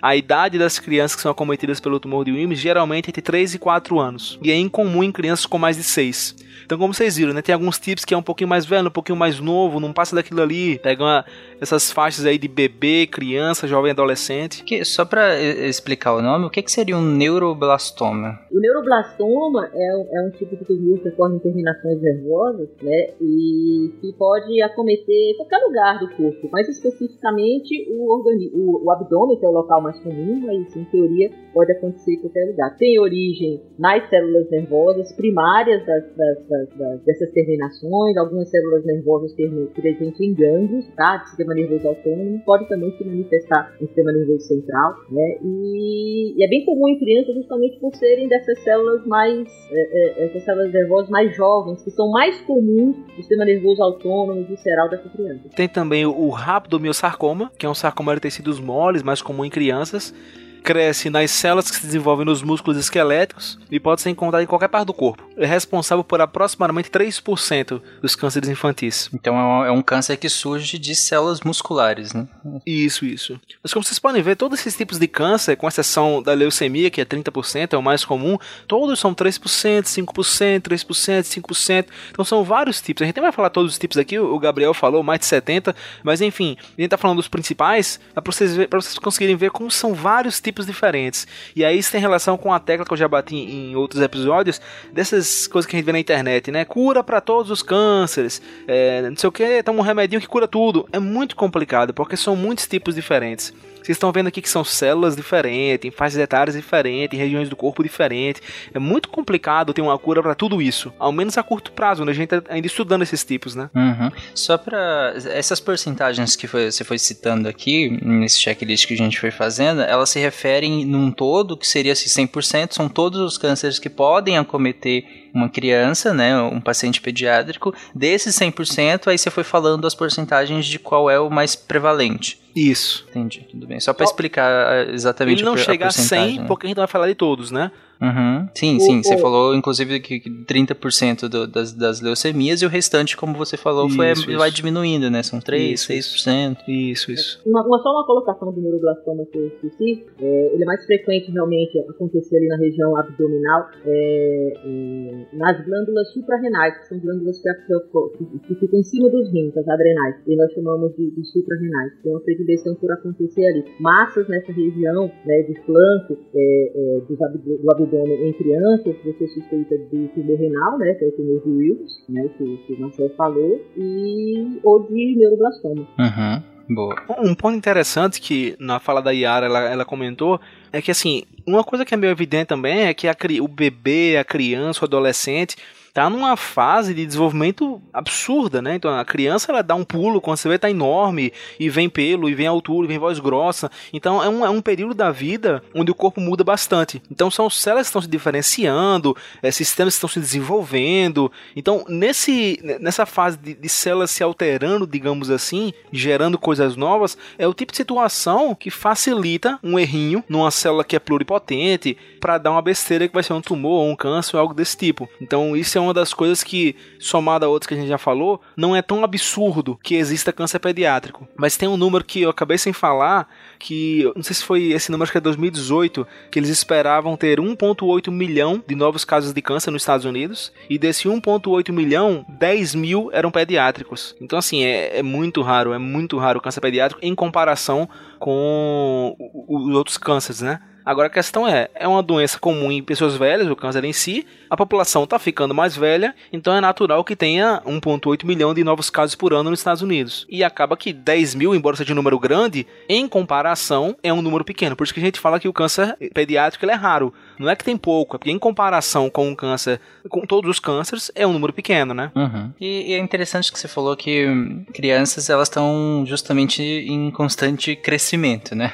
A 0.00 0.16
idade 0.16 0.58
das 0.58 0.78
crianças 0.78 1.16
que 1.16 1.22
são 1.22 1.32
acometidas 1.32 1.80
pelo 1.80 2.00
tumor 2.00 2.24
de 2.24 2.32
Wilms 2.32 2.58
geralmente 2.58 3.08
é 3.08 3.10
entre 3.10 3.20
3 3.20 3.54
e 3.54 3.58
4 3.58 3.98
anos, 3.98 4.38
e 4.42 4.50
é 4.50 4.56
incomum 4.56 5.04
em 5.04 5.12
crianças 5.12 5.44
com 5.44 5.58
mais 5.58 5.76
de 5.76 5.82
6. 5.82 6.34
Então, 6.72 6.80
como 6.80 6.94
vocês 6.94 7.18
viram, 7.18 7.34
né, 7.34 7.42
tem 7.42 7.52
alguns 7.52 7.78
tipos 7.78 8.02
que 8.02 8.14
é 8.14 8.16
um 8.16 8.22
pouquinho 8.22 8.48
mais 8.48 8.64
velho, 8.64 8.88
um 8.88 8.90
pouquinho 8.90 9.18
mais 9.18 9.38
novo, 9.38 9.78
não 9.78 9.92
passa 9.92 10.16
daquilo 10.16 10.40
ali, 10.40 10.78
pega 10.78 11.04
uma, 11.04 11.24
essas 11.60 11.92
faixas 11.92 12.24
aí 12.24 12.38
de 12.38 12.48
bebê, 12.48 13.06
criança, 13.06 13.68
jovem 13.68 13.90
adolescente. 13.90 14.64
Que, 14.64 14.82
só 14.82 15.04
para 15.04 15.38
explicar 15.38 16.14
o 16.14 16.22
nome, 16.22 16.46
o 16.46 16.50
que, 16.50 16.62
que 16.62 16.72
seria 16.72 16.96
um 16.96 17.02
neuroblastoma? 17.02 18.40
O 18.50 18.58
neuroblastoma 18.58 19.66
é, 19.66 19.96
um, 19.96 20.18
é 20.18 20.28
um 20.28 20.30
tipo 20.30 20.56
de 20.56 20.64
tumor 20.64 20.98
que 21.00 21.10
ocorre 21.10 21.36
em 21.36 21.40
terminações 21.40 22.00
nervosas, 22.00 22.70
né, 22.80 23.10
e 23.20 23.92
que 24.00 24.10
pode 24.14 24.62
acometer 24.62 25.36
qualquer 25.36 25.58
lugar 25.58 25.98
do 25.98 26.08
corpo, 26.16 26.48
mais 26.50 26.66
especificamente 26.70 27.86
o, 27.90 28.14
o, 28.54 28.84
o 28.86 28.90
abdômen, 28.90 29.38
que 29.38 29.44
é 29.44 29.48
o 29.50 29.52
local 29.52 29.82
mais 29.82 29.98
comum, 29.98 30.40
mas 30.46 30.74
em 30.74 30.84
teoria 30.84 31.30
pode 31.52 31.70
acontecer 31.72 32.14
em 32.14 32.20
qualquer 32.20 32.46
lugar. 32.46 32.74
Tem 32.78 32.98
origem 32.98 33.60
nas 33.78 34.08
células 34.08 34.50
nervosas 34.50 35.12
primárias 35.12 35.84
das, 35.86 36.04
das, 36.16 36.48
das, 36.48 36.61
das 36.76 37.02
dessas 37.04 37.30
terminações, 37.32 38.16
algumas 38.16 38.50
células 38.50 38.84
nervosas 38.84 39.32
presentes 39.74 40.20
em 40.20 40.34
gânglios, 40.34 40.86
tá? 40.96 41.18
Do 41.18 41.28
sistema 41.28 41.54
nervoso 41.54 41.88
autônomo, 41.88 42.40
pode 42.44 42.68
também 42.68 42.90
se 42.96 43.04
manifestar 43.04 43.72
no 43.80 43.86
sistema 43.86 44.12
nervoso 44.12 44.40
central, 44.46 44.94
né? 45.10 45.38
E, 45.42 46.34
e 46.38 46.44
é 46.44 46.48
bem 46.48 46.64
comum 46.64 46.88
em 46.88 46.98
crianças 46.98 47.34
justamente 47.34 47.78
por 47.78 47.94
serem 47.94 48.28
dessas 48.28 48.58
células 48.62 49.06
mais, 49.06 49.48
é, 49.70 50.22
é, 50.22 50.24
essas 50.26 50.44
células 50.44 50.72
nervosas 50.72 51.10
mais 51.10 51.34
jovens, 51.36 51.82
que 51.82 51.90
são 51.90 52.10
mais 52.10 52.40
comuns 52.42 52.96
no 52.96 53.14
sistema 53.16 53.44
nervoso 53.44 53.82
autônomo 53.82 54.44
visceral 54.44 54.88
dessa 54.88 55.08
criança. 55.08 55.48
Tem 55.54 55.68
também 55.68 56.06
o, 56.06 56.12
o 56.12 56.30
rabdomiosarcoma, 56.30 57.50
que 57.58 57.66
é 57.66 57.68
um 57.68 57.74
sarcoma 57.74 58.14
de 58.14 58.20
tecidos 58.20 58.60
moles, 58.60 59.02
mais 59.02 59.22
comum 59.22 59.44
em 59.44 59.50
crianças, 59.50 60.14
cresce 60.62 61.10
nas 61.10 61.30
células 61.30 61.70
que 61.70 61.76
se 61.76 61.86
desenvolvem 61.86 62.24
nos 62.24 62.42
músculos 62.42 62.78
esqueléticos 62.78 63.58
e 63.70 63.80
pode 63.80 64.00
ser 64.00 64.10
encontrado 64.10 64.42
em 64.42 64.46
qualquer 64.46 64.68
parte 64.68 64.86
do 64.86 64.94
corpo. 64.94 65.28
É 65.36 65.46
responsável 65.46 66.04
por 66.04 66.20
aproximadamente 66.20 66.90
3% 66.90 67.80
dos 68.00 68.14
cânceres 68.14 68.48
infantis. 68.48 69.10
Então 69.12 69.36
é 69.64 69.70
um, 69.70 69.80
é 69.80 69.82
câncer 69.82 70.16
que 70.16 70.28
surge 70.28 70.78
de 70.78 70.94
células 70.94 71.40
musculares, 71.40 72.12
né? 72.12 72.26
Isso, 72.64 73.04
isso. 73.04 73.40
Mas 73.62 73.72
como 73.72 73.84
vocês 73.84 73.98
podem 73.98 74.22
ver, 74.22 74.36
todos 74.36 74.60
esses 74.60 74.76
tipos 74.76 74.98
de 74.98 75.08
câncer, 75.08 75.56
com 75.56 75.66
exceção 75.66 76.22
da 76.22 76.32
leucemia, 76.32 76.90
que 76.90 77.00
é 77.00 77.04
30%, 77.04 77.72
é 77.72 77.76
o 77.76 77.82
mais 77.82 78.04
comum, 78.04 78.38
todos 78.66 78.98
são 78.98 79.14
3%, 79.14 79.82
5%, 79.82 80.60
3%, 80.60 81.22
5%. 81.22 81.86
Então 82.10 82.24
são 82.24 82.44
vários 82.44 82.80
tipos. 82.80 83.02
A 83.02 83.06
gente 83.06 83.16
nem 83.16 83.22
vai 83.22 83.32
falar 83.32 83.50
todos 83.50 83.72
os 83.72 83.78
tipos 83.78 83.98
aqui, 83.98 84.18
o 84.18 84.38
Gabriel 84.38 84.72
falou 84.72 85.02
mais 85.02 85.20
de 85.20 85.26
70, 85.26 85.74
mas 86.02 86.20
enfim, 86.20 86.56
a 86.78 86.80
gente 86.80 86.90
tá 86.90 86.96
falando 86.96 87.16
dos 87.16 87.28
principais, 87.28 87.98
para 88.14 88.22
vocês, 88.24 88.54
ver, 88.54 88.68
vocês 88.70 88.98
conseguirem 88.98 89.36
ver 89.36 89.50
como 89.50 89.70
são 89.70 89.94
vários 89.94 90.40
tipos 90.40 90.51
tipos 90.52 90.66
diferentes. 90.66 91.26
E 91.56 91.64
aí 91.64 91.78
isso 91.78 91.90
tem 91.90 92.00
relação 92.00 92.36
com 92.36 92.52
a 92.52 92.60
tecla 92.60 92.84
que 92.84 92.92
eu 92.92 92.96
já 92.96 93.08
bati 93.08 93.34
em 93.34 93.74
outros 93.74 94.02
episódios, 94.02 94.60
dessas 94.92 95.46
coisas 95.46 95.68
que 95.68 95.74
a 95.74 95.78
gente 95.78 95.86
vê 95.86 95.92
na 95.92 95.98
internet, 95.98 96.50
né? 96.50 96.64
Cura 96.64 97.02
para 97.02 97.20
todos 97.20 97.50
os 97.50 97.62
cânceres, 97.62 98.42
é, 98.68 99.02
não 99.08 99.16
sei 99.16 99.28
o 99.28 99.32
que, 99.32 99.62
toma 99.62 99.80
um 99.80 99.82
remedinho 99.82 100.20
que 100.20 100.28
cura 100.28 100.46
tudo. 100.46 100.86
É 100.92 100.98
muito 100.98 101.34
complicado, 101.34 101.94
porque 101.94 102.16
são 102.16 102.36
muitos 102.36 102.66
tipos 102.66 102.94
diferentes. 102.94 103.52
Vocês 103.82 103.96
estão 103.96 104.12
vendo 104.12 104.28
aqui 104.28 104.40
que 104.40 104.48
são 104.48 104.64
células 104.64 105.16
diferentes, 105.16 105.88
em 105.88 105.90
faixas 105.90 106.18
etárias 106.18 106.56
diferentes, 106.56 107.18
em 107.18 107.22
regiões 107.22 107.48
do 107.48 107.56
corpo 107.56 107.82
diferentes. 107.82 108.40
É 108.72 108.78
muito 108.78 109.08
complicado 109.08 109.72
ter 109.72 109.82
uma 109.82 109.98
cura 109.98 110.22
para 110.22 110.34
tudo 110.34 110.62
isso, 110.62 110.92
ao 110.98 111.12
menos 111.12 111.36
a 111.36 111.42
curto 111.42 111.72
prazo, 111.72 112.02
onde 112.02 112.12
a 112.12 112.14
gente 112.14 112.34
está 112.34 112.52
ainda 112.52 112.66
estudando 112.66 113.02
esses 113.02 113.24
tipos, 113.24 113.54
né? 113.54 113.68
Uhum. 113.74 114.10
Só 114.34 114.56
para 114.56 115.14
essas 115.32 115.60
porcentagens 115.60 116.36
que 116.36 116.46
foi, 116.46 116.70
você 116.70 116.84
foi 116.84 116.98
citando 116.98 117.48
aqui, 117.48 117.98
nesse 118.02 118.38
checklist 118.38 118.86
que 118.86 118.94
a 118.94 118.96
gente 118.96 119.18
foi 119.18 119.30
fazendo, 119.30 119.82
elas 119.82 120.10
se 120.10 120.18
referem 120.20 120.84
num 120.84 121.10
todo, 121.10 121.56
que 121.56 121.66
seria 121.66 121.92
assim, 121.92 122.26
100%, 122.26 122.72
são 122.72 122.88
todos 122.88 123.20
os 123.20 123.36
cânceres 123.38 123.78
que 123.78 123.90
podem 123.90 124.38
acometer 124.38 125.21
uma 125.34 125.48
criança, 125.48 126.12
né, 126.12 126.40
um 126.40 126.60
paciente 126.60 127.00
pediátrico, 127.00 127.74
desses 127.94 128.34
100%, 128.38 129.08
aí 129.08 129.18
você 129.18 129.30
foi 129.30 129.44
falando 129.44 129.86
as 129.86 129.94
porcentagens 129.94 130.66
de 130.66 130.78
qual 130.78 131.10
é 131.10 131.18
o 131.18 131.30
mais 131.30 131.56
prevalente. 131.56 132.40
Isso. 132.54 133.06
Entendi, 133.10 133.46
tudo 133.50 133.66
bem. 133.66 133.80
Só 133.80 133.92
para 133.94 134.04
explicar 134.04 134.48
ah, 134.48 134.92
exatamente 134.92 135.38
Ele 135.38 135.44
não 135.44 135.56
chega 135.56 135.86
a 135.86 135.90
100, 135.90 136.40
né? 136.40 136.44
porque 136.46 136.66
a 136.66 136.68
gente 136.68 136.76
vai 136.76 136.86
falar 136.86 137.08
de 137.08 137.14
todos, 137.14 137.50
né? 137.50 137.70
Uhum. 138.02 138.48
Sim, 138.54 138.76
O- 138.76 138.80
sim. 138.80 139.02
Você 139.02 139.16
falou, 139.18 139.54
inclusive, 139.54 140.00
que 140.00 140.18
que 140.20 140.28
30% 140.44 141.28
do, 141.28 141.46
das, 141.46 141.72
das 141.72 142.00
leucemias 142.00 142.60
e 142.60 142.66
o 142.66 142.68
restante, 142.68 143.16
como 143.16 143.34
você 143.34 143.56
falou, 143.56 143.88
foi, 143.88 144.10
Isso, 144.10 144.26
vai 144.36 144.48
isso. 144.48 144.56
diminuindo, 144.56 145.08
né? 145.08 145.22
São 145.22 145.38
3, 145.40 145.80
Isso, 145.80 145.92
6%. 145.92 146.56
Isso, 146.66 147.12
isso. 147.12 147.40
Uma, 147.46 147.64
uma- 147.66 147.78
só 147.82 147.90
uma 147.90 148.04
colocação 148.04 148.52
do 148.52 148.60
neuroblastoma 148.60 149.24
que 149.26 149.38
eu 149.38 149.46
esqueci. 149.46 150.04
É, 150.20 150.54
ele 150.54 150.62
é 150.62 150.66
mais 150.66 150.84
frequente 150.84 151.30
realmente 151.30 151.78
acontecer 151.88 152.36
ali 152.36 152.48
na 152.48 152.56
região 152.56 152.96
abdominal, 152.96 153.68
é, 153.86 154.52
é, 154.64 155.26
nas 155.36 155.64
glândulas 155.64 156.12
suprarrenais, 156.12 156.78
que 156.78 156.86
são 156.88 156.98
glândulas 156.98 157.40
que, 157.40 158.24
que, 158.24 158.38
que 158.48 158.54
ficam 158.56 158.80
em 158.80 158.82
cima 158.82 159.08
dos 159.10 159.30
rins, 159.32 159.56
as 159.56 159.68
adrenais. 159.68 160.16
E 160.26 160.36
nós 160.36 160.52
chamamos 160.52 160.94
de, 160.96 161.10
de 161.10 161.24
suprarrenais. 161.26 161.92
Tem 162.02 162.10
uma 162.12 162.20
predileção 162.20 162.74
por 162.74 162.90
acontecer 162.90 163.46
ali. 163.46 163.64
Massas 163.78 164.26
nessa 164.28 164.50
região 164.52 165.10
né, 165.24 165.42
de 165.42 165.54
flanco 165.64 166.18
é, 166.34 166.72
é, 166.74 167.00
dos 167.08 167.20
abdo- 167.22 167.60
abdômen 167.92 168.28
em 168.28 168.32
crianças, 168.32 168.96
você 169.04 169.28
suspeita 169.28 169.76
de 169.90 170.08
tumor 170.08 170.38
renal, 170.38 170.78
né, 170.78 170.94
que 170.94 171.04
é 171.04 171.08
o 171.08 171.12
tumor 171.12 171.42
de 171.42 171.50
Wills, 171.50 172.04
né, 172.08 172.28
que, 172.36 172.56
que 172.66 172.72
o 172.72 172.80
Marcel 172.80 173.10
falou, 173.16 173.60
e, 173.76 174.60
ou 174.62 174.82
de 174.84 175.16
neuroblastoma. 175.16 175.86
Uhum. 175.98 176.52
Boa. 176.74 176.94
Um 177.18 177.34
ponto 177.34 177.56
interessante 177.56 178.20
que 178.20 178.56
na 178.58 178.78
fala 178.78 179.02
da 179.02 179.10
Yara 179.10 179.46
ela, 179.46 179.60
ela 179.60 179.84
comentou 179.84 180.40
é 180.72 180.80
que 180.80 180.90
assim, 180.90 181.24
uma 181.46 181.62
coisa 181.62 181.84
que 181.84 181.92
é 181.92 181.96
meio 181.96 182.12
evidente 182.12 182.46
também 182.46 182.86
é 182.86 182.94
que 182.94 183.08
a 183.08 183.16
o 183.42 183.48
bebê, 183.48 184.16
a 184.16 184.24
criança, 184.24 184.80
o 184.82 184.84
adolescente 184.84 185.56
tá 185.92 186.08
numa 186.08 186.36
fase 186.36 186.94
de 186.94 187.04
desenvolvimento 187.04 187.80
absurda, 187.92 188.62
né? 188.62 188.76
Então 188.76 188.90
a 188.90 189.04
criança 189.04 189.52
ela 189.52 189.62
dá 189.62 189.74
um 189.74 189.84
pulo 189.84 190.20
quando 190.20 190.38
você 190.38 190.48
vê 190.48 190.58
tá 190.58 190.70
enorme 190.70 191.32
e 191.60 191.68
vem 191.68 191.88
pelo 191.88 192.28
e 192.28 192.34
vem 192.34 192.46
altura, 192.46 192.86
e 192.86 192.88
vem 192.88 192.98
voz 192.98 193.18
grossa. 193.18 193.70
Então 193.92 194.22
é 194.22 194.28
um, 194.28 194.44
é 194.44 194.48
um 194.48 194.62
período 194.62 194.94
da 194.94 195.10
vida 195.10 195.62
onde 195.74 195.90
o 195.90 195.94
corpo 195.94 196.20
muda 196.20 196.42
bastante. 196.42 197.02
Então 197.10 197.30
são 197.30 197.50
células 197.50 197.86
que 197.86 197.90
estão 197.90 198.02
se 198.02 198.08
diferenciando, 198.08 199.14
é, 199.42 199.50
sistemas 199.50 199.94
que 199.94 199.98
estão 199.98 200.08
se 200.08 200.20
desenvolvendo. 200.20 201.30
Então 201.54 201.84
nesse 201.88 202.58
nessa 202.80 203.04
fase 203.04 203.36
de, 203.36 203.54
de 203.54 203.68
células 203.68 204.10
se 204.10 204.22
alterando, 204.22 204.86
digamos 204.86 205.30
assim, 205.30 205.74
gerando 205.92 206.38
coisas 206.38 206.74
novas, 206.74 207.18
é 207.36 207.46
o 207.46 207.52
tipo 207.52 207.72
de 207.72 207.76
situação 207.76 208.54
que 208.54 208.70
facilita 208.70 209.58
um 209.62 209.78
errinho 209.78 210.24
numa 210.26 210.50
célula 210.50 210.84
que 210.84 210.96
é 210.96 210.98
pluripotente 210.98 211.98
para 212.18 212.38
dar 212.38 212.52
uma 212.52 212.62
besteira 212.62 213.06
que 213.06 213.14
vai 213.14 213.22
ser 213.22 213.34
um 213.34 213.42
tumor 213.42 213.82
ou 213.82 213.90
um 213.90 213.96
câncer 213.96 214.36
ou 214.36 214.40
algo 214.40 214.54
desse 214.54 214.76
tipo. 214.76 215.06
Então 215.20 215.54
isso 215.54 215.76
é 215.76 215.81
uma 215.82 215.94
das 215.94 216.14
coisas 216.14 216.42
que, 216.42 216.76
somado 216.98 217.44
a 217.44 217.48
outras 217.48 217.66
que 217.66 217.74
a 217.74 217.76
gente 217.76 217.88
já 217.88 217.98
falou, 217.98 218.40
não 218.56 218.74
é 218.74 218.82
tão 218.82 219.04
absurdo 219.04 219.78
que 219.82 219.94
exista 219.94 220.32
câncer 220.32 220.58
pediátrico. 220.58 221.26
Mas 221.36 221.56
tem 221.56 221.68
um 221.68 221.76
número 221.76 222.04
que 222.04 222.22
eu 222.22 222.30
acabei 222.30 222.58
sem 222.58 222.72
falar, 222.72 223.28
que 223.58 224.10
não 224.16 224.22
sei 224.22 224.34
se 224.34 224.44
foi 224.44 224.72
esse 224.72 224.90
número, 224.90 225.04
acho 225.04 225.12
que 225.12 225.18
é 225.18 225.20
2018, 225.20 226.06
que 226.30 226.38
eles 226.38 226.48
esperavam 226.48 227.16
ter 227.16 227.38
1,8 227.38 228.10
milhão 228.10 228.62
de 228.66 228.74
novos 228.74 229.04
casos 229.04 229.32
de 229.32 229.42
câncer 229.42 229.70
nos 229.70 229.82
Estados 229.82 230.06
Unidos, 230.06 230.52
e 230.68 230.78
desse 230.78 231.08
1,8 231.08 231.72
milhão, 231.72 232.24
10 232.38 232.74
mil 232.74 233.10
eram 233.12 233.30
pediátricos. 233.30 234.14
Então, 234.20 234.38
assim, 234.38 234.64
é, 234.64 234.98
é 234.98 235.02
muito 235.02 235.42
raro, 235.42 235.72
é 235.72 235.78
muito 235.78 236.18
raro 236.18 236.38
o 236.38 236.42
câncer 236.42 236.60
pediátrico 236.60 237.04
em 237.04 237.14
comparação 237.14 237.88
com 238.18 239.16
os 239.48 239.74
outros 239.74 239.96
cânceres, 239.96 240.40
né? 240.40 240.60
Agora 240.84 241.06
a 241.06 241.10
questão 241.10 241.46
é, 241.46 241.68
é 241.74 241.86
uma 241.86 242.02
doença 242.02 242.38
comum 242.38 242.70
em 242.70 242.82
pessoas 242.82 243.16
velhas, 243.16 243.48
o 243.48 243.56
câncer 243.56 243.84
em 243.84 243.92
si, 243.92 244.26
a 244.50 244.56
população 244.56 245.04
está 245.04 245.18
ficando 245.18 245.54
mais 245.54 245.76
velha, 245.76 246.14
então 246.32 246.54
é 246.54 246.60
natural 246.60 247.04
que 247.04 247.16
tenha 247.16 247.62
1,8 247.66 248.24
milhão 248.24 248.52
de 248.52 248.62
novos 248.62 248.90
casos 248.90 249.14
por 249.14 249.32
ano 249.32 249.50
nos 249.50 249.60
Estados 249.60 249.82
Unidos. 249.82 250.26
E 250.28 250.44
acaba 250.44 250.76
que 250.76 250.92
10 250.92 251.34
mil, 251.34 251.54
embora 251.54 251.76
seja 251.76 251.92
um 251.92 251.96
número 251.96 252.18
grande, 252.18 252.66
em 252.88 253.08
comparação 253.08 253.96
é 254.02 254.12
um 254.12 254.22
número 254.22 254.44
pequeno. 254.44 254.76
Por 254.76 254.84
isso 254.84 254.92
que 254.92 255.00
a 255.00 255.04
gente 255.04 255.20
fala 255.20 255.40
que 255.40 255.48
o 255.48 255.52
câncer 255.52 255.96
pediátrico 256.12 256.64
ele 256.64 256.72
é 256.72 256.76
raro. 256.76 257.14
Não 257.38 257.48
é 257.48 257.56
que 257.56 257.64
tem 257.64 257.76
pouco, 257.76 258.16
é 258.16 258.18
porque 258.18 258.30
em 258.30 258.38
comparação 258.38 259.08
com 259.08 259.30
o 259.30 259.36
câncer, 259.36 259.80
com 260.08 260.26
todos 260.26 260.50
os 260.50 260.58
cânceres, 260.58 261.10
é 261.14 261.26
um 261.26 261.32
número 261.32 261.52
pequeno, 261.52 261.94
né? 261.94 262.10
Uhum. 262.14 262.50
E, 262.60 262.90
e 262.90 262.94
é 262.94 262.98
interessante 262.98 263.50
que 263.52 263.58
você 263.58 263.68
falou 263.68 263.96
que 263.96 264.26
crianças 264.72 265.30
elas 265.30 265.48
estão 265.48 266.04
justamente 266.06 266.62
em 266.62 267.10
constante 267.10 267.74
crescimento, 267.76 268.54
né? 268.54 268.72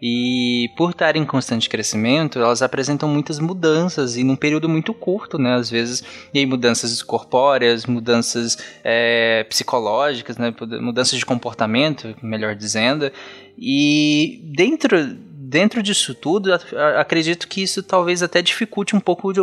E 0.00 0.70
por 0.76 0.90
estarem 0.90 1.22
em 1.22 1.26
constante 1.26 1.68
crescimento, 1.68 2.38
elas 2.38 2.62
apresentam 2.62 3.08
muitas 3.08 3.38
mudanças 3.38 4.16
e 4.16 4.24
num 4.24 4.36
período 4.36 4.68
muito 4.68 4.92
curto, 4.92 5.38
né? 5.38 5.54
Às 5.54 5.70
vezes, 5.70 6.02
e 6.32 6.38
aí 6.38 6.46
mudanças 6.46 7.02
corpóreas, 7.02 7.86
mudanças 7.86 8.58
é, 8.84 9.44
psicológicas, 9.44 10.36
né? 10.36 10.54
Mudanças 10.80 11.18
de 11.18 11.26
comportamento, 11.26 12.14
melhor 12.22 12.54
dizendo. 12.54 13.10
E 13.58 14.40
dentro 14.54 15.16
dentro 15.48 15.82
disso 15.82 16.14
tudo, 16.14 16.52
acredito 16.98 17.46
que 17.46 17.62
isso 17.62 17.82
talvez 17.82 18.22
até 18.22 18.42
dificulte 18.42 18.96
um 18.96 19.00
pouco 19.00 19.32
de 19.32 19.40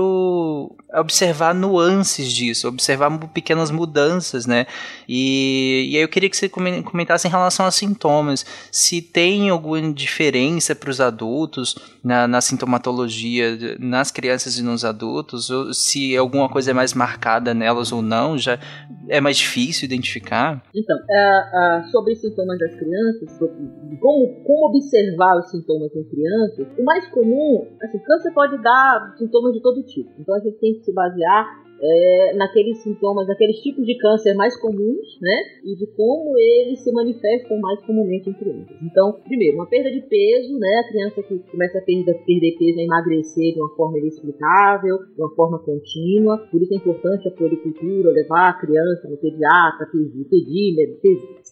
observar 1.00 1.56
nuances 1.56 2.32
disso, 2.32 2.68
observar 2.68 3.10
pequenas 3.30 3.72
mudanças, 3.72 4.46
né? 4.46 4.66
E, 5.08 5.89
e 5.92 5.98
aí 5.98 6.04
eu 6.04 6.10
queria 6.10 6.30
que 6.30 6.36
você 6.36 6.50
comentasse 6.50 7.28
em 7.28 7.32
relação 7.32 7.66
a 7.66 7.72
sintomas, 7.72 8.46
se 8.72 9.02
tem 9.02 9.50
alguma 9.50 9.94
diferença 9.94 10.76
para 10.76 10.89
os 10.89 11.00
adultos 11.00 11.76
na, 12.04 12.28
na, 12.28 12.42
sintomatologia 12.42 13.78
nas 13.80 14.12
crianças 14.12 14.58
e 14.58 14.63
nos 14.63 14.84
adultos, 14.84 15.50
ou 15.50 15.74
se 15.74 16.18
alguma 16.18 16.50
coisa 16.50 16.72
é 16.72 16.74
mais 16.74 16.94
marcada 16.94 17.54
nelas 17.54 17.92
ou 17.92 18.02
não, 18.02 18.38
já 18.38 18.60
é 19.08 19.22
mais 19.22 19.38
difícil 19.38 19.86
identificar? 19.86 20.62
Então, 20.76 20.98
uh, 20.98 21.88
uh, 21.88 21.92
sobre 21.92 22.16
sintomas 22.16 22.60
das 22.60 22.76
crianças, 22.76 23.32
sobre 23.38 23.56
como, 24.00 24.44
como 24.44 24.68
observar 24.68 25.38
os 25.38 25.50
sintomas 25.93 25.99
em 25.99 26.03
crianças, 26.03 26.67
o 26.77 26.84
mais 26.84 27.08
comum, 27.10 27.67
assim, 27.82 27.99
câncer 27.99 28.32
pode 28.34 28.62
dar 28.62 29.13
sintomas 29.17 29.53
de 29.53 29.62
todo 29.62 29.84
tipo. 29.84 30.10
Então 30.19 30.36
a 30.36 30.39
gente 30.39 30.58
tem 30.58 30.73
que 30.73 30.84
se 30.84 30.93
basear 30.93 31.62
é, 31.84 32.34
naqueles 32.36 32.82
sintomas, 32.82 33.28
naqueles 33.28 33.58
tipos 33.58 33.86
de 33.86 33.98
câncer 33.98 34.34
mais 34.36 34.58
comuns, 34.60 35.19
né? 35.22 35.38
E 35.65 35.76
de 35.76 35.86
como 35.88 36.38
eles 36.38 36.82
se 36.82 36.91
manifestam 36.93 37.60
mais 37.60 37.82
comumente 37.86 38.30
em 38.30 38.34
crianças. 38.34 38.78
Então, 38.82 39.19
primeiro, 39.26 39.58
uma 39.58 39.67
perda 39.67 39.91
de 39.91 40.02
peso, 40.02 40.58
né? 40.60 40.80
A 40.80 40.88
criança 40.88 41.24
que 41.24 41.39
começa 41.52 41.80
a 41.80 41.82
perder, 41.82 42.13
perder 42.26 42.56
peso, 42.58 42.80
a 42.80 42.84
emagrecer 42.84 43.54
de 43.54 43.60
uma 43.60 43.76
forma 43.76 44.00
inexplicável, 44.00 44.98
de 45.13 45.22
uma 45.22 45.36
forma 45.36 45.60
contínua. 45.60 46.38
Por 46.50 46.62
isso 46.62 46.74
é 46.74 46.78
importante 46.78 47.28
a 47.28 47.36
floricultura, 47.36 48.12
levar 48.12 48.50
a 48.50 48.60
criança 48.60 49.10
no 49.10 49.17
pediatra, 49.17 49.88
pedir, 49.91 50.24
pedir, 50.30 50.76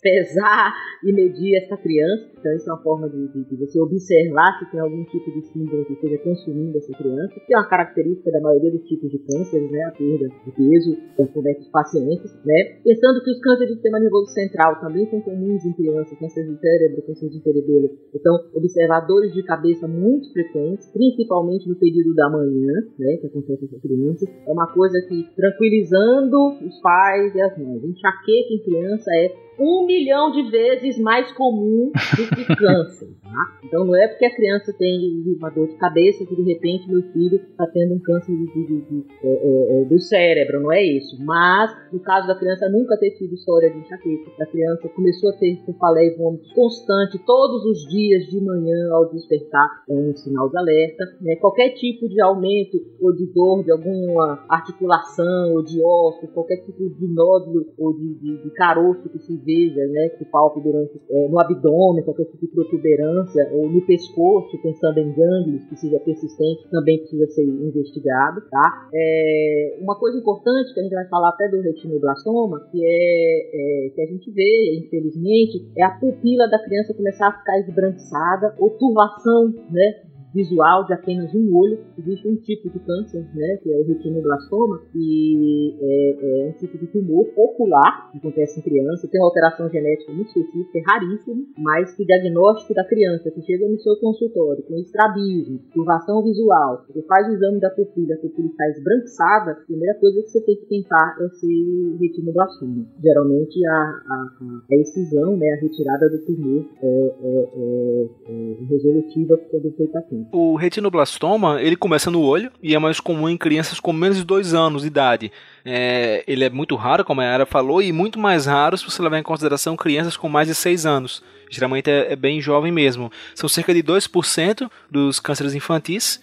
pesar 0.01 0.73
e 1.03 1.11
medir 1.11 1.57
essa 1.57 1.75
criança. 1.77 2.31
Então, 2.39 2.55
isso 2.55 2.69
é 2.69 2.73
uma 2.73 2.81
forma 2.81 3.09
de, 3.09 3.27
de, 3.27 3.43
de, 3.43 3.55
você 3.55 3.79
observar 3.79 4.57
se 4.59 4.71
tem 4.71 4.79
algum 4.79 5.03
tipo 5.05 5.31
de 5.31 5.41
síndrome 5.47 5.85
que 5.85 5.93
esteja 5.93 6.17
consumindo 6.19 6.77
essa 6.77 6.91
criança, 6.97 7.39
que 7.45 7.53
é 7.53 7.57
uma 7.57 7.67
característica 7.67 8.31
da 8.31 8.41
maioria 8.41 8.71
dos 8.71 8.83
tipos 8.87 9.11
de 9.11 9.19
cânceres, 9.19 9.69
né? 9.71 9.83
A 9.83 9.91
perda 9.91 10.20
de 10.29 10.51
peso 10.51 10.97
com 11.15 11.47
esses 11.47 11.67
pacientes, 11.69 12.31
né? 12.45 12.81
Pensando 12.83 13.23
que 13.23 13.31
os 13.31 13.39
cânceres 13.39 13.69
do 13.69 13.73
sistema 13.75 13.99
nervoso 13.99 14.31
central 14.33 14.79
também 14.79 15.09
são 15.09 15.21
comuns 15.21 15.63
em 15.65 15.73
crianças, 15.73 16.17
câncer 16.17 16.47
de 16.47 16.59
cérebro, 16.59 17.01
câncer 17.03 17.29
de 17.29 17.41
cerebelo. 17.41 17.89
Então, 18.13 18.33
observar 18.53 19.01
dores 19.01 19.33
de 19.33 19.43
cabeça 19.43 19.87
muito 19.87 20.31
frequentes, 20.33 20.91
principalmente 20.91 21.69
no 21.69 21.75
período 21.75 22.13
da 22.15 22.29
manhã, 22.29 22.73
né? 22.97 23.17
Que 23.17 23.27
acontece 23.27 23.67
com 23.67 23.79
crianças, 23.79 24.29
é 24.47 24.51
uma 24.51 24.67
coisa 24.73 24.99
que, 25.07 25.27
tranquilizando 25.35 26.37
os 26.65 26.81
pais 26.81 27.33
e 27.35 27.41
as 27.41 27.57
mães. 27.57 27.83
Enxaqueca 27.83 28.53
em 28.53 28.63
criança 28.63 29.09
é 29.15 29.50
um 29.61 29.85
milhão 29.85 30.31
de 30.31 30.49
vezes 30.49 30.97
mais 30.97 31.31
comum 31.33 31.91
do 31.91 32.35
que 32.35 32.55
câncer. 32.55 33.09
Tá? 33.31 33.59
Então 33.63 33.85
não 33.85 33.95
é 33.95 34.09
porque 34.09 34.25
a 34.25 34.35
criança 34.35 34.73
tem 34.77 35.23
uma 35.37 35.49
dor 35.49 35.65
de 35.65 35.75
cabeça 35.75 36.25
que 36.25 36.35
de 36.35 36.41
repente 36.41 36.91
meu 36.91 37.01
filho 37.13 37.37
está 37.37 37.65
tendo 37.67 37.93
um 37.93 37.99
câncer 37.99 38.33
de, 38.33 38.45
de, 38.45 38.81
de, 38.81 39.05
é, 39.23 39.81
é, 39.81 39.85
do 39.85 39.97
cérebro, 39.99 40.59
não 40.59 40.73
é 40.73 40.83
isso. 40.83 41.15
Mas 41.23 41.71
no 41.93 41.99
caso 42.01 42.27
da 42.27 42.35
criança 42.35 42.67
nunca 42.67 42.97
ter 42.97 43.11
tido 43.11 43.33
história 43.33 43.69
de 43.69 43.79
enxaqueca, 43.79 44.31
a 44.37 44.45
criança 44.47 44.89
começou 44.89 45.29
a 45.29 45.37
ter 45.37 45.55
cefaleia 45.65 46.11
e 46.11 46.17
vômitos 46.17 46.51
constante 46.51 47.17
todos 47.25 47.63
os 47.63 47.87
dias 47.87 48.25
de 48.25 48.41
manhã 48.41 48.91
ao 48.91 49.09
despertar, 49.09 49.69
é 49.89 49.93
um 49.93 50.13
sinal 50.15 50.49
de 50.49 50.57
alerta. 50.57 51.05
Né? 51.21 51.37
Qualquer 51.37 51.69
tipo 51.75 52.09
de 52.09 52.21
aumento 52.21 52.77
ou 52.99 53.15
de 53.15 53.27
dor 53.33 53.63
de 53.63 53.71
alguma 53.71 54.43
articulação 54.49 55.53
ou 55.53 55.63
de 55.63 55.81
osso, 55.81 56.27
qualquer 56.33 56.57
tipo 56.65 56.89
de 56.89 57.07
nódulo 57.07 57.65
ou 57.77 57.93
de, 57.93 58.13
de, 58.15 58.43
de 58.43 58.49
caroço 58.51 59.07
que 59.09 59.19
se 59.19 59.37
veja, 59.51 59.87
né, 59.87 60.09
que 60.09 60.25
palpe 60.25 60.61
durante 60.61 60.99
é, 61.09 61.27
no 61.27 61.39
abdômen, 61.39 62.03
qualquer 62.03 62.25
tipo 62.25 62.45
de 62.45 62.47
protuberância, 62.47 63.49
ou 63.53 63.69
no 63.69 63.81
pescoço, 63.85 64.61
pensando 64.61 64.99
em 64.99 65.11
gânglios 65.13 65.63
que 65.65 65.75
seja 65.75 65.99
persistente, 65.99 66.69
também 66.69 66.99
precisa 66.99 67.27
ser 67.27 67.43
investigado, 67.43 68.41
tá? 68.49 68.89
É, 68.93 69.77
uma 69.81 69.97
coisa 69.97 70.17
importante 70.17 70.73
que 70.73 70.79
a 70.79 70.83
gente 70.83 70.95
vai 70.95 71.07
falar 71.07 71.29
até 71.29 71.47
do 71.49 71.61
retinoblastoma, 71.61 72.59
que 72.71 72.79
é, 72.83 73.87
é, 73.87 73.89
que 73.89 74.01
a 74.01 74.05
gente 74.05 74.31
vê, 74.31 74.79
infelizmente, 74.85 75.69
é 75.77 75.83
a 75.83 75.91
pupila 75.91 76.47
da 76.47 76.59
criança 76.63 76.93
começar 76.93 77.27
a 77.27 77.37
ficar 77.37 77.59
esbranquiçada, 77.59 78.55
ou 78.59 78.69
turvação, 78.71 79.53
né, 79.69 80.10
visual 80.33 80.85
de 80.85 80.93
apenas 80.93 81.33
um 81.33 81.55
olho. 81.55 81.79
Existe 81.97 82.27
um 82.27 82.35
tipo 82.37 82.69
de 82.69 82.79
câncer, 82.79 83.25
né, 83.33 83.57
que 83.61 83.71
é 83.71 83.77
o 83.77 83.85
retinoblastoma, 83.85 84.81
que 84.91 85.77
é, 85.81 86.45
é 86.45 86.49
um 86.49 86.53
tipo 86.53 86.77
de 86.77 86.87
tumor 86.87 87.27
ocular, 87.35 88.11
que 88.11 88.17
acontece 88.17 88.59
em 88.59 88.63
criança, 88.63 89.07
tem 89.07 89.19
uma 89.19 89.27
alteração 89.27 89.69
genética 89.69 90.11
muito 90.13 90.27
específica, 90.27 90.79
é 90.79 90.81
raríssimo, 90.87 91.45
mas 91.57 91.93
que 91.95 92.05
diagnóstico 92.05 92.73
da 92.73 92.85
criança, 92.85 93.31
que 93.31 93.41
chega 93.41 93.67
no 93.67 93.79
seu 93.79 93.95
consultório 93.97 94.63
com 94.63 94.75
estrabismo, 94.75 95.59
turvação 95.73 96.23
visual, 96.23 96.85
você 96.87 97.01
faz 97.03 97.27
o 97.27 97.33
exame 97.33 97.59
da 97.59 97.69
pupila, 97.69 98.15
a 98.15 98.17
pupila 98.17 98.47
está 98.47 98.69
esbranquiçada, 98.69 99.51
a 99.51 99.65
primeira 99.65 99.97
coisa 99.99 100.21
que 100.21 100.29
você 100.29 100.41
tem 100.41 100.55
que 100.55 100.65
tentar 100.67 101.17
é 101.19 101.29
ser 101.29 101.97
retinoblastoma. 101.99 102.85
Geralmente 103.01 103.65
a, 103.65 103.71
a, 103.71 104.27
a 104.71 104.75
excisão, 104.75 105.37
né, 105.37 105.51
a 105.51 105.61
retirada 105.61 106.09
do 106.09 106.19
tumor 106.25 106.65
é, 106.81 106.87
é, 106.87 107.49
é, 107.55 108.07
é 108.27 108.63
resolutiva 108.69 109.37
quando 109.49 109.71
feita 109.71 109.99
a 109.99 110.01
tempo. 110.01 110.20
O 110.31 110.55
retinoblastoma, 110.55 111.61
ele 111.61 111.75
começa 111.75 112.11
no 112.11 112.21
olho 112.21 112.51
e 112.61 112.75
é 112.75 112.79
mais 112.79 112.99
comum 112.99 113.29
em 113.29 113.37
crianças 113.37 113.79
com 113.79 113.93
menos 113.93 114.17
de 114.17 114.23
2 114.23 114.53
anos 114.53 114.81
de 114.81 114.87
idade. 114.87 115.31
É, 115.63 116.23
ele 116.27 116.43
é 116.43 116.49
muito 116.49 116.75
raro, 116.75 117.05
como 117.05 117.21
a 117.21 117.23
Yara 117.23 117.45
falou, 117.45 117.81
e 117.81 117.91
muito 117.91 118.19
mais 118.19 118.45
raro 118.45 118.77
se 118.77 118.83
você 118.83 119.01
levar 119.01 119.19
em 119.19 119.23
consideração 119.23 119.77
crianças 119.77 120.17
com 120.17 120.27
mais 120.27 120.47
de 120.47 120.55
6 120.55 120.85
anos. 120.85 121.23
Geralmente 121.49 121.89
é, 121.89 122.13
é 122.13 122.15
bem 122.15 122.41
jovem 122.41 122.71
mesmo. 122.71 123.11
São 123.35 123.49
cerca 123.49 123.73
de 123.73 123.83
2% 123.83 124.69
dos 124.89 125.19
cânceres 125.19 125.53
infantis. 125.53 126.19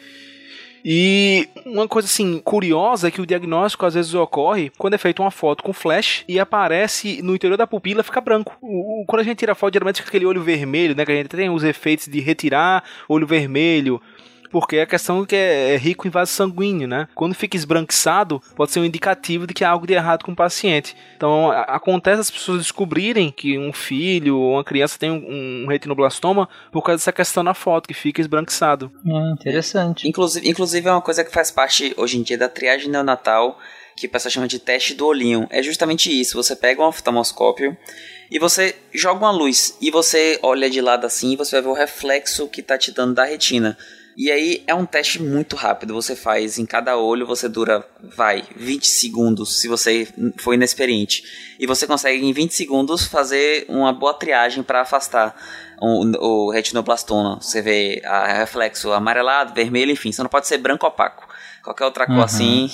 E 0.85 1.49
uma 1.67 1.89
coisa 1.89 2.07
assim 2.07 2.39
curiosa 2.39 3.09
é 3.09 3.11
que 3.11 3.21
o 3.21 3.27
diagnóstico 3.27 3.85
às 3.87 3.95
vezes 3.95 4.15
ocorre 4.15 4.71
quando 4.79 4.95
é 4.95 4.99
feita 4.99 5.23
uma 5.23 5.31
foto 5.31 5.63
com 5.63 5.73
flash 5.73 6.25
e 6.29 6.39
aparece 6.39 7.21
no 7.23 7.35
interior 7.35 7.57
da 7.57 7.67
pupila 7.67 8.03
fica 8.03 8.21
branco. 8.21 8.57
O, 8.61 9.03
o, 9.03 9.07
quando 9.07 9.21
a 9.21 9.25
gente 9.25 9.39
tira 9.39 9.55
foto, 9.55 9.75
geralmente 9.75 9.97
fica 9.97 10.09
aquele 10.09 10.27
olho 10.27 10.43
vermelho, 10.43 10.95
né? 10.95 11.05
Que 11.05 11.13
a 11.13 11.17
gente 11.17 11.29
tem 11.29 11.51
os 11.51 11.65
efeitos 11.65 12.07
de 12.07 12.21
retirar 12.21 12.85
olho 13.09 13.27
vermelho, 13.27 14.01
porque 14.51 14.77
é 14.77 14.83
a 14.83 14.87
questão 14.87 15.25
que 15.25 15.37
é, 15.37 15.75
é 15.75 15.77
rico 15.77 16.07
em 16.07 16.11
vaso 16.11 16.33
sanguíneo, 16.33 16.89
né? 16.89 17.09
Quando 17.15 17.35
fica 17.35 17.57
esbranquiçado, 17.57 18.43
pode 18.57 18.73
ser 18.73 18.81
um 18.81 18.85
indicativo 18.85 19.47
de 19.47 19.55
que 19.55 19.65
há 19.65 19.71
algo 19.71 19.87
de 19.87 19.95
errado 19.95 20.25
com 20.25 20.33
o 20.33 20.37
paciente. 20.37 20.97
Então, 21.17 21.51
a, 21.51 21.63
acontece 21.63 22.21
as 22.21 22.31
pessoas 22.31 22.59
descobrirem 22.59 23.31
que 23.31 23.59
um 23.59 23.73
filho 23.73 24.37
ou 24.37 24.55
uma 24.55 24.65
criança 24.65 24.99
tem 24.99 25.11
um, 25.11 25.65
um 25.65 25.67
retinoblastoma 25.69 26.49
por 26.73 26.83
causa 26.83 26.99
dessa 26.99 27.13
questão 27.13 27.43
na 27.43 27.55
foto, 27.55 27.89
que 27.89 27.95
fica 27.95 28.21
esbranquiçado. 28.21 28.91
Hum, 29.05 29.33
interessante. 29.33 30.09
Inclusive, 30.09 30.49
inclusive, 30.49 30.89
é 30.89 30.93
uma 30.93 31.03
coisa 31.03 31.25
que 31.25 31.33
faz 31.33 31.51
parte, 31.51 31.95
hoje 31.97 32.19
em 32.19 32.23
dia, 32.23 32.39
da 32.39 32.49
triagem 32.49 32.91
neonatal, 32.91 33.59
que 33.97 34.07
o 34.07 34.11
pessoal 34.11 34.31
chama 34.31 34.49
de 34.49 34.59
teste 34.59 34.95
do 34.95 35.07
olhinho. 35.07 35.47
É 35.51 35.63
justamente 35.63 36.09
isso, 36.09 36.37
você 36.37 36.55
pega 36.55 36.83
um 36.83 36.87
oftalmoscópio 36.87 37.77
e 38.31 38.39
você 38.39 38.77
joga 38.93 39.25
uma 39.25 39.31
luz 39.31 39.77
e 39.81 39.91
você 39.91 40.39
olha 40.43 40.69
de 40.71 40.81
lado 40.81 41.07
assim 41.07 41.33
e 41.33 41.37
você 41.37 41.57
vai 41.57 41.63
ver 41.63 41.69
o 41.69 41.73
reflexo 41.73 42.49
que 42.49 42.61
está 42.61 42.79
te 42.79 42.93
dando 42.93 43.15
da 43.15 43.25
retina. 43.25 43.77
E 44.19 44.33
aí 44.33 44.65
é 44.67 44.75
um 44.75 44.85
teste 44.85 45.23
muito 45.23 45.55
rápido. 45.55 45.95
Você 45.95 46.17
faz 46.17 46.59
em 46.59 46.67
cada 46.67 46.99
olho, 46.99 47.25
você 47.25 47.49
dura, 47.49 47.89
vai, 48.03 48.43
20 48.57 48.85
segundos 48.85 49.61
se 49.61 49.69
você 49.69 50.09
for 50.39 50.55
inexperiente. 50.55 51.23
E 51.57 51.69
você 51.69 51.87
consegue 51.87 52.27
em 52.27 52.33
20 52.33 52.53
segundos 52.53 53.07
fazer 53.07 53.65
uma 53.69 53.93
boa 53.93 54.13
triagem 54.13 54.65
para 54.65 54.81
afastar 54.81 55.37
o, 55.81 56.05
o 56.19 56.51
retinoblastoma. 56.51 57.39
Você 57.41 57.63
vê 57.63 58.03
a 58.05 58.39
reflexo 58.39 58.91
amarelado, 58.93 59.55
vermelho, 59.55 59.93
enfim. 59.93 60.11
Você 60.11 60.21
não 60.21 60.29
pode 60.29 60.49
ser 60.49 60.59
branco 60.59 60.85
opaco. 60.85 61.29
Qualquer 61.63 61.85
outra 61.85 62.05
cor 62.05 62.17
uhum. 62.17 62.23
assim 62.23 62.69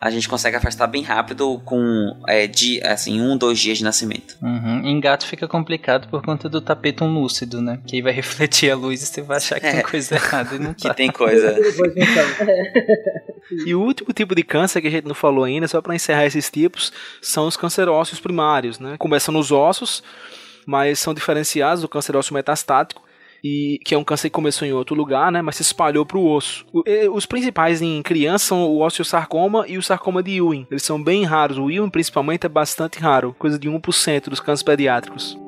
a 0.00 0.10
gente 0.10 0.26
consegue 0.26 0.56
afastar 0.56 0.86
bem 0.86 1.02
rápido 1.02 1.60
com 1.62 2.16
é, 2.26 2.46
de, 2.46 2.82
assim, 2.82 3.20
um, 3.20 3.36
dois 3.36 3.58
dias 3.58 3.76
de 3.76 3.84
nascimento. 3.84 4.34
Uhum. 4.40 4.80
Em 4.82 4.98
gato 4.98 5.26
fica 5.26 5.46
complicado 5.46 6.08
por 6.08 6.22
conta 6.22 6.48
do 6.48 6.58
tapete 6.58 7.04
lúcido, 7.04 7.60
né? 7.60 7.78
Que 7.86 7.96
aí 7.96 8.02
vai 8.02 8.12
refletir 8.14 8.70
a 8.70 8.76
luz 8.76 9.02
e 9.02 9.06
você 9.06 9.20
vai 9.20 9.36
achar 9.36 9.60
que 9.60 9.66
é. 9.66 9.72
tem 9.72 9.82
coisa 9.82 10.14
errada 10.14 10.56
e 10.56 10.58
não 10.58 10.72
tá. 10.72 10.88
Que 10.88 10.96
tem 10.96 11.10
coisa. 11.10 11.54
e 13.66 13.74
o 13.74 13.82
último 13.82 14.10
tipo 14.14 14.34
de 14.34 14.42
câncer 14.42 14.80
que 14.80 14.88
a 14.88 14.90
gente 14.90 15.06
não 15.06 15.14
falou 15.14 15.44
ainda, 15.44 15.68
só 15.68 15.82
para 15.82 15.94
encerrar 15.94 16.24
esses 16.24 16.50
tipos, 16.50 16.90
são 17.20 17.46
os 17.46 17.58
canceróceos 17.58 18.20
primários, 18.20 18.78
né? 18.78 18.96
Começam 18.98 19.34
nos 19.34 19.52
ossos, 19.52 20.02
mas 20.64 20.98
são 20.98 21.12
diferenciados 21.12 21.82
do 21.82 21.88
câncer 21.88 22.16
ósseo 22.16 22.32
metastático 22.32 23.02
e 23.42 23.78
que 23.84 23.94
é 23.94 23.98
um 23.98 24.04
câncer 24.04 24.28
que 24.28 24.34
começou 24.34 24.66
em 24.66 24.72
outro 24.72 24.94
lugar, 24.94 25.30
né, 25.32 25.42
mas 25.42 25.56
se 25.56 25.62
espalhou 25.62 26.04
para 26.04 26.18
o 26.18 26.30
osso. 26.30 26.66
Os 27.12 27.26
principais 27.26 27.80
em 27.80 28.02
criança 28.02 28.46
são 28.46 28.62
o 28.64 28.84
osteosarcoma 28.84 29.64
e 29.66 29.78
o 29.78 29.82
sarcoma 29.82 30.22
de 30.22 30.36
Ewing. 30.36 30.66
Eles 30.70 30.82
são 30.82 31.02
bem 31.02 31.24
raros. 31.24 31.58
O 31.58 31.70
Ewing, 31.70 31.90
principalmente, 31.90 32.46
é 32.46 32.48
bastante 32.48 32.98
raro, 32.98 33.34
coisa 33.38 33.58
de 33.58 33.68
1% 33.68 34.28
dos 34.28 34.40
cânceres 34.40 34.62
pediátricos. 34.62 35.38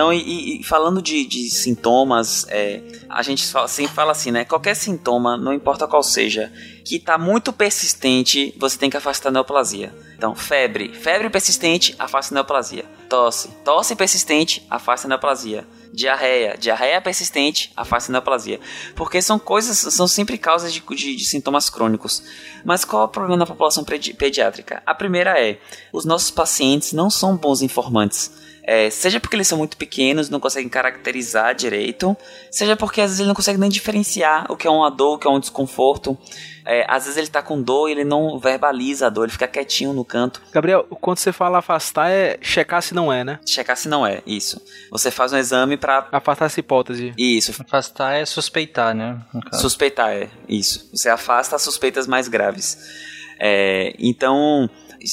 Não, 0.00 0.10
e, 0.10 0.60
e 0.60 0.62
falando 0.62 1.02
de, 1.02 1.26
de 1.26 1.50
sintomas, 1.50 2.46
é, 2.48 2.80
a 3.06 3.20
gente 3.20 3.46
sempre 3.68 3.92
fala 3.92 4.12
assim, 4.12 4.30
né? 4.30 4.46
Qualquer 4.46 4.74
sintoma, 4.74 5.36
não 5.36 5.52
importa 5.52 5.86
qual 5.86 6.02
seja, 6.02 6.50
que 6.86 6.96
está 6.96 7.18
muito 7.18 7.52
persistente, 7.52 8.54
você 8.58 8.78
tem 8.78 8.88
que 8.88 8.96
afastar 8.96 9.28
a 9.28 9.32
neoplasia. 9.32 9.94
Então, 10.16 10.34
febre, 10.34 10.94
febre 10.94 11.28
persistente, 11.28 11.94
afasta 11.98 12.32
a 12.32 12.36
neoplasia. 12.36 12.86
Tosse, 13.10 13.48
tosse 13.62 13.94
persistente, 13.94 14.66
afasta 14.70 15.06
a 15.06 15.10
neoplasia. 15.10 15.66
Diarreia, 15.92 16.56
diarreia 16.58 16.98
persistente, 17.02 17.70
afasta 17.76 18.10
a 18.10 18.14
neoplasia. 18.14 18.58
Porque 18.96 19.20
são 19.20 19.38
coisas, 19.38 19.76
são 19.92 20.08
sempre 20.08 20.38
causas 20.38 20.72
de, 20.72 20.80
de, 20.80 21.14
de 21.14 21.24
sintomas 21.26 21.68
crônicos. 21.68 22.22
Mas 22.64 22.86
qual 22.86 23.02
é 23.02 23.04
o 23.04 23.08
problema 23.08 23.36
na 23.36 23.46
população 23.46 23.84
pedi 23.84 24.14
pediátrica? 24.14 24.82
A 24.86 24.94
primeira 24.94 25.38
é, 25.38 25.58
os 25.92 26.06
nossos 26.06 26.30
pacientes 26.30 26.94
não 26.94 27.10
são 27.10 27.36
bons 27.36 27.60
informantes. 27.60 28.39
É, 28.62 28.90
seja 28.90 29.18
porque 29.18 29.36
eles 29.36 29.48
são 29.48 29.58
muito 29.58 29.76
pequenos, 29.76 30.28
não 30.28 30.38
conseguem 30.38 30.68
caracterizar 30.68 31.54
direito, 31.54 32.16
seja 32.50 32.76
porque 32.76 33.00
às 33.00 33.10
vezes 33.10 33.20
ele 33.20 33.28
não 33.28 33.34
consegue 33.34 33.58
nem 33.58 33.70
diferenciar 33.70 34.46
o 34.50 34.56
que 34.56 34.66
é 34.66 34.70
uma 34.70 34.90
dor, 34.90 35.14
o 35.14 35.18
que 35.18 35.26
é 35.26 35.30
um 35.30 35.40
desconforto. 35.40 36.16
É, 36.66 36.84
às 36.86 37.04
vezes 37.04 37.16
ele 37.16 37.26
tá 37.26 37.42
com 37.42 37.60
dor 37.60 37.88
e 37.88 37.92
ele 37.92 38.04
não 38.04 38.38
verbaliza 38.38 39.06
a 39.06 39.10
dor, 39.10 39.24
ele 39.24 39.32
fica 39.32 39.48
quietinho 39.48 39.92
no 39.92 40.04
canto. 40.04 40.42
Gabriel, 40.52 40.84
quando 41.00 41.18
você 41.18 41.32
fala 41.32 41.58
afastar 41.58 42.10
é 42.10 42.38
checar 42.42 42.82
se 42.82 42.94
não 42.94 43.12
é, 43.12 43.24
né? 43.24 43.40
Checar 43.46 43.76
se 43.76 43.88
não 43.88 44.06
é, 44.06 44.22
isso. 44.26 44.60
Você 44.90 45.10
faz 45.10 45.32
um 45.32 45.38
exame 45.38 45.76
para 45.76 46.06
afastar 46.12 46.46
essa 46.46 46.60
hipótese. 46.60 47.14
Isso. 47.16 47.62
Afastar 47.62 48.14
é 48.14 48.26
suspeitar, 48.26 48.94
né? 48.94 49.18
Suspeitar 49.54 50.10
é, 50.10 50.28
isso. 50.48 50.88
Você 50.92 51.08
afasta 51.08 51.56
as 51.56 51.62
suspeitas 51.62 52.06
mais 52.06 52.28
graves. 52.28 52.78
É, 53.40 53.94
então, 53.98 54.68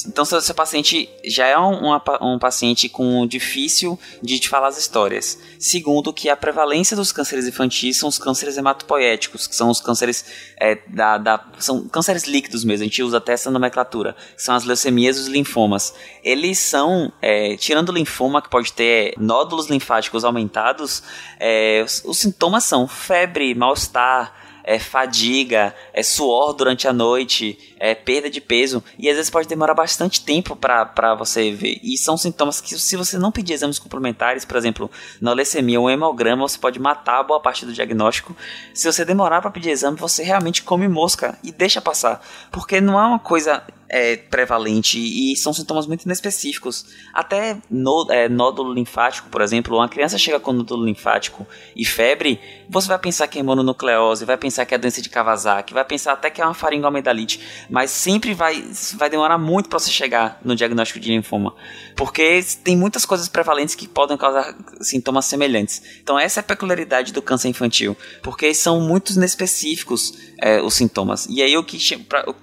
então, 0.07 0.25
se 0.25 0.35
o 0.35 0.41
seu 0.41 0.53
paciente 0.53 1.09
já 1.23 1.47
é 1.47 1.57
um, 1.57 1.93
um 2.21 2.37
paciente 2.37 2.89
com 2.89 3.25
difícil 3.25 3.97
de 4.21 4.37
te 4.37 4.49
falar 4.49 4.67
as 4.67 4.77
histórias. 4.77 5.39
Segundo, 5.57 6.11
que 6.11 6.29
a 6.29 6.35
prevalência 6.35 6.95
dos 6.95 7.11
cânceres 7.13 7.47
infantis 7.47 7.97
são 7.97 8.09
os 8.09 8.17
cânceres 8.17 8.57
hematopoéticos, 8.57 9.47
que 9.47 9.55
são 9.55 9.69
os 9.69 9.79
cânceres 9.79 10.25
é, 10.59 10.77
da, 10.87 11.17
da, 11.17 11.45
são 11.57 11.87
cânceres 11.87 12.23
líquidos 12.23 12.65
mesmo. 12.65 12.83
A 12.83 12.87
gente 12.87 13.01
usa 13.01 13.17
até 13.17 13.31
essa 13.31 13.49
nomenclatura, 13.49 14.15
que 14.35 14.43
são 14.43 14.55
as 14.55 14.65
leucemias 14.65 15.17
e 15.17 15.21
os 15.21 15.27
linfomas. 15.27 15.93
Eles 16.21 16.59
são, 16.59 17.11
é, 17.21 17.55
tirando 17.55 17.89
o 17.89 17.93
linfoma 17.93 18.41
que 18.41 18.49
pode 18.49 18.73
ter 18.73 19.13
nódulos 19.17 19.67
linfáticos 19.67 20.25
aumentados, 20.25 21.01
é, 21.39 21.81
os, 21.85 22.03
os 22.03 22.17
sintomas 22.17 22.65
são 22.65 22.87
febre, 22.87 23.55
mal-estar 23.55 24.47
é 24.67 24.77
fadiga, 24.77 25.73
é 25.93 26.03
suor 26.03 26.51
durante 26.51 26.89
a 26.89 26.93
noite, 26.93 27.57
é 27.79 27.95
perda 27.95 28.29
de 28.29 28.41
peso. 28.41 28.83
E 28.97 29.09
às 29.09 29.15
vezes 29.15 29.29
pode 29.29 29.47
demorar 29.47 29.73
bastante 29.73 30.23
tempo 30.23 30.55
para 30.55 31.15
você 31.15 31.51
ver. 31.51 31.79
E 31.83 31.97
são 31.97 32.17
sintomas 32.17 32.59
que, 32.61 32.77
se 32.77 32.95
você 32.95 33.17
não 33.17 33.31
pedir 33.31 33.53
exames 33.53 33.79
complementares, 33.79 34.45
por 34.45 34.57
exemplo, 34.57 34.89
na 35.21 35.33
leucemia 35.33 35.79
ou 35.79 35.89
hemograma, 35.89 36.47
você 36.47 36.57
pode 36.57 36.79
matar 36.79 37.23
boa 37.23 37.39
parte 37.39 37.65
do 37.65 37.73
diagnóstico. 37.73 38.35
Se 38.73 38.91
você 38.91 39.05
demorar 39.05 39.41
para 39.41 39.51
pedir 39.51 39.69
exame, 39.69 39.97
você 39.97 40.23
realmente 40.23 40.63
come 40.63 40.87
mosca 40.87 41.37
e 41.43 41.51
deixa 41.51 41.81
passar. 41.81 42.21
Porque 42.51 42.81
não 42.81 42.99
é 42.99 43.05
uma 43.05 43.19
coisa 43.19 43.63
é, 43.89 44.17
prevalente 44.17 44.99
e 44.99 45.35
são 45.35 45.53
sintomas 45.53 45.87
muito 45.87 46.03
inespecíficos. 46.03 46.85
Até 47.13 47.57
no, 47.69 48.07
é, 48.11 48.27
nódulo 48.27 48.73
linfático, 48.73 49.29
por 49.29 49.41
exemplo, 49.41 49.77
uma 49.77 49.87
criança 49.87 50.17
chega 50.17 50.39
com 50.39 50.51
nódulo 50.51 50.85
linfático 50.85 51.47
e 51.75 51.85
febre, 51.85 52.39
você 52.69 52.87
vai 52.87 52.99
pensar 52.99 53.27
que 53.27 53.39
é 53.39 53.43
mononucleose, 53.43 54.25
vai 54.25 54.37
pensar 54.37 54.65
que 54.65 54.75
é 54.75 54.77
doença 54.77 55.01
de 55.01 55.09
Kawasaki, 55.09 55.73
vai 55.73 55.85
pensar 55.85 56.13
até 56.13 56.29
que 56.29 56.41
é 56.41 56.45
uma 56.45 56.53
faringoamidalite, 56.53 57.39
mas 57.69 57.91
sempre 57.91 58.33
vai, 58.33 58.63
vai 58.95 59.09
demorar 59.09 59.37
muito 59.37 59.69
para 59.69 59.79
você 59.79 59.91
chegar 59.91 60.39
no 60.43 60.55
diagnóstico 60.55 60.99
de 60.99 61.09
linfoma, 61.09 61.53
porque 61.95 62.43
tem 62.63 62.75
muitas 62.75 63.05
coisas 63.05 63.27
prevalentes 63.27 63.75
que 63.75 63.87
podem 63.87 64.17
causar 64.17 64.55
sintomas 64.81 65.25
semelhantes. 65.25 65.81
Então 66.01 66.17
essa 66.17 66.39
é 66.39 66.41
a 66.41 66.43
peculiaridade 66.43 67.11
do 67.13 67.21
câncer 67.21 67.49
infantil, 67.49 67.95
porque 68.21 68.53
são 68.53 68.81
muito 68.81 69.13
inespecíficos 69.13 70.13
é, 70.39 70.61
os 70.61 70.73
sintomas. 70.73 71.27
E 71.29 71.41
aí 71.41 71.57
o 71.57 71.63
que 71.63 71.77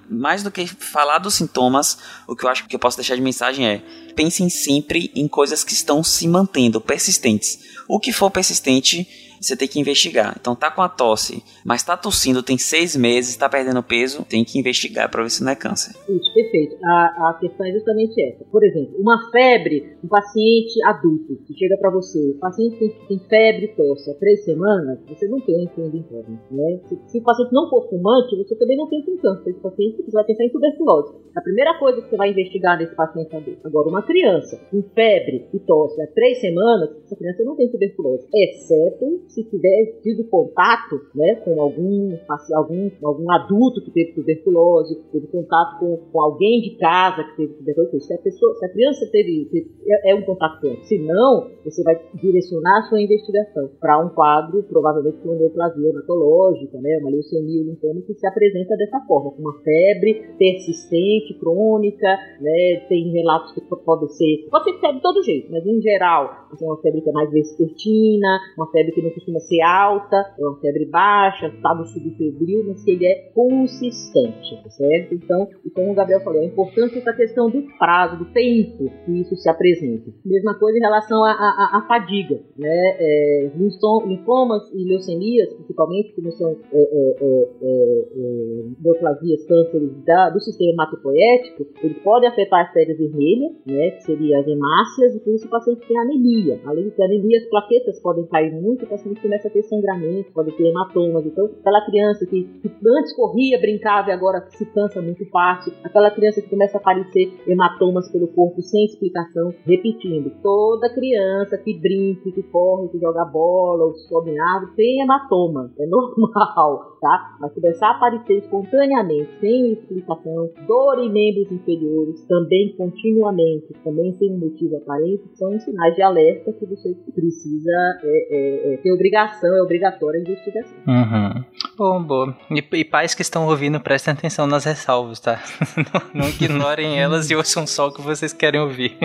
mais 0.09 0.43
do 0.43 0.51
que 0.51 0.67
falar 0.67 1.19
dos 1.19 1.35
sintomas, 1.35 1.99
o 2.27 2.35
que 2.35 2.45
eu 2.45 2.51
acho 2.51 2.67
que 2.67 2.75
eu 2.75 2.81
posso 2.81 2.97
deixar 2.97 3.15
de 3.15 3.23
mensagem 3.23 3.67
é 3.67 3.83
pensem 4.15 4.49
sempre 4.49 5.11
em 5.15 5.27
coisas 5.27 5.65
que 5.65 5.73
estão 5.73 6.03
se 6.03 6.27
mantendo, 6.29 6.81
persistentes. 6.81 7.59
O 7.89 7.99
que 7.99 8.13
for 8.13 8.31
persistente 8.31 9.07
você 9.47 9.57
tem 9.57 9.69
que 9.69 9.81
investigar. 9.81 10.37
Então 10.39 10.55
tá 10.55 10.71
com 10.71 10.83
a 10.83 10.89
tosse, 10.89 11.43
mas 11.65 11.83
tá 11.83 11.97
tossindo 11.97 12.43
tem 12.43 12.59
seis 12.59 12.95
meses, 12.97 13.37
tá 13.37 13.49
perdendo 13.49 13.83
peso, 13.83 14.25
tem 14.25 14.45
que 14.45 14.59
investigar 14.59 15.11
para 15.11 15.23
ver 15.23 15.31
se 15.31 15.43
não 15.43 15.53
é 15.53 15.57
câncer. 15.57 15.95
Isso, 16.09 16.35
perfeito. 16.35 16.77
A, 16.85 17.31
a 17.31 17.39
questão 17.41 17.67
é 17.67 17.73
justamente 17.73 18.21
essa. 18.23 18.45
Por 18.45 18.63
exemplo, 18.63 18.95
uma 18.99 19.31
febre, 19.31 19.97
um 20.03 20.09
paciente 20.09 20.83
adulto 20.85 21.37
que 21.47 21.55
chega 21.55 21.77
para 21.79 21.91
você, 21.91 22.19
o 22.31 22.39
paciente 22.39 22.79
tem, 22.79 22.91
tem 23.09 23.19
febre 23.29 23.65
e 23.67 23.77
tosse 23.77 24.11
há 24.11 24.15
três 24.15 24.45
semanas, 24.45 24.99
você 25.09 25.27
não 25.29 25.41
tem 25.41 25.65
incêndio 25.65 26.01
interno, 26.01 26.41
né? 26.51 26.81
Se, 26.89 26.99
se, 27.09 27.19
o 27.19 27.23
paciente 27.23 27.53
não 27.53 27.69
for 27.71 27.89
fumante, 27.89 28.37
você 28.37 28.55
também 28.57 28.77
não 28.77 28.89
tem 28.89 29.03
câncer. 29.25 29.51
Esse 29.51 29.61
paciente 29.61 30.03
você 30.03 30.11
vai 30.11 30.25
pensar 30.25 30.45
em 30.45 30.51
tuberculose. 30.51 31.15
A 31.35 31.41
primeira 31.41 31.79
coisa 31.79 32.03
que 32.03 32.09
você 32.09 32.17
vai 32.17 32.31
investigar 32.31 32.79
nesse 32.79 32.95
paciente 32.95 33.35
adulto. 33.35 33.67
Agora, 33.67 33.89
uma 33.89 34.03
criança 34.03 34.61
com 34.71 34.83
febre 34.95 35.49
e 35.53 35.59
tosse 35.61 36.01
há 36.01 36.07
três 36.09 36.41
semanas, 36.41 36.91
essa 37.05 37.17
criança 37.17 37.43
não 37.43 37.57
tem 37.57 37.71
tuberculose, 37.71 38.29
exceto 38.35 39.23
se 39.35 39.43
tiver 39.45 39.99
tido 40.01 40.25
contato 40.29 41.01
né, 41.15 41.35
com 41.45 41.61
algum, 41.61 42.17
algum, 42.55 42.91
algum 43.03 43.33
adulto 43.33 43.83
que 43.85 43.91
teve 43.91 44.13
tuberculose, 44.13 45.03
teve 45.11 45.27
contato 45.27 45.81
com, 45.81 45.97
com 45.97 46.21
alguém 46.21 46.61
de 46.61 46.77
casa 46.79 47.25
que 47.25 47.37
teve 47.37 47.55
tuberculose, 47.55 48.07
se 48.07 48.15
a, 48.15 48.19
pessoa, 48.19 48.55
se 48.55 48.65
a 48.65 48.69
criança 48.73 49.09
teve, 49.11 49.49
teve 49.51 49.71
é, 49.87 50.13
é, 50.13 50.15
um 50.15 50.23
contato 50.23 50.65
ele. 50.65 50.85
Se 50.85 50.99
não, 50.99 51.51
você 51.65 51.83
vai 51.83 52.01
direcionar 52.15 52.79
a 52.79 52.83
sua 52.83 53.03
investigação 53.03 53.71
para 53.81 53.99
um 54.05 54.11
quadro, 54.11 54.63
provavelmente 54.63 55.19
com 55.19 55.35
neoplasia 55.35 55.91
hematológica, 55.91 56.81
né, 56.81 56.99
uma 57.01 57.11
leucemia 57.11 57.65
linfoma 57.65 58.03
que 58.03 58.15
se 58.15 58.27
apresenta 58.27 58.77
dessa 58.77 59.01
forma, 59.01 59.33
com 59.33 59.43
uma 59.43 59.59
febre 59.63 60.35
persistente, 60.39 61.35
crônica, 61.41 62.07
né, 62.41 62.87
tem 62.89 63.11
relatos 63.11 63.53
que 63.53 63.61
podem 63.61 64.09
ser, 64.09 64.47
pode 64.51 64.65
ser 64.65 64.81
febre 64.81 64.97
de 64.97 65.03
todo 65.03 65.23
jeito, 65.23 65.51
mas 65.51 65.67
em 65.67 65.81
geral, 65.81 66.49
uma 66.61 66.81
febre 66.81 67.01
que 67.01 67.09
é 67.09 67.13
mais 67.13 67.31
vespertina, 67.31 68.39
uma 68.57 68.71
febre 68.71 68.93
que 68.93 69.03
não 69.03 69.11
ser 69.41 69.63
alta, 69.63 70.17
uma 70.39 70.57
febre 70.61 70.87
baixa, 70.87 71.49
estado 71.49 71.85
subfebril, 71.87 72.65
mas 72.67 72.83
que 72.85 72.93
ele 72.93 73.07
é 73.07 73.31
consistente, 73.35 74.63
tá 74.63 74.71
certo? 74.71 75.15
Então, 75.15 75.49
e 75.65 75.71
como 75.71 75.93
o 75.93 75.95
Gabriel 75.95 76.21
falou, 76.21 76.41
é 76.41 76.47
importante 76.47 76.99
essa 76.99 77.13
questão 77.13 77.51
do 77.51 77.63
prazo, 77.79 78.19
do 78.19 78.27
tempo 78.27 78.91
que 79.05 79.21
isso 79.21 79.37
se 79.37 79.49
apresenta. 79.49 80.11
Mesma 80.25 80.59
coisa 80.59 80.79
em 80.79 80.83
relação 80.83 81.25
à 81.25 81.85
fadiga, 81.87 82.41
né? 82.57 82.97
É, 82.99 83.51
linfomas 83.55 84.63
e 84.73 84.85
leucemias, 84.85 85.53
principalmente, 85.55 86.15
como 86.15 86.31
são 86.33 86.51
é, 86.51 86.79
é, 86.79 87.17
é, 87.21 87.49
é, 87.63 88.05
é 88.17 88.65
neoplasias, 88.83 89.45
cânceres 89.47 89.91
da, 90.05 90.31
do 90.31 90.41
sistema 90.41 90.73
hematopoético, 90.73 91.67
eles 91.83 91.99
podem 91.99 92.29
afetar 92.29 92.67
as 92.67 92.73
pele 92.73 92.95
vermelhas, 92.95 93.53
né? 93.67 93.91
Que 93.91 94.03
seriam 94.05 94.41
as 94.41 94.47
hemácias, 94.47 95.15
e 95.17 95.21
por 95.21 95.35
isso 95.35 95.47
o 95.47 95.51
paciente 95.51 95.87
tem 95.87 95.99
anemia. 95.99 96.61
Além 96.65 96.85
de 96.85 96.91
ter 96.93 97.05
anemia, 97.05 97.39
as 97.39 97.49
plaquetas 97.49 98.01
podem 98.01 98.27
cair 98.27 98.53
muito, 98.53 98.85
o 98.85 98.89
paciente 98.89 99.04
gente 99.09 99.21
começa 99.21 99.49
a 99.49 99.51
ter 99.51 99.63
sangramento, 99.63 100.33
pode 100.33 100.53
ter 100.53 100.69
hematomas. 100.69 101.27
Então, 101.27 101.47
aquela 101.47 101.85
criança 101.87 102.27
que, 102.27 102.45
que 102.45 102.71
antes 102.89 103.15
corria, 103.15 103.61
brincava 103.61 104.11
e 104.11 104.13
agora 104.13 104.47
se 104.51 104.65
cansa 104.67 105.01
muito 105.01 105.25
fácil, 105.31 105.73
aquela 105.83 106.11
criança 106.11 106.41
que 106.41 106.49
começa 106.49 106.79
a 106.79 106.81
aparecer 106.81 107.33
hematomas 107.47 108.11
pelo 108.11 108.29
corpo 108.29 108.63
sem 108.63 108.85
explicação, 108.85 109.55
repetindo, 109.67 110.31
toda 110.43 110.93
criança 110.93 111.59
que 111.59 111.79
brinca, 111.79 112.31
que 112.31 112.43
corre, 112.45 112.89
que 112.89 112.99
joga 112.99 113.25
bola 113.25 113.85
ou 113.85 113.95
sobe 113.95 114.31
em 114.31 114.39
árvore 114.39 114.73
tem 114.77 115.01
hematoma, 115.01 115.73
é 115.79 115.87
normal, 115.87 116.99
tá? 117.01 117.37
Mas 117.41 117.53
começar 117.53 117.89
a 117.89 117.97
aparecer 117.97 118.39
espontaneamente, 118.39 119.31
sem 119.41 119.73
explicação, 119.73 120.51
dor 120.67 120.99
em 120.99 121.13
membros 121.13 121.51
inferiores, 121.51 122.25
também 122.27 122.75
continuamente, 122.77 123.73
também 123.83 124.13
sem 124.15 124.33
um 124.33 124.39
motivo 124.39 124.77
aparente, 124.77 125.25
são 125.35 125.59
sinais 125.59 125.95
de 125.95 126.03
alerta 126.03 126.53
que 126.53 126.67
você 126.67 126.95
precisa 127.15 127.99
é, 128.03 128.37
é, 128.37 128.75
é, 128.75 128.77
ter 128.79 128.93
obrigação, 128.95 129.55
é 129.57 129.63
obrigatória 129.63 130.19
a 130.19 130.23
investigação. 130.23 130.77
Uhum. 130.87 131.45
Bom, 131.77 132.03
boa. 132.03 132.37
E, 132.51 132.65
e, 132.79 132.85
pais 132.85 133.15
que 133.15 133.23
estão 133.23 133.47
ouvindo, 133.47 133.81
prestem 133.81 134.15
atenção 134.15 134.47
nas 134.47 134.65
ressalvas, 134.65 135.21
tá? 135.21 135.43
não, 136.15 136.23
não 136.23 136.29
ignorem 136.29 137.01
elas 137.01 137.31
e 137.31 137.37
ouçam 137.37 137.67
só 137.67 137.89
o 137.89 137.93
que 137.93 138.01
vocês 138.01 138.33
querem 138.33 138.61
ouvir. 138.61 138.97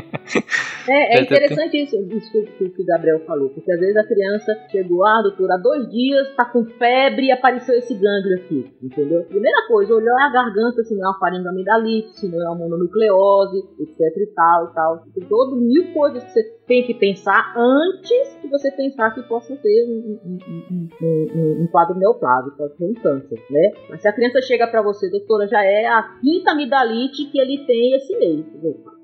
É, 0.88 1.18
é 1.18 1.22
interessante 1.24 1.82
isso, 1.82 1.96
isso 1.96 2.32
que, 2.32 2.70
que 2.70 2.82
o 2.82 2.86
Gabriel 2.86 3.20
falou, 3.26 3.50
porque 3.50 3.72
às 3.72 3.80
vezes 3.80 3.98
a 3.98 4.04
criança 4.04 4.56
chegou, 4.72 5.06
ah, 5.06 5.22
doutor, 5.22 5.52
há 5.52 5.58
dois 5.58 5.90
dias 5.90 6.36
tá 6.36 6.46
com 6.46 6.66
febre 6.66 7.28
e 7.28 7.32
apareceu 7.32 7.76
esse 7.76 7.94
gânglio 7.94 8.38
aqui, 8.38 8.72
entendeu? 8.82 9.24
Primeira 9.24 9.68
coisa, 9.68 9.94
olhou 9.94 10.18
a 10.18 10.30
garganta, 10.32 10.84
se 10.84 10.96
não 10.96 11.06
é 11.06 11.10
uma 11.10 11.20
faringamidalite, 11.20 12.20
se 12.20 12.28
não 12.28 12.42
é 12.42 12.50
uma 12.50 12.56
mononucleose, 12.56 13.58
etc 13.80 14.18
e 14.18 14.28
tal 14.28 14.66
e 14.66 14.74
tal. 14.74 15.04
Tem 15.14 15.28
todo 15.28 15.56
mil 15.56 15.94
coisas 15.94 16.24
que 16.24 16.32
você 16.32 16.44
tem 16.68 16.86
que 16.86 16.94
pensar 16.94 17.54
antes 17.58 18.38
de 18.42 18.48
você 18.48 18.72
pensar 18.72 19.14
que 19.14 19.24
possa 19.24 19.56
ter 19.56 19.79
um, 19.86 20.20
um, 20.26 20.90
um, 21.02 21.64
um 21.64 21.68
quadro 21.68 21.98
neoplásico, 21.98 22.58
pode 22.58 22.78
ser 22.78 22.86
um 22.86 22.94
câncer, 22.94 23.44
né? 23.50 23.72
Mas 23.90 24.02
se 24.02 24.08
a 24.08 24.14
criança 24.14 24.42
chega 24.42 24.68
para 24.68 24.82
você, 24.82 25.10
doutora, 25.10 25.48
já 25.48 25.64
é 25.64 25.88
a 25.88 26.04
quinta 26.22 26.52
amidalite 26.52 27.26
que 27.26 27.40
ele 27.40 27.66
tem 27.66 27.96
esse 27.96 28.18
mês. 28.18 28.46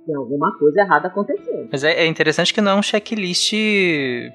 Tem 0.06 0.16
alguma 0.16 0.56
coisa 0.60 0.82
errada 0.82 1.08
acontecendo. 1.08 1.68
Mas 1.72 1.84
é, 1.84 2.04
é, 2.04 2.06
interessante 2.06 2.54
que 2.54 2.62
não 2.62 2.74
é 2.74 2.76
um 2.76 2.84
checklist 2.84 3.54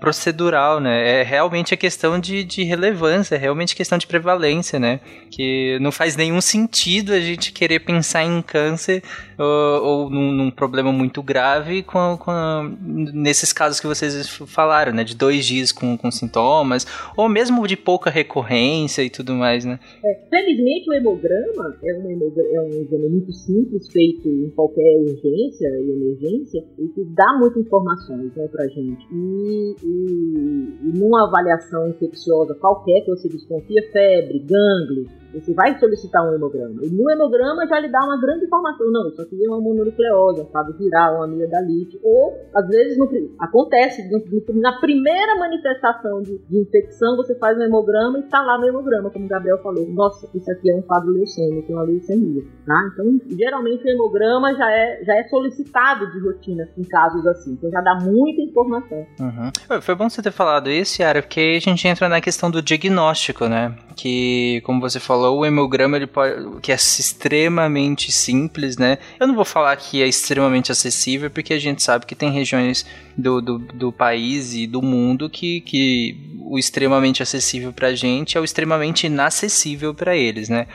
procedural, 0.01 0.81
né? 0.81 1.21
É 1.21 1.23
realmente 1.23 1.73
a 1.73 1.77
questão 1.77 2.19
de, 2.19 2.43
de 2.43 2.65
relevância, 2.65 3.37
é 3.37 3.39
realmente 3.39 3.77
questão 3.77 3.97
de 3.97 4.07
prevalência, 4.07 4.81
né? 4.81 4.99
Que 5.31 5.79
não 5.81 5.93
faz 5.93 6.17
nenhum 6.17 6.41
sentido 6.41 7.13
a 7.13 7.21
gente 7.21 7.53
querer 7.53 7.81
pensar 7.81 8.25
em 8.25 8.43
câncer 8.43 9.01
ou, 9.41 9.85
ou 9.85 10.11
num, 10.11 10.33
num, 10.33 10.51
problema 10.51 10.93
muito 10.93 11.23
grave 11.23 11.83
com, 11.83 12.19
com, 12.19 12.77
nesses 12.81 13.53
casos 13.53 13.81
que 13.81 13.87
vocês 13.87 14.29
falaram, 14.29 14.93
né? 14.93 15.03
De 15.03 15.17
dois 15.17 15.47
dias 15.47 15.73
com, 15.73 15.97
com 15.97 16.11
sintomas, 16.11 16.87
ou 17.17 17.29
mesmo 17.29 17.67
de 17.67 17.77
pouca 17.77 18.11
recorrência 18.11 19.03
e 19.03 19.09
tudo 19.09 19.33
mais, 19.33 19.65
né? 19.65 19.81
É, 20.05 20.15
felizmente 20.29 20.91
o 20.91 20.95
hemograma 20.95 21.77
é 21.83 21.95
um, 21.95 22.33
é 22.55 22.61
um 22.61 22.83
exame 22.83 23.09
muito 23.09 23.33
simples, 23.33 23.89
feito 23.91 24.29
em 24.29 24.51
qualquer 24.51 24.97
urgência 24.99 25.69
e 25.69 25.91
emergência 25.91 26.65
e 26.79 26.89
que 26.89 27.05
dá 27.15 27.39
muitas 27.39 27.63
informações 27.65 28.35
né, 28.37 28.47
para 28.49 28.67
gente. 28.69 29.07
E, 29.11 29.77
e, 29.83 30.89
e 30.89 30.99
numa 30.99 31.27
avaliação 31.27 31.89
infecciosa 31.89 32.55
qualquer 32.55 33.01
que 33.03 33.11
você 33.11 33.29
desconfia, 33.29 33.83
febre, 33.91 34.39
gânglio, 34.41 35.20
você 35.33 35.55
vai 35.55 35.79
solicitar 35.79 36.23
um 36.29 36.35
hemograma. 36.35 36.83
E 36.83 36.91
no 36.91 37.11
hemograma 37.11 37.67
já 37.67 37.79
lhe 37.79 37.89
dá 37.89 38.01
uma 38.05 38.21
grande 38.21 38.45
informação. 38.45 38.91
Não, 38.91 39.09
isso 39.09 39.23
aqui 39.23 39.45
é 39.45 39.49
uma 39.49 39.61
mononucleose, 39.61 40.47
sabe 40.53 40.73
virar 40.79 41.15
uma 41.15 41.25
amigdalite. 41.25 41.99
Ou, 42.03 42.37
às 42.55 42.67
vezes, 42.69 42.99
no, 42.99 43.09
acontece 43.39 44.09
no, 44.11 44.61
na 44.61 44.81
primeira 44.81 45.37
manifestação 45.37 46.23
de, 46.23 46.39
de, 46.39 46.61
infecção, 46.61 47.17
você 47.17 47.35
faz 47.37 47.57
um 47.59 47.63
hemograma 47.63 48.19
e 48.19 48.23
está 48.23 48.41
lá 48.41 48.59
no 48.59 48.67
hemograma, 48.67 49.11
como 49.11 49.27
o 49.27 49.29
Gabriel 49.29 49.59
falou. 49.63 49.89
Nossa, 49.89 50.29
isso 50.35 50.51
aqui 50.51 50.71
é 50.71 50.75
um 50.75 50.83
quadro 50.83 51.11
leucêmico, 51.11 51.73
uma 51.73 51.83
leucemia. 51.83 52.43
Tá? 52.67 52.91
Então, 52.93 53.21
geralmente, 53.37 53.85
o 53.85 53.89
hemograma 53.89 54.55
já 54.55 54.71
é, 54.71 55.05
já 55.05 55.17
é 55.17 55.25
solicitado 55.29 56.11
de 56.13 56.19
rotina 56.21 56.69
em 56.77 56.85
casos 56.85 57.27
assim. 57.27 57.53
Então, 57.53 57.71
já 57.71 57.81
dá 57.81 57.99
muita 58.01 58.43
informação. 58.43 59.07
Uhum. 59.21 59.81
Foi 59.81 59.95
bom 59.95 60.09
você 60.09 60.23
ter 60.23 60.33
falado 60.33 60.71
isso, 60.71 61.03
Yara, 61.03 61.23
porque 61.23 61.57
a 61.57 61.61
gente 61.61 61.87
entra 61.87 62.09
na 62.09 62.21
questão 62.21 62.51
do 62.51 62.63
diagnóstico, 62.63 63.47
né? 63.47 63.77
Que, 63.97 64.61
como 64.65 64.81
você 64.81 64.99
falou, 64.99 65.20
falou, 65.21 65.39
o 65.39 65.47
hemograma 65.47 65.97
ele 65.97 66.07
pode, 66.07 66.61
que 66.61 66.73
é 66.73 66.75
extremamente 66.75 68.11
simples, 68.11 68.77
né? 68.79 68.99
Eu 69.19 69.27
não 69.27 69.35
vou 69.35 69.45
falar 69.45 69.77
que 69.77 70.03
é 70.03 70.09
extremamente 70.09 70.73
acessível, 70.73 71.31
porque 71.31 71.53
a 71.53 71.59
gente 71.59 71.83
sabe 71.83 72.07
que 72.07 72.15
tem 72.15 72.31
regiões 72.31 72.87
do, 73.17 73.41
do, 73.41 73.59
do 73.59 73.93
país 73.93 74.55
e 74.55 74.67
do 74.67 74.81
mundo 74.81 75.29
que, 75.29 75.61
que 75.61 76.17
o 76.41 76.59
extremamente 76.59 77.23
acessível 77.23 77.73
pra 77.73 77.95
gente 77.95 78.37
é 78.37 78.41
o 78.41 78.45
extremamente 78.45 79.07
inacessível 79.07 79.95
para 79.95 80.17
eles, 80.17 80.49
né? 80.49 80.67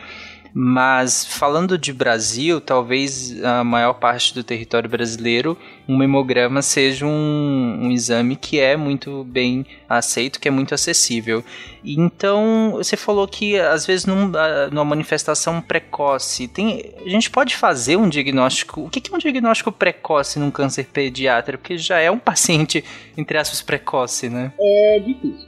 Mas 0.57 1.25
falando 1.25 1.77
de 1.77 1.91
Brasil, 1.91 2.61
talvez 2.61 3.43
a 3.43 3.61
maior 3.61 3.95
parte 3.95 4.33
do 4.33 4.41
território 4.41 4.89
brasileiro, 4.89 5.57
um 5.85 6.01
hemograma 6.01 6.61
seja 6.61 7.05
um, 7.05 7.79
um 7.81 7.91
exame 7.91 8.37
que 8.37 8.57
é 8.57 8.77
muito 8.77 9.25
bem 9.25 9.65
aceito, 9.89 10.39
que 10.39 10.47
é 10.47 10.51
muito 10.51 10.73
acessível. 10.73 11.43
Então, 11.83 12.75
você 12.77 12.95
falou 12.95 13.27
que 13.27 13.59
às 13.59 13.85
vezes 13.85 14.05
num, 14.05 14.31
numa 14.71 14.85
manifestação 14.85 15.61
precoce, 15.61 16.47
tem, 16.47 16.93
a 17.05 17.09
gente 17.09 17.29
pode 17.29 17.53
fazer 17.53 17.97
um 17.97 18.07
diagnóstico. 18.07 18.79
O 18.85 18.89
que 18.89 19.11
é 19.11 19.13
um 19.13 19.19
diagnóstico 19.19 19.73
precoce 19.73 20.39
num 20.39 20.49
câncer 20.49 20.85
pediátrico? 20.85 21.63
Porque 21.63 21.77
já 21.77 21.99
é 21.99 22.09
um 22.09 22.17
paciente, 22.17 22.81
entre 23.17 23.37
aspas, 23.37 23.61
precoce, 23.61 24.29
né? 24.29 24.53
É 24.57 24.99
difícil. 24.99 25.47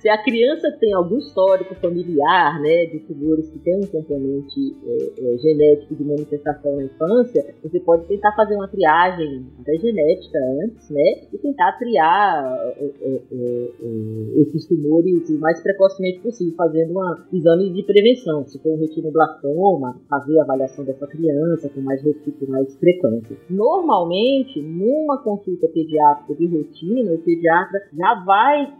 Se 0.00 0.08
a 0.08 0.22
criança 0.22 0.70
tem 0.80 0.92
algum 0.92 1.18
histórico 1.18 1.74
familiar, 1.76 2.60
né, 2.60 2.86
de 2.86 3.00
tumores 3.00 3.50
que 3.50 3.58
tem 3.58 3.76
um 3.76 3.86
componente 3.86 4.76
é, 4.86 5.34
é, 5.34 5.38
genético 5.38 5.94
de 5.94 6.04
manifestação 6.04 6.76
na 6.76 6.84
infância, 6.84 7.54
você 7.62 7.80
pode 7.80 8.06
tentar 8.06 8.32
fazer 8.36 8.54
uma 8.54 8.68
triagem 8.68 9.46
até 9.60 9.76
genética 9.76 10.38
antes, 10.62 10.88
né, 10.90 11.22
e 11.32 11.38
tentar 11.38 11.72
triar 11.78 12.56
é, 12.76 12.84
é, 12.84 13.20
é, 13.32 14.42
esses 14.42 14.66
tumores 14.66 15.28
o 15.30 15.38
mais 15.38 15.60
precocemente 15.62 16.20
possível, 16.20 16.54
fazendo 16.56 16.98
um 16.98 17.36
exame 17.36 17.72
de 17.72 17.82
prevenção. 17.82 18.46
Se 18.46 18.58
for 18.58 18.74
um 18.74 18.78
retinoblastoma, 18.78 20.00
fazer 20.08 20.38
a 20.38 20.42
avaliação 20.42 20.84
dessa 20.84 21.06
criança 21.06 21.68
com 21.68 21.80
mais, 21.80 22.02
com 22.02 22.46
mais 22.46 22.76
frequência. 22.76 23.36
Normalmente, 23.50 24.60
numa 24.60 25.22
consulta 25.22 25.68
pediátrica 25.68 26.34
de 26.34 26.46
rotina, 26.46 27.12
o 27.12 27.18
pediatra 27.18 27.80
já 27.92 28.24
vai 28.24 28.72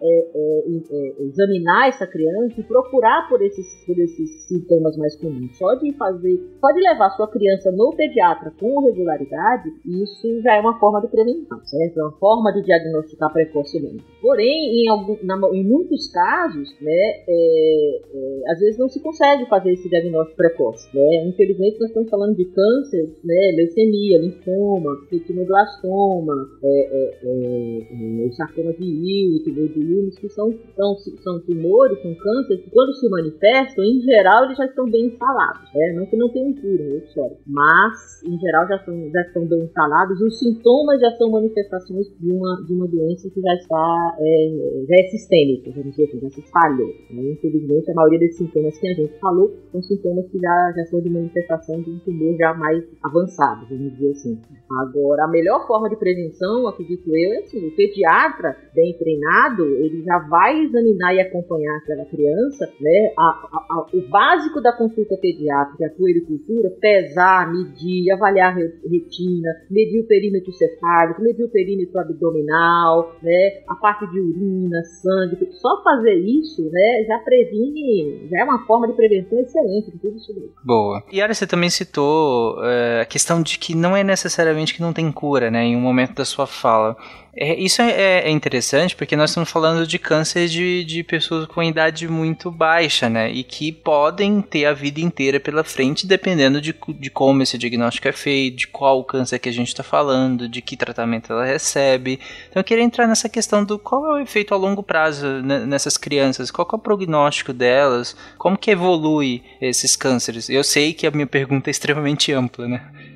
é, 1.08 1.10
é, 1.10 1.22
é, 1.22 1.22
examinar 1.24 1.88
essa 1.88 2.06
criança 2.06 2.60
e 2.60 2.62
procurar 2.62 3.28
por 3.28 3.42
esses, 3.42 3.66
por 3.86 3.98
esses 3.98 4.46
sintomas 4.46 4.96
mais 4.96 5.16
comuns. 5.16 5.56
Só 5.56 5.74
de 5.74 5.92
fazer, 5.92 6.38
só 6.60 6.68
de 6.72 6.80
levar 6.80 7.10
sua 7.10 7.28
criança 7.28 7.70
no 7.72 7.94
pediatra 7.96 8.52
com 8.58 8.84
regularidade, 8.84 9.70
isso 9.84 10.40
já 10.42 10.56
é 10.56 10.60
uma 10.60 10.78
forma 10.78 11.00
de 11.00 11.08
prevenção, 11.08 11.60
certo? 11.64 11.98
É 11.98 12.02
uma 12.02 12.12
forma 12.18 12.52
de 12.52 12.62
diagnosticar 12.62 13.32
precocemente. 13.32 14.04
Porém, 14.20 14.84
em, 14.84 14.88
algum, 14.88 15.16
na, 15.22 15.36
em 15.52 15.64
muitos 15.64 16.10
casos, 16.12 16.74
né, 16.80 17.22
é, 17.28 18.00
é, 18.14 18.52
às 18.52 18.58
vezes 18.58 18.78
não 18.78 18.88
se 18.88 19.00
consegue 19.00 19.46
fazer 19.46 19.72
esse 19.72 19.88
diagnóstico 19.88 20.36
precoce. 20.36 20.88
Né? 20.94 21.26
Infelizmente, 21.26 21.78
nós 21.80 21.88
estamos 21.88 22.10
falando 22.10 22.36
de 22.36 22.44
câncer, 22.46 23.04
né, 23.24 23.52
leucemia, 23.56 24.18
linfoma, 24.18 24.96
retinoblastoma, 25.10 26.34
é, 26.62 27.18
é, 27.22 28.26
é 28.26 28.30
sarcoma 28.32 28.72
de 28.72 28.84
Ewing, 28.84 29.42
de 29.42 29.78
Wilms, 29.78 30.18
que 30.18 30.28
são, 30.28 30.52
são, 30.76 30.96
são 31.22 31.40
tumores, 31.40 32.00
são 32.02 32.14
cânceres 32.14 32.64
que 32.64 32.70
quando 32.70 32.94
se 32.94 33.08
manifestam, 33.08 33.84
em 33.84 34.00
geral, 34.00 34.44
eles 34.44 34.56
já 34.56 34.66
estão 34.66 34.88
bem 34.90 35.06
instalados. 35.06 35.62
Né? 35.74 35.92
Não 35.94 36.06
que 36.06 36.16
não 36.16 36.28
tenham 36.30 36.52
cura, 36.54 36.82
é 36.82 36.96
história. 36.98 37.36
Mas, 37.46 38.22
em 38.24 38.38
geral, 38.38 38.66
já, 38.68 38.78
são, 38.84 39.10
já 39.10 39.20
estão 39.22 39.46
bem 39.46 39.60
instalados. 39.60 40.20
Os 40.20 40.38
sintomas 40.38 41.00
já 41.00 41.10
são 41.12 41.30
manifestações 41.30 42.06
de 42.18 42.30
uma, 42.30 42.64
de 42.66 42.72
uma 42.72 42.86
doença 42.86 43.30
que 43.30 43.40
já 43.40 43.54
está 43.54 44.16
é, 44.20 44.84
já 44.88 44.96
é 44.96 45.08
sistêmica, 45.08 45.70
dizer 45.70 46.04
assim, 46.04 46.20
já 46.20 46.30
se 46.30 46.40
espalhou. 46.40 46.92
Né? 47.10 47.32
Infelizmente, 47.32 47.90
a 47.90 47.94
maioria 47.94 48.18
desses 48.18 48.38
sintomas 48.38 48.78
que 48.78 48.88
a 48.88 48.94
gente 48.94 49.18
falou 49.18 49.54
são 49.70 49.82
sintomas 49.82 50.26
que 50.28 50.38
já, 50.38 50.72
já 50.76 50.84
são 50.86 51.00
de 51.00 51.10
manifestação 51.10 51.80
de 51.80 51.90
um 51.90 51.98
tumor 52.00 52.36
já 52.36 52.54
mais 52.54 52.84
avançado, 53.02 53.66
vamos 53.68 53.92
dizer 53.94 54.10
assim. 54.10 54.40
Agora, 54.70 55.24
a 55.24 55.28
melhor 55.28 55.66
forma 55.66 55.88
de 55.88 55.96
prevenção, 55.96 56.66
acredito 56.66 57.08
eu, 57.08 57.32
é 57.32 57.38
assim, 57.38 57.66
o 57.66 57.74
pediatra 57.74 58.56
bem 58.74 58.96
treinado, 58.98 59.64
ele 59.64 60.02
já 60.02 60.18
vai 60.28 60.60
examinar 60.62 60.87
e 61.14 61.20
acompanhar 61.20 61.76
aquela 61.76 62.04
criança, 62.04 62.68
né? 62.80 63.12
A, 63.18 63.22
a, 63.22 63.66
a, 63.70 63.86
o 63.92 64.08
básico 64.08 64.60
da 64.60 64.72
consulta 64.72 65.16
pediátrica, 65.16 65.86
a 65.86 65.90
puericultura, 65.90 66.70
pesar, 66.80 67.52
medir, 67.52 68.10
avaliar 68.12 68.54
retina, 68.56 69.50
medir 69.70 70.00
o 70.00 70.06
perímetro 70.06 70.52
cefálico, 70.52 71.22
medir 71.22 71.44
o 71.44 71.50
perímetro 71.50 71.98
abdominal, 71.98 73.16
né? 73.22 73.62
A 73.68 73.74
parte 73.74 74.06
de 74.10 74.20
urina, 74.20 74.82
sangue, 74.84 75.48
só 75.52 75.82
fazer 75.82 76.14
isso, 76.14 76.62
né, 76.70 77.04
já 77.06 77.18
previne, 77.18 78.28
já 78.30 78.40
é 78.40 78.44
uma 78.44 78.64
forma 78.66 78.88
de 78.88 78.94
prevenção 78.94 79.38
excelente 79.40 79.90
de 79.90 79.98
tudo 79.98 80.16
isso. 80.16 80.32
Boa. 80.64 81.02
E 81.12 81.20
Ara, 81.20 81.34
você 81.34 81.46
também 81.46 81.70
citou 81.70 82.62
é, 82.64 83.00
a 83.02 83.04
questão 83.04 83.42
de 83.42 83.58
que 83.58 83.74
não 83.74 83.96
é 83.96 84.04
necessariamente 84.04 84.74
que 84.74 84.82
não 84.82 84.92
tem 84.92 85.10
cura, 85.10 85.50
né, 85.50 85.64
em 85.64 85.76
um 85.76 85.80
momento 85.80 86.14
da 86.14 86.24
sua 86.24 86.46
fala. 86.46 86.96
É, 87.40 87.54
isso 87.54 87.80
é, 87.80 87.90
é, 87.90 88.28
é, 88.28 88.30
interessante 88.30 88.96
porque 88.96 89.14
nós 89.14 89.30
estamos 89.30 89.48
falando 89.48 89.86
de 89.86 89.96
câncer 89.96 90.48
de, 90.48 90.82
de 90.82 91.04
pessoas 91.04 91.46
com 91.46 91.62
idade 91.62 92.08
muito 92.08 92.50
baixa, 92.50 93.08
né? 93.08 93.30
E 93.30 93.44
que 93.44 93.70
podem 93.70 94.42
ter 94.42 94.64
a 94.64 94.72
vida 94.72 95.00
inteira 95.00 95.38
pela 95.38 95.62
frente, 95.62 96.04
dependendo 96.04 96.60
de, 96.60 96.74
de 96.98 97.10
como 97.10 97.40
esse 97.40 97.56
diagnóstico 97.56 98.08
é 98.08 98.12
feito, 98.12 98.56
de 98.56 98.66
qual 98.66 99.04
câncer 99.04 99.38
que 99.38 99.48
a 99.48 99.52
gente 99.52 99.68
está 99.68 99.84
falando, 99.84 100.48
de 100.48 100.60
que 100.60 100.76
tratamento 100.76 101.32
ela 101.32 101.44
recebe. 101.44 102.18
Então 102.48 102.58
eu 102.58 102.64
queria 102.64 102.82
entrar 102.82 103.06
nessa 103.06 103.28
questão 103.28 103.64
do 103.64 103.78
qual 103.78 104.04
é 104.08 104.12
o 104.14 104.18
efeito 104.18 104.52
a 104.52 104.56
longo 104.56 104.82
prazo 104.82 105.40
nessas 105.40 105.96
crianças, 105.96 106.50
qual 106.50 106.68
é 106.72 106.74
o 106.74 106.78
prognóstico 106.78 107.52
delas, 107.52 108.16
como 108.36 108.58
que 108.58 108.72
evolui 108.72 109.44
esses 109.60 109.94
cânceres. 109.94 110.50
Eu 110.50 110.64
sei 110.64 110.92
que 110.92 111.06
a 111.06 111.10
minha 111.12 111.26
pergunta 111.26 111.70
é 111.70 111.72
extremamente 111.72 112.32
ampla, 112.32 112.66
né? 112.66 113.07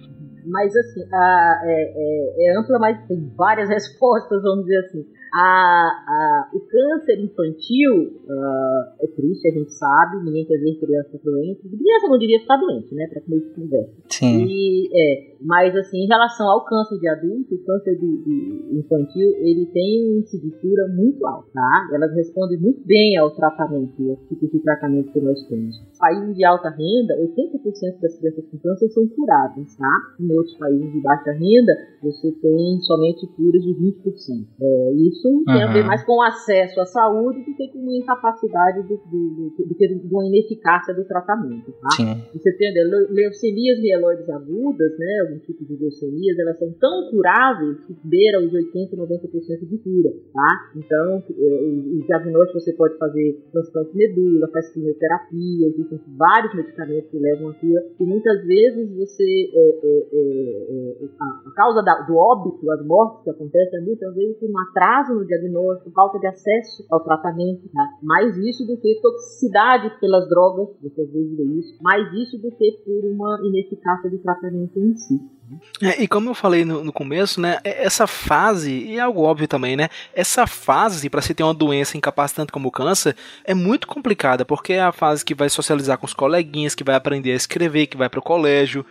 Mas 0.44 0.74
assim, 0.76 1.02
a, 1.12 1.62
é, 1.64 1.92
é, 1.94 2.46
é, 2.46 2.58
ampla, 2.58 2.78
mas 2.78 3.06
tem 3.06 3.32
várias 3.36 3.68
respostas, 3.70 4.42
vamos 4.42 4.64
dizer 4.64 4.78
assim. 4.86 5.04
A, 5.34 5.40
a, 5.40 6.50
o 6.52 6.60
câncer 6.60 7.18
infantil 7.18 8.20
uh, 8.28 8.82
é 9.00 9.06
triste, 9.16 9.48
a 9.48 9.52
gente 9.52 9.72
sabe, 9.72 10.24
ninguém 10.24 10.44
quer 10.44 10.58
ver 10.58 10.78
criança 10.78 11.18
doente. 11.24 11.62
Criança 11.62 12.08
não 12.08 12.18
diria 12.18 12.36
estar 12.36 12.56
doente, 12.58 12.94
né? 12.94 13.06
Para 13.08 13.22
começo 13.22 13.48
de 13.48 13.54
conversa. 13.54 13.92
Sim. 14.10 14.44
E, 14.46 14.88
é, 14.92 15.36
mas 15.40 15.74
assim, 15.74 16.04
em 16.04 16.06
relação 16.06 16.46
ao 16.48 16.64
câncer 16.66 16.98
de 16.98 17.08
adulto, 17.08 17.54
o 17.54 17.64
câncer 17.64 17.98
de, 17.98 18.24
de 18.24 18.78
infantil, 18.78 19.30
ele 19.38 19.66
tem 19.72 20.04
um 20.04 20.18
índice 20.18 20.38
de 20.38 20.50
cura 20.60 20.86
muito 20.94 21.26
alto, 21.26 21.48
tá? 21.50 21.88
Elas 21.94 22.14
respondem 22.14 22.60
muito 22.60 22.84
bem 22.84 23.16
ao 23.16 23.30
tratamento, 23.30 24.10
ao 24.10 24.16
tipo 24.28 24.46
de 24.48 24.60
tratamento 24.60 25.12
que 25.12 25.20
nós 25.20 25.42
temos. 25.46 25.80
Países 25.98 26.36
de 26.36 26.44
alta 26.44 26.68
renda, 26.68 27.16
80% 27.16 28.00
das 28.00 28.18
crianças 28.18 28.44
com 28.50 28.58
câncer 28.58 28.88
são 28.90 29.08
curadas, 29.08 29.74
tá? 29.76 29.96
Em 30.20 30.30
outros 30.32 30.56
países 30.58 30.92
de 30.92 31.00
baixa 31.00 31.32
renda, 31.32 31.72
você 32.02 32.32
tem 32.32 32.80
somente 32.82 33.26
curas 33.28 33.62
de 33.62 33.74
20%. 33.74 34.46
É, 34.60 34.92
isso 34.94 35.21
isso 35.22 35.28
uhum. 35.28 35.44
tem 35.44 35.62
a 35.62 35.72
ver 35.72 35.84
mais 35.84 36.04
com 36.04 36.18
o 36.18 36.22
acesso 36.22 36.80
à 36.80 36.86
saúde 36.86 37.44
do 37.44 37.54
que 37.54 37.68
com 37.68 37.78
a 37.78 37.96
incapacidade 37.96 38.82
do, 38.82 38.96
do, 38.96 39.50
do, 39.56 39.66
do 39.68 39.74
que 39.74 39.88
com 40.10 40.20
a 40.20 40.26
ineficácia 40.26 40.92
do 40.92 41.04
tratamento. 41.04 41.70
Tá? 41.80 41.90
Sim. 41.96 42.22
Você 42.34 42.52
tem 42.56 42.72
leucemias 43.10 43.80
mieloides 43.80 44.28
agudas, 44.28 44.98
né, 44.98 45.20
algum 45.22 45.38
tipo 45.38 45.64
de 45.64 45.76
leucemias, 45.76 46.38
elas 46.38 46.58
são 46.58 46.72
tão 46.80 47.10
curáveis 47.10 47.84
que 47.86 47.94
beira 48.04 48.40
os 48.40 48.52
80, 48.52 48.96
90% 48.96 49.68
de 49.68 49.78
cura. 49.78 50.10
Tá? 50.32 50.70
Então, 50.76 51.22
o 51.30 52.02
é, 52.02 52.06
diagnóstico 52.06 52.60
você 52.60 52.72
pode 52.72 52.98
fazer 52.98 53.38
transplante 53.52 53.92
de 53.92 53.98
medula, 53.98 54.48
faz 54.52 54.72
quimioterapia, 54.72 55.68
existem 55.68 56.00
vários 56.16 56.54
medicamentos 56.54 57.10
que 57.10 57.18
levam 57.18 57.50
a 57.50 57.54
cura, 57.54 57.82
e 58.00 58.04
muitas 58.04 58.44
vezes 58.44 58.90
você, 58.96 59.24
é, 59.54 59.68
é, 59.82 60.08
é, 60.12 61.04
é 61.04 61.08
a, 61.20 61.48
a, 61.48 61.52
causa 61.54 61.82
da, 61.82 62.00
do 62.02 62.16
óbito, 62.16 62.68
as 62.70 62.84
mortes 62.84 63.22
que 63.22 63.30
acontecem, 63.30 63.84
muitas 63.84 64.14
vezes 64.14 64.36
por 64.38 64.50
um 64.50 64.58
atraso 64.58 65.11
no 65.12 65.26
diagnóstico, 65.26 65.90
falta 65.92 66.18
de 66.18 66.26
acesso 66.26 66.84
ao 66.90 67.00
tratamento, 67.00 67.62
né? 67.72 67.88
mais 68.02 68.36
isso 68.38 68.66
do 68.66 68.76
que 68.80 69.00
toxicidade 69.00 69.90
pelas 70.00 70.28
drogas, 70.28 70.68
você 70.82 71.04
vê 71.06 71.20
isso, 71.58 71.76
mais 71.82 72.12
isso 72.14 72.38
do 72.38 72.50
que 72.56 72.72
por 72.84 73.04
uma 73.10 73.40
ineficácia 73.44 74.10
de 74.10 74.18
tratamento 74.18 74.78
em 74.78 74.96
si. 74.96 75.20
É, 75.82 76.02
e 76.02 76.08
como 76.08 76.30
eu 76.30 76.34
falei 76.34 76.64
no, 76.64 76.82
no, 76.82 76.92
começo, 76.92 77.40
né, 77.40 77.58
é, 77.64 77.84
essa 77.84 78.06
fase, 78.06 78.70
e 78.70 78.96
é 78.96 79.00
algo 79.00 79.22
óbvio 79.22 79.46
também, 79.46 79.76
né, 79.76 79.88
essa 80.14 80.46
fase 80.46 81.10
para 81.10 81.20
se 81.20 81.34
ter 81.34 81.42
uma 81.42 81.52
doença 81.52 81.96
incapacitante 81.96 82.52
como 82.52 82.68
o 82.68 82.72
câncer 82.72 83.14
é 83.44 83.54
muito 83.54 83.86
complicada, 83.86 84.44
porque 84.44 84.74
é 84.74 84.82
a 84.82 84.92
fase 84.92 85.24
que 85.24 85.34
vai 85.34 85.48
socializar 85.50 85.98
com 85.98 86.06
os 86.06 86.14
coleguinhas, 86.14 86.74
que 86.74 86.84
vai 86.84 86.94
aprender 86.94 87.32
a 87.32 87.36
escrever, 87.36 87.86
que 87.86 87.96
vai 87.96 88.08
para 88.08 88.20
o 88.20 88.22
colégio, 88.22 88.84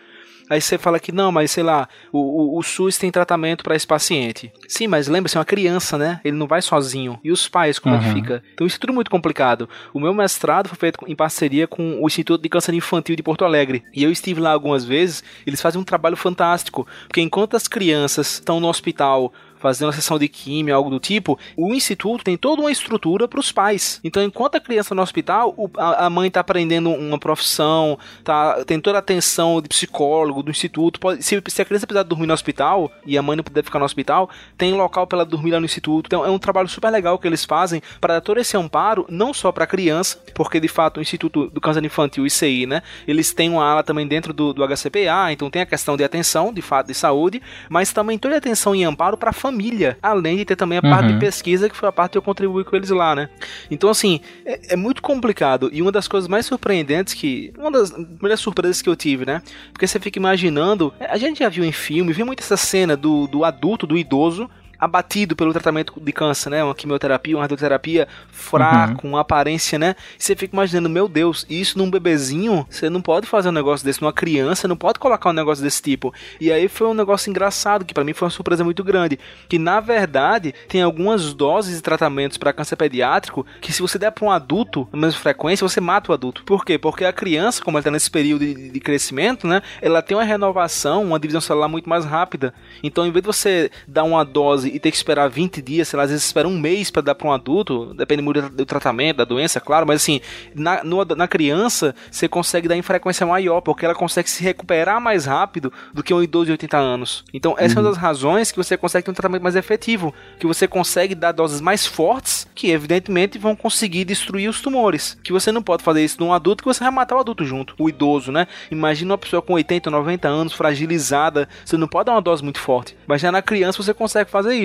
Aí 0.52 0.60
você 0.60 0.78
fala 0.78 1.00
que 1.00 1.14
não, 1.14 1.32
mas 1.32 1.50
sei 1.50 1.64
lá, 1.64 1.88
o, 2.12 2.20
o, 2.20 2.60
o 2.60 2.62
SUS 2.62 2.98
tem 2.98 3.10
tratamento 3.10 3.64
para 3.64 3.74
esse 3.74 3.88
paciente. 3.88 4.52
Sim, 4.68 4.86
mas 4.86 5.08
lembra-se, 5.08 5.38
é 5.38 5.40
uma 5.40 5.46
criança, 5.46 5.98
né? 5.98 6.20
Ele 6.26 6.36
não 6.36 6.46
vai 6.46 6.62
sozinho. 6.62 7.18
E 7.24 7.32
os 7.32 7.48
pais, 7.48 7.80
como 7.80 7.96
uhum. 7.96 8.02
é 8.02 8.04
que 8.04 8.14
fica? 8.14 8.44
Então 8.54 8.68
isso 8.68 8.76
é 8.76 8.80
tudo 8.80 8.92
muito 8.92 9.10
complicado. 9.10 9.70
O 9.94 10.00
meu 10.02 10.14
mestrado 10.14 10.68
foi 10.68 10.78
feito 10.78 11.00
em 11.08 11.16
parceria 11.16 11.68
com 11.68 12.02
o 12.02 12.06
Instituto 12.06 12.42
de 12.42 12.50
Câncer 12.50 12.74
Infantil 12.74 13.16
de 13.16 13.24
Porto 13.24 13.46
Alegre. 13.46 13.82
E 13.96 14.04
eu 14.04 14.12
estive 14.12 14.42
lá 14.42 14.52
algumas 14.52 14.84
vezes, 14.84 15.24
eles 15.48 15.62
fazem 15.62 15.80
um 15.80 15.86
trabalho 15.86 16.18
fantástico. 16.18 16.86
Porque 17.08 17.22
enquanto 17.22 17.56
as 17.56 17.70
crianças 17.70 18.34
estão 18.34 18.60
no 18.60 18.68
hospital 18.68 19.32
fazer 19.62 19.86
uma 19.86 19.94
sessão 19.94 20.18
de 20.18 20.28
química, 20.28 20.76
algo 20.76 20.90
do 20.90 21.00
tipo, 21.00 21.38
o 21.56 21.74
instituto 21.74 22.24
tem 22.24 22.36
toda 22.36 22.62
uma 22.62 22.72
estrutura 22.72 23.28
para 23.28 23.40
os 23.40 23.52
pais. 23.52 24.00
Então, 24.04 24.24
enquanto 24.24 24.56
a 24.56 24.60
criança 24.60 24.96
no 24.96 25.02
hospital, 25.02 25.54
o, 25.56 25.70
a, 25.78 26.08
a, 26.08 26.10
mãe 26.10 26.28
está 26.28 26.40
aprendendo 26.40 26.90
uma 26.90 27.20
profissão, 27.20 27.98
tá, 28.24 28.64
tem 28.66 28.80
toda 28.80 28.98
a 28.98 29.00
atenção 29.00 29.62
de 29.62 29.70
psicólogo 29.70 30.42
do 30.42 30.50
instituto. 30.50 31.00
Pode, 31.00 31.24
se, 31.24 31.42
se, 31.48 31.62
a 31.62 31.66
criança 31.66 31.86
precisar 31.86 32.04
dormir 32.04 32.28
no 32.28 32.34
hospital 32.34 32.92
e 33.06 33.18
a 33.18 33.22
mãe 33.22 33.38
não 33.38 33.44
puder 33.44 33.64
ficar 33.64 33.80
no 33.80 33.86
hospital, 33.86 34.30
tem 34.58 34.74
local 34.74 35.06
para 35.06 35.20
ela 35.20 35.26
dormir 35.26 35.52
lá 35.52 35.60
no 35.60 35.66
instituto. 35.66 36.08
Então, 36.08 36.26
é 36.26 36.30
um 36.30 36.40
trabalho 36.40 36.68
super 36.68 36.90
legal 36.90 37.20
que 37.20 37.28
eles 37.28 37.46
fazem 37.46 37.82
para 38.00 38.16
dar 38.16 38.22
todo 38.22 38.40
esse 38.40 38.58
amparo, 38.58 39.06
não 39.10 39.34
só 39.34 39.52
para 39.52 39.66
a 39.66 39.68
criança, 39.68 40.18
porque 40.34 40.60
de 40.60 40.68
fato 40.68 40.98
o 40.98 41.02
Instituto 41.02 41.48
do 41.48 41.62
Câncer 41.62 41.84
Infantil, 41.86 42.26
ICI, 42.26 42.66
né, 42.66 42.82
eles 43.08 43.34
têm 43.34 43.50
uma 43.50 43.64
ala 43.64 43.84
também 43.84 44.08
dentro 44.08 44.34
do, 44.34 44.54
do 44.54 44.68
HCPA, 44.68 45.32
então 45.32 45.50
tem 45.50 45.62
a 45.62 45.66
questão 45.66 45.96
de 45.96 46.04
atenção, 46.04 46.54
de 46.54 46.62
fato, 46.62 46.88
de 46.88 46.94
saúde, 46.94 47.42
mas 47.70 47.94
também 47.94 48.18
toda 48.18 48.36
a 48.36 48.38
atenção 48.38 48.76
e 48.76 48.84
amparo 48.84 49.18
para 49.18 49.30
a 49.30 49.34
família 49.34 49.51
família, 49.52 49.98
além 50.02 50.38
de 50.38 50.46
ter 50.46 50.56
também 50.56 50.78
a 50.78 50.82
parte 50.82 51.08
de 51.08 51.14
uhum. 51.14 51.20
pesquisa, 51.20 51.70
que 51.70 51.76
foi 51.76 51.90
a 51.90 51.92
parte 51.92 52.14
que 52.14 52.18
eu 52.18 52.22
contribuí 52.22 52.64
com 52.64 52.76
eles 52.76 52.90
lá, 52.90 53.14
né? 53.14 53.30
Então, 53.70 53.90
assim, 53.90 54.22
é, 54.46 54.74
é, 54.74 54.76
muito 54.76 55.02
complicado. 55.02 55.70
E 55.74 55.82
uma 55.82 55.92
das 55.92 56.08
coisas 56.08 56.28
mais 56.28 56.46
surpreendentes 56.46 57.14
que. 57.14 57.54
Uma 57.58 57.70
das 57.70 57.92
primeiras 57.92 58.40
surpresas 58.40 58.82
que 58.82 58.90
eu 58.90 58.96
tive, 58.96 59.26
né? 59.26 59.42
Porque 59.74 59.86
você 59.86 60.00
fica 60.00 60.18
imaginando. 60.18 60.94
A 61.00 61.18
gente 61.18 61.40
já 61.40 61.50
viu 61.50 61.66
em 61.66 61.72
filme, 61.72 62.14
viu 62.14 62.26
muito 62.26 62.40
essa 62.40 62.58
cena 62.58 62.96
do, 62.96 63.28
do 63.28 63.44
adulto, 63.44 63.86
do 63.86 63.98
idoso, 63.98 64.50
abatido 64.82 65.36
pelo 65.36 65.54
tratamento 65.54 65.94
de 65.96 66.12
câncer, 66.12 66.50
né? 66.50 66.64
Uma 66.64 66.74
quimioterapia, 66.74 67.36
uma 67.38 67.44
radioterapia 67.44 68.08
fraco, 68.32 69.06
uhum. 69.06 69.14
uma 69.14 69.22
aparência, 69.22 69.78
né? 69.78 69.96
E 70.20 70.24
você 70.24 70.36
fica 70.36 70.56
imaginando, 70.56 70.90
meu 70.90 71.08
Deus, 71.08 71.46
isso 71.48 71.78
num 71.78 71.90
bebezinho, 71.90 72.66
você 72.68 72.90
não 72.90 73.00
pode 73.00 73.28
fazer 73.28 73.50
um 73.50 73.52
negócio 73.52 73.86
desse, 73.86 74.02
numa 74.02 74.12
criança, 74.12 74.68
não 74.68 74.76
pode 74.76 74.98
colocar 74.98 75.30
um 75.30 75.34
negócio 75.34 75.64
desse 75.64 75.84
tipo. 75.84 76.12
E 76.40 76.52
aí 76.52 76.68
foi 76.68 76.88
um 76.88 76.96
negócio 76.96 77.30
engraçado, 77.30 77.86
que 77.86 77.94
para 77.94 78.04
mim 78.04 78.14
foi 78.14 78.26
uma 78.26 78.32
surpresa 78.32 78.64
muito 78.64 78.84
grande, 78.84 79.20
que 79.48 79.60
na 79.60 79.80
verdade 79.80 80.52
tem 80.68 80.82
algumas 80.82 81.32
doses 81.34 81.76
de 81.76 81.82
tratamentos 81.82 82.40
para 82.40 82.52
câncer 82.52 82.76
pediátrico 82.76 83.46
que 83.62 83.72
se 83.72 83.84
você 83.84 84.00
der 84.00 84.12
para 84.12 84.26
um 84.26 84.32
adulto, 84.32 84.90
na 84.92 84.98
mesma 84.98 85.20
frequência, 85.20 85.68
você 85.68 85.80
mata 85.80 86.12
o 86.12 86.14
adulto. 86.16 86.44
Por 86.44 86.66
quê? 86.66 86.80
Porque 86.80 87.06
a 87.06 87.14
criança, 87.14 87.64
como 87.64 87.78
ela 87.78 87.82
está 87.82 87.92
nesse 87.92 88.10
período 88.10 88.44
de, 88.44 88.72
de 88.72 88.80
crescimento, 88.80 89.46
né? 89.46 89.62
Ela 89.80 90.02
tem 90.02 90.18
uma 90.18 90.24
renovação, 90.24 91.04
uma 91.04 91.20
divisão 91.20 91.40
celular 91.40 91.68
muito 91.68 91.88
mais 91.88 92.04
rápida. 92.04 92.52
Então, 92.82 93.06
em 93.06 93.12
vez 93.12 93.22
de 93.22 93.28
você 93.28 93.72
dar 93.88 94.04
uma 94.04 94.24
dose 94.24 94.71
e 94.72 94.80
ter 94.80 94.92
que 94.92 94.98
esperar 94.98 95.30
20 95.30 95.62
dias, 95.62 95.88
sei 95.88 95.98
lá, 95.98 96.04
às 96.04 96.10
vezes 96.10 96.26
espera 96.26 96.48
um 96.48 96.58
mês 96.58 96.90
para 96.90 97.02
dar 97.02 97.16
para 97.16 97.28
um 97.28 97.32
adulto, 97.32 97.94
depende 97.94 98.22
muito 98.22 98.50
do 98.50 98.66
tratamento, 98.66 99.18
da 99.18 99.26
doença, 99.26 99.60
claro, 99.60 99.86
mas 99.86 100.02
assim, 100.02 100.22
na, 100.56 100.84
no, 100.84 101.04
na 101.06 101.28
criança, 101.28 101.94
você 102.10 102.28
consegue 102.28 102.68
dar 102.68 102.76
em 102.76 102.82
frequência 102.82 103.26
maior, 103.26 103.62
porque 103.62 103.86
ela 103.86 103.96
consegue 103.96 104.30
se 104.30 104.44
recuperar 104.44 105.00
mais 105.02 105.26
rápido 105.26 105.72
do 105.94 106.04
que 106.04 106.14
um 106.14 106.24
idoso 106.24 106.46
de 106.46 106.52
80 106.52 106.78
anos. 106.78 107.24
Então, 107.34 107.56
essa 107.58 107.76
uhum. 107.76 107.86
é 107.86 107.88
uma 107.88 107.90
das 107.90 107.98
razões 107.98 108.52
que 108.52 108.58
você 108.58 108.78
consegue 108.78 109.06
ter 109.06 109.12
um 109.12 109.14
tratamento 109.14 109.44
mais 109.44 109.56
efetivo, 109.56 110.14
que 110.40 110.48
você 110.48 110.68
consegue 110.68 111.16
dar 111.16 111.32
doses 111.32 111.62
mais 111.62 111.86
fortes, 111.86 112.48
que 112.56 112.72
evidentemente 112.72 113.38
vão 113.38 113.56
conseguir 113.56 114.06
destruir 114.06 114.50
os 114.50 114.62
tumores. 114.62 115.18
Que 115.24 115.32
você 115.32 115.52
não 115.52 115.62
pode 115.62 115.84
fazer 115.84 116.04
isso 116.04 116.18
num 116.20 116.34
adulto, 116.34 116.64
que 116.64 116.68
você 116.68 116.84
vai 116.84 116.92
matar 116.92 117.16
o 117.16 117.20
adulto 117.20 117.46
junto, 117.46 117.76
o 117.78 117.90
idoso, 117.90 118.32
né? 118.32 118.48
Imagina 118.70 119.12
uma 119.12 119.18
pessoa 119.18 119.42
com 119.42 119.54
80, 119.54 119.90
90 119.90 120.28
anos, 120.28 120.54
fragilizada, 120.54 121.48
você 121.66 121.78
não 121.78 121.88
pode 121.88 122.06
dar 122.06 122.14
uma 122.14 122.22
dose 122.22 122.44
muito 122.44 122.60
forte. 122.60 122.96
Mas 123.08 123.22
já 123.22 123.32
na 123.32 123.42
criança 123.42 123.82
você 123.82 123.94
consegue 123.94 124.30
fazer 124.30 124.56
isso. 124.56 124.61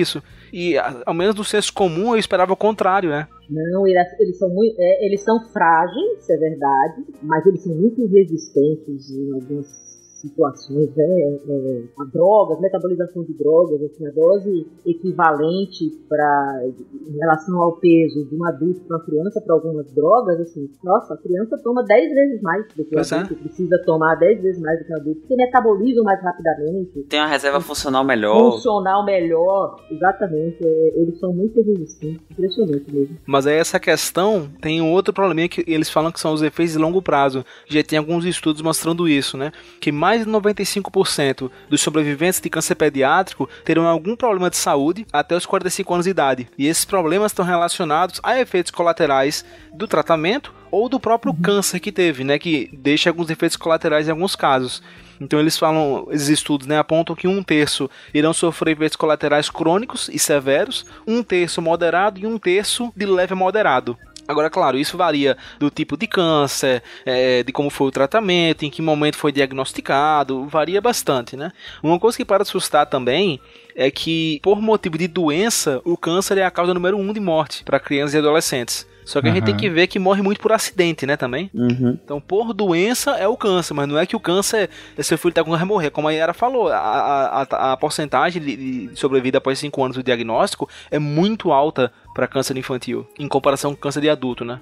E 0.51 0.75
ao 1.05 1.13
menos 1.13 1.35
no 1.35 1.43
senso 1.43 1.73
comum 1.73 2.13
eu 2.13 2.19
esperava 2.19 2.53
o 2.53 2.57
contrário, 2.57 3.09
né? 3.09 3.27
Não, 3.49 3.87
eles, 3.87 4.19
eles 4.19 4.37
são 4.37 4.49
muito, 4.49 4.75
é, 4.79 5.05
eles 5.05 5.21
são 5.21 5.39
frágeis, 5.51 6.29
é 6.29 6.37
verdade, 6.37 7.05
mas 7.21 7.45
eles 7.45 7.63
são 7.63 7.73
muito 7.73 8.05
resistentes 8.07 9.09
em 9.09 9.33
algumas 9.33 9.96
situações, 10.21 10.89
né, 10.95 11.05
é, 11.05 11.83
a 11.99 12.03
drogas, 12.05 12.59
metabolização 12.59 13.23
de 13.23 13.33
drogas, 13.33 13.81
assim, 13.83 14.07
a 14.07 14.11
dose 14.11 14.67
equivalente 14.85 15.89
para 16.09 16.63
em 17.07 17.17
relação 17.17 17.61
ao 17.61 17.73
peso 17.77 18.25
de 18.25 18.35
um 18.35 18.45
adulto 18.45 18.81
para 18.81 18.97
uma 18.97 19.05
criança 19.05 19.41
para 19.41 19.53
algumas 19.53 19.91
drogas, 19.93 20.39
assim, 20.41 20.69
nossa, 20.83 21.13
a 21.13 21.17
criança 21.17 21.57
toma 21.63 21.83
10 21.83 22.13
vezes 22.13 22.41
mais 22.41 22.65
do 22.67 22.73
que 22.73 22.81
o 22.81 22.93
pois 22.93 23.11
é. 23.11 23.15
adulto, 23.15 23.33
é. 23.33 23.37
precisa 23.37 23.81
tomar 23.85 24.15
10 24.15 24.41
vezes 24.41 24.61
mais 24.61 24.79
do 24.79 24.85
que 24.85 24.93
o 24.93 24.95
adulto, 24.95 25.19
porque 25.21 25.35
metabolizam 25.35 26.03
mais 26.03 26.21
rapidamente. 26.21 27.03
Tem 27.09 27.19
uma 27.19 27.27
reserva 27.27 27.61
funcional 27.61 28.03
melhor. 28.03 28.53
Funcional 28.53 29.05
melhor, 29.05 29.75
exatamente, 29.91 30.57
é, 30.65 30.93
eles 30.95 31.19
são 31.19 31.31
muito 31.31 31.61
resistentes, 31.61 32.21
impressionante 32.31 32.93
mesmo. 32.93 33.17
Mas 33.25 33.45
aí 33.45 33.55
essa 33.55 33.79
questão 33.79 34.49
tem 34.61 34.81
um 34.81 34.91
outro 34.91 35.13
probleminha 35.13 35.47
que 35.47 35.63
eles 35.67 35.89
falam 35.89 36.11
que 36.11 36.19
são 36.19 36.33
os 36.33 36.41
efeitos 36.41 36.73
de 36.73 36.79
longo 36.79 37.01
prazo, 37.01 37.45
já 37.67 37.83
tem 37.83 37.99
alguns 37.99 38.25
estudos 38.25 38.61
mostrando 38.61 39.07
isso, 39.07 39.37
né, 39.37 39.51
que 39.79 39.91
mais 39.91 40.06
mais 40.07 40.23
de 40.23 40.31
95% 40.31 41.51
dos 41.69 41.81
sobreviventes 41.81 42.39
de 42.39 42.49
câncer 42.49 42.75
pediátrico 42.75 43.49
terão 43.65 43.85
algum 43.85 44.15
problema 44.15 44.49
de 44.49 44.55
saúde 44.55 45.05
até 45.11 45.35
os 45.35 45.45
45 45.45 45.93
anos 45.93 46.05
de 46.05 46.11
idade. 46.11 46.47
E 46.57 46.65
esses 46.65 46.85
problemas 46.85 47.33
estão 47.33 47.43
relacionados 47.43 48.21
a 48.23 48.39
efeitos 48.39 48.71
colaterais 48.71 49.43
do 49.73 49.85
tratamento 49.85 50.53
ou 50.71 50.87
do 50.87 50.97
próprio 50.97 51.33
uhum. 51.33 51.41
câncer 51.41 51.81
que 51.81 51.91
teve, 51.91 52.23
né, 52.23 52.39
que 52.39 52.69
deixa 52.71 53.09
alguns 53.09 53.29
efeitos 53.29 53.57
colaterais 53.57 54.07
em 54.07 54.11
alguns 54.11 54.33
casos. 54.33 54.81
Então 55.19 55.41
eles 55.41 55.57
falam, 55.57 56.07
esses 56.09 56.29
estudos 56.29 56.67
né, 56.67 56.77
apontam 56.77 57.13
que 57.13 57.27
um 57.27 57.43
terço 57.43 57.89
irão 58.13 58.31
sofrer 58.31 58.77
efeitos 58.77 58.95
colaterais 58.95 59.49
crônicos 59.49 60.09
e 60.13 60.17
severos, 60.17 60.85
um 61.05 61.21
terço 61.21 61.61
moderado 61.61 62.17
e 62.17 62.25
um 62.25 62.37
terço 62.37 62.93
de 62.95 63.05
leve 63.05 63.35
moderado. 63.35 63.97
Agora, 64.27 64.49
claro, 64.49 64.77
isso 64.77 64.97
varia 64.97 65.37
do 65.59 65.69
tipo 65.69 65.95
de 65.95 66.07
câncer, 66.07 66.83
é, 67.05 67.43
de 67.43 67.51
como 67.51 67.69
foi 67.69 67.87
o 67.87 67.91
tratamento, 67.91 68.65
em 68.65 68.69
que 68.69 68.81
momento 68.81 69.17
foi 69.17 69.31
diagnosticado, 69.31 70.45
varia 70.47 70.81
bastante, 70.81 71.37
né? 71.37 71.51
Uma 71.81 71.99
coisa 71.99 72.17
que 72.17 72.25
para 72.25 72.43
assustar 72.43 72.85
também 72.87 73.39
é 73.75 73.89
que, 73.89 74.39
por 74.41 74.61
motivo 74.61 74.97
de 74.97 75.07
doença, 75.07 75.81
o 75.85 75.95
câncer 75.95 76.37
é 76.39 76.45
a 76.45 76.51
causa 76.51 76.73
número 76.73 76.97
um 76.97 77.13
de 77.13 77.19
morte 77.19 77.63
para 77.63 77.79
crianças 77.79 78.15
e 78.15 78.17
adolescentes. 78.17 78.85
Só 79.07 79.21
que 79.21 79.27
uhum. 79.27 79.31
a 79.31 79.35
gente 79.35 79.45
tem 79.45 79.55
que 79.55 79.69
ver 79.69 79.87
que 79.87 79.97
morre 79.97 80.21
muito 80.21 80.41
por 80.41 80.51
acidente, 80.51 81.05
né, 81.05 81.15
também. 81.15 81.49
Uhum. 81.53 81.97
Então, 82.03 82.19
por 82.19 82.53
doença 82.53 83.11
é 83.11 83.25
o 83.25 83.37
câncer, 83.37 83.73
mas 83.73 83.87
não 83.87 83.97
é 83.97 84.05
que 84.05 84.17
o 84.17 84.19
câncer, 84.19 84.69
seu 84.99 85.17
filho 85.17 85.33
tá 85.33 85.45
com 85.45 85.51
vai 85.51 85.63
morrer. 85.63 85.91
Como 85.91 86.09
a 86.09 86.11
Yara 86.11 86.33
falou, 86.33 86.67
a, 86.67 86.77
a, 86.77 87.41
a, 87.41 87.71
a 87.71 87.77
porcentagem 87.77 88.41
de, 88.41 88.87
de 88.87 88.99
sobrevida 88.99 89.37
após 89.37 89.57
5 89.59 89.81
anos 89.81 89.95
do 89.95 90.03
diagnóstico 90.03 90.67
é 90.91 90.99
muito 90.99 91.53
alta 91.53 91.89
para 92.13 92.27
câncer 92.27 92.57
infantil, 92.57 93.07
em 93.17 93.29
comparação 93.29 93.73
com 93.73 93.79
câncer 93.79 94.01
de 94.01 94.09
adulto, 94.09 94.43
né? 94.43 94.59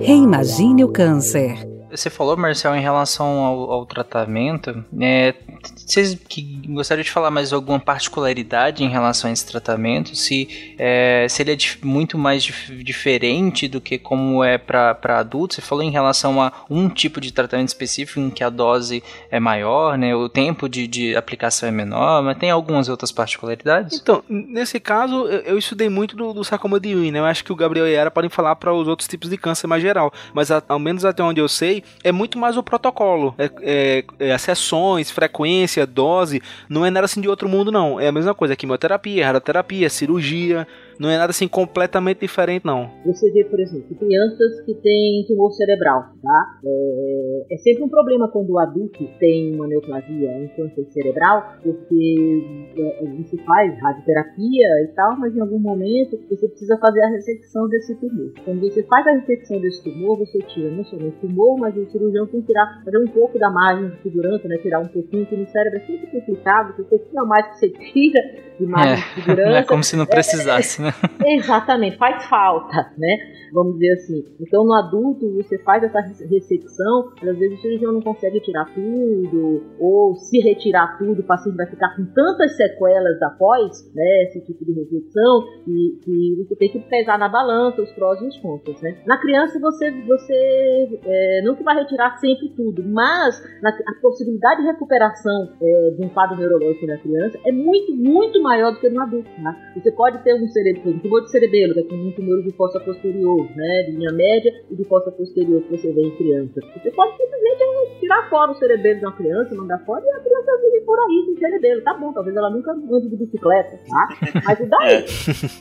Reimagine 0.00 0.82
o 0.82 0.88
câncer. 0.88 1.77
Você 1.90 2.10
falou, 2.10 2.36
Marcel, 2.36 2.74
em 2.76 2.80
relação 2.80 3.26
ao, 3.26 3.72
ao 3.72 3.86
tratamento. 3.86 4.84
É, 5.00 5.34
vocês 5.76 6.14
que 6.28 6.42
gostariam 6.68 7.02
de 7.02 7.10
falar 7.10 7.30
mais 7.30 7.52
alguma 7.52 7.80
particularidade 7.80 8.84
em 8.84 8.88
relação 8.88 9.30
a 9.30 9.32
esse 9.32 9.46
tratamento? 9.46 10.14
Se, 10.14 10.74
é, 10.78 11.26
se 11.28 11.42
ele 11.42 11.52
é 11.52 11.56
muito 11.82 12.18
mais 12.18 12.42
dif 12.42 12.82
diferente 12.82 13.68
do 13.68 13.80
que 13.80 13.98
como 13.98 14.44
é 14.44 14.58
para 14.58 15.18
adultos? 15.18 15.56
Você 15.56 15.62
falou 15.62 15.82
em 15.82 15.90
relação 15.90 16.42
a 16.42 16.52
um 16.68 16.88
tipo 16.88 17.20
de 17.20 17.32
tratamento 17.32 17.68
específico 17.68 18.20
em 18.20 18.30
que 18.30 18.44
a 18.44 18.50
dose 18.50 19.02
é 19.30 19.40
maior, 19.40 19.96
né? 19.96 20.14
O 20.14 20.28
tempo 20.28 20.68
de, 20.68 20.86
de 20.86 21.16
aplicação 21.16 21.68
é 21.68 21.72
menor, 21.72 22.22
mas 22.22 22.38
tem 22.38 22.50
algumas 22.50 22.88
outras 22.88 23.10
particularidades? 23.10 23.98
Então, 23.98 24.22
nesse 24.28 24.78
caso, 24.78 25.26
eu, 25.26 25.40
eu 25.40 25.58
estudei 25.58 25.88
muito 25.88 26.16
do, 26.16 26.32
do 26.32 26.44
sarcoma 26.44 26.78
de 26.78 26.90
Ewing, 26.90 27.12
né? 27.12 27.18
Eu 27.18 27.24
acho 27.24 27.44
que 27.44 27.52
o 27.52 27.56
Gabriel 27.56 27.86
e 27.86 27.90
a 27.90 27.94
Yara 27.94 28.10
podem 28.10 28.30
falar 28.30 28.56
para 28.56 28.72
os 28.72 28.86
outros 28.86 29.08
tipos 29.08 29.30
de 29.30 29.38
câncer 29.38 29.66
mais 29.66 29.82
geral, 29.82 30.12
mas 30.34 30.50
a, 30.50 30.62
ao 30.68 30.78
menos 30.78 31.04
até 31.04 31.22
onde 31.22 31.40
eu 31.40 31.48
sei, 31.48 31.77
é 32.02 32.12
muito 32.12 32.38
mais 32.38 32.56
o 32.56 32.62
protocolo. 32.62 33.34
É, 33.38 33.50
é, 33.62 34.04
é 34.18 34.32
as 34.32 34.42
sessões, 34.42 35.10
frequência, 35.10 35.86
dose. 35.86 36.42
Não 36.68 36.84
é 36.84 36.90
nada 36.90 37.04
assim 37.04 37.20
de 37.20 37.28
outro 37.28 37.48
mundo, 37.48 37.72
não. 37.72 38.00
É 38.00 38.08
a 38.08 38.12
mesma 38.12 38.34
coisa: 38.34 38.56
quimioterapia, 38.56 39.26
radioterapia, 39.26 39.88
cirurgia. 39.90 40.66
Não 40.98 41.08
é 41.08 41.16
nada 41.16 41.30
assim 41.30 41.48
completamente 41.48 42.20
diferente, 42.20 42.64
não. 42.64 42.90
Você 43.06 43.30
vê, 43.30 43.44
por 43.44 43.60
exemplo, 43.60 43.96
crianças 43.96 44.60
que 44.62 44.74
têm 44.74 45.24
tumor 45.26 45.52
cerebral, 45.52 46.04
tá? 46.22 46.58
É, 46.64 47.54
é 47.54 47.56
sempre 47.58 47.84
um 47.84 47.88
problema 47.88 48.28
quando 48.28 48.50
o 48.50 48.58
adulto 48.58 49.06
tem 49.18 49.54
uma 49.54 49.66
neoplasia, 49.66 50.30
um 50.30 50.48
câncer 50.56 50.86
cerebral, 50.90 51.54
porque 51.62 52.72
é, 52.76 53.04
você 53.22 53.36
faz 53.38 53.80
radioterapia 53.80 54.68
e 54.84 54.92
tal, 54.94 55.16
mas 55.18 55.36
em 55.36 55.40
algum 55.40 55.58
momento 55.58 56.18
você 56.28 56.48
precisa 56.48 56.76
fazer 56.78 57.02
a 57.02 57.08
ressecção 57.08 57.68
desse 57.68 57.94
tumor. 57.96 58.32
Quando 58.44 58.60
você 58.60 58.82
faz 58.84 59.06
a 59.06 59.12
ressecção 59.12 59.60
desse 59.60 59.82
tumor, 59.82 60.18
você 60.18 60.38
tira 60.40 60.70
não 60.70 60.84
somente 60.84 61.16
o 61.24 61.28
tumor, 61.28 61.58
mas 61.58 61.76
o 61.76 61.86
cirurgião 61.90 62.26
tem 62.26 62.40
que 62.40 62.48
tirar, 62.48 62.82
fazer 62.84 62.98
um 62.98 63.08
pouco 63.08 63.38
da 63.38 63.50
margem 63.50 63.88
de 63.90 64.02
segurança, 64.02 64.48
né? 64.48 64.58
Tirar 64.58 64.80
um 64.80 64.88
pouquinho, 64.88 65.26
que 65.26 65.36
no 65.36 65.46
cérebro 65.48 65.78
é 65.78 65.86
sempre 65.86 66.06
complicado, 66.08 66.74
porque 66.74 66.98
pouquinho 66.98 67.22
a 67.22 67.26
mais 67.26 67.46
que 67.48 67.58
você 67.58 67.68
tira 67.68 68.20
de 68.58 68.66
margem 68.66 68.92
é, 68.92 68.96
de 69.14 69.14
segurança. 69.14 69.58
É 69.58 69.62
como 69.62 69.84
se 69.84 69.96
não 69.96 70.06
precisasse, 70.06 70.80
é, 70.80 70.84
né? 70.86 70.87
Exatamente, 71.24 71.96
faz 71.96 72.24
falta, 72.26 72.92
né? 72.96 73.16
Vamos 73.52 73.74
dizer 73.74 73.92
assim. 73.94 74.24
Então, 74.40 74.64
no 74.64 74.74
adulto, 74.74 75.34
você 75.34 75.58
faz 75.58 75.82
essa 75.82 76.00
ressecção, 76.00 77.12
às 77.22 77.38
vezes 77.38 77.58
o 77.58 77.62
cirurgião 77.62 77.92
não 77.92 78.02
consegue 78.02 78.40
tirar 78.40 78.66
tudo, 78.74 79.62
ou 79.78 80.14
se 80.14 80.38
retirar 80.40 80.98
tudo, 80.98 81.20
o 81.20 81.26
paciente 81.26 81.56
vai 81.56 81.66
ficar 81.66 81.96
com 81.96 82.04
tantas 82.06 82.56
sequelas 82.56 83.20
após, 83.22 83.92
né? 83.94 84.24
Esse 84.24 84.40
tipo 84.44 84.64
de 84.64 84.72
ressecção, 84.72 85.44
que, 85.64 85.98
que 86.04 86.44
você 86.44 86.56
tem 86.56 86.70
que 86.70 86.78
pesar 86.80 87.18
na 87.18 87.28
balança 87.28 87.82
os 87.82 87.90
prós 87.92 88.20
e 88.20 88.26
os 88.26 88.38
contras, 88.38 88.80
né? 88.82 88.98
Na 89.06 89.18
criança, 89.18 89.58
você, 89.58 89.90
você 90.02 91.00
é, 91.04 91.42
que 91.56 91.64
vai 91.64 91.76
retirar 91.76 92.16
sempre 92.18 92.48
tudo, 92.50 92.82
mas 92.84 93.42
na, 93.62 93.70
a 93.70 94.00
possibilidade 94.00 94.62
de 94.62 94.68
recuperação 94.68 95.52
é, 95.60 95.90
de 95.96 96.06
um 96.06 96.08
quadro 96.08 96.36
neurológico 96.36 96.86
na 96.86 96.96
criança 96.98 97.38
é 97.44 97.52
muito, 97.52 97.94
muito 97.94 98.40
maior 98.42 98.72
do 98.72 98.80
que 98.80 98.88
no 98.88 99.00
adulto, 99.00 99.28
tá? 99.42 99.56
Você 99.74 99.90
pode 99.92 100.22
ter 100.22 100.34
um 100.34 100.48
cerebro 100.48 100.77
um 100.86 100.98
tumor 100.98 101.22
de 101.22 101.30
cerebelo, 101.30 101.74
que 101.74 101.80
é 101.80 101.96
um 101.96 102.12
tumor 102.12 102.42
de 102.42 102.52
fossa 102.52 102.78
posterior, 102.80 103.48
né, 103.56 103.86
linha 103.90 104.12
média 104.12 104.52
e 104.70 104.76
de 104.76 104.84
fossa 104.84 105.10
posterior 105.10 105.62
que 105.62 105.76
você 105.76 105.92
vê 105.92 106.02
em 106.02 106.16
criança. 106.16 106.60
Você 106.76 106.90
pode 106.90 107.16
simplesmente 107.16 108.00
tirar 108.00 108.28
fora 108.28 108.52
o 108.52 108.54
cerebelo 108.54 108.98
de 108.98 109.06
uma 109.06 109.16
criança, 109.16 109.54
mandar 109.54 109.78
fora 109.84 110.04
e 110.04 110.10
a 110.10 110.20
criança 110.20 110.60
vive 110.62 110.84
por 110.84 110.98
aí 110.98 111.24
sem 111.26 111.36
cerebelo. 111.38 111.82
Tá 111.82 111.94
bom, 111.94 112.12
talvez 112.12 112.36
ela 112.36 112.50
nunca 112.50 112.72
ande 112.72 113.08
de 113.08 113.16
bicicleta, 113.16 113.78
tá? 113.88 114.08
Mas 114.44 114.60
e 114.60 114.66
daí? 114.66 115.04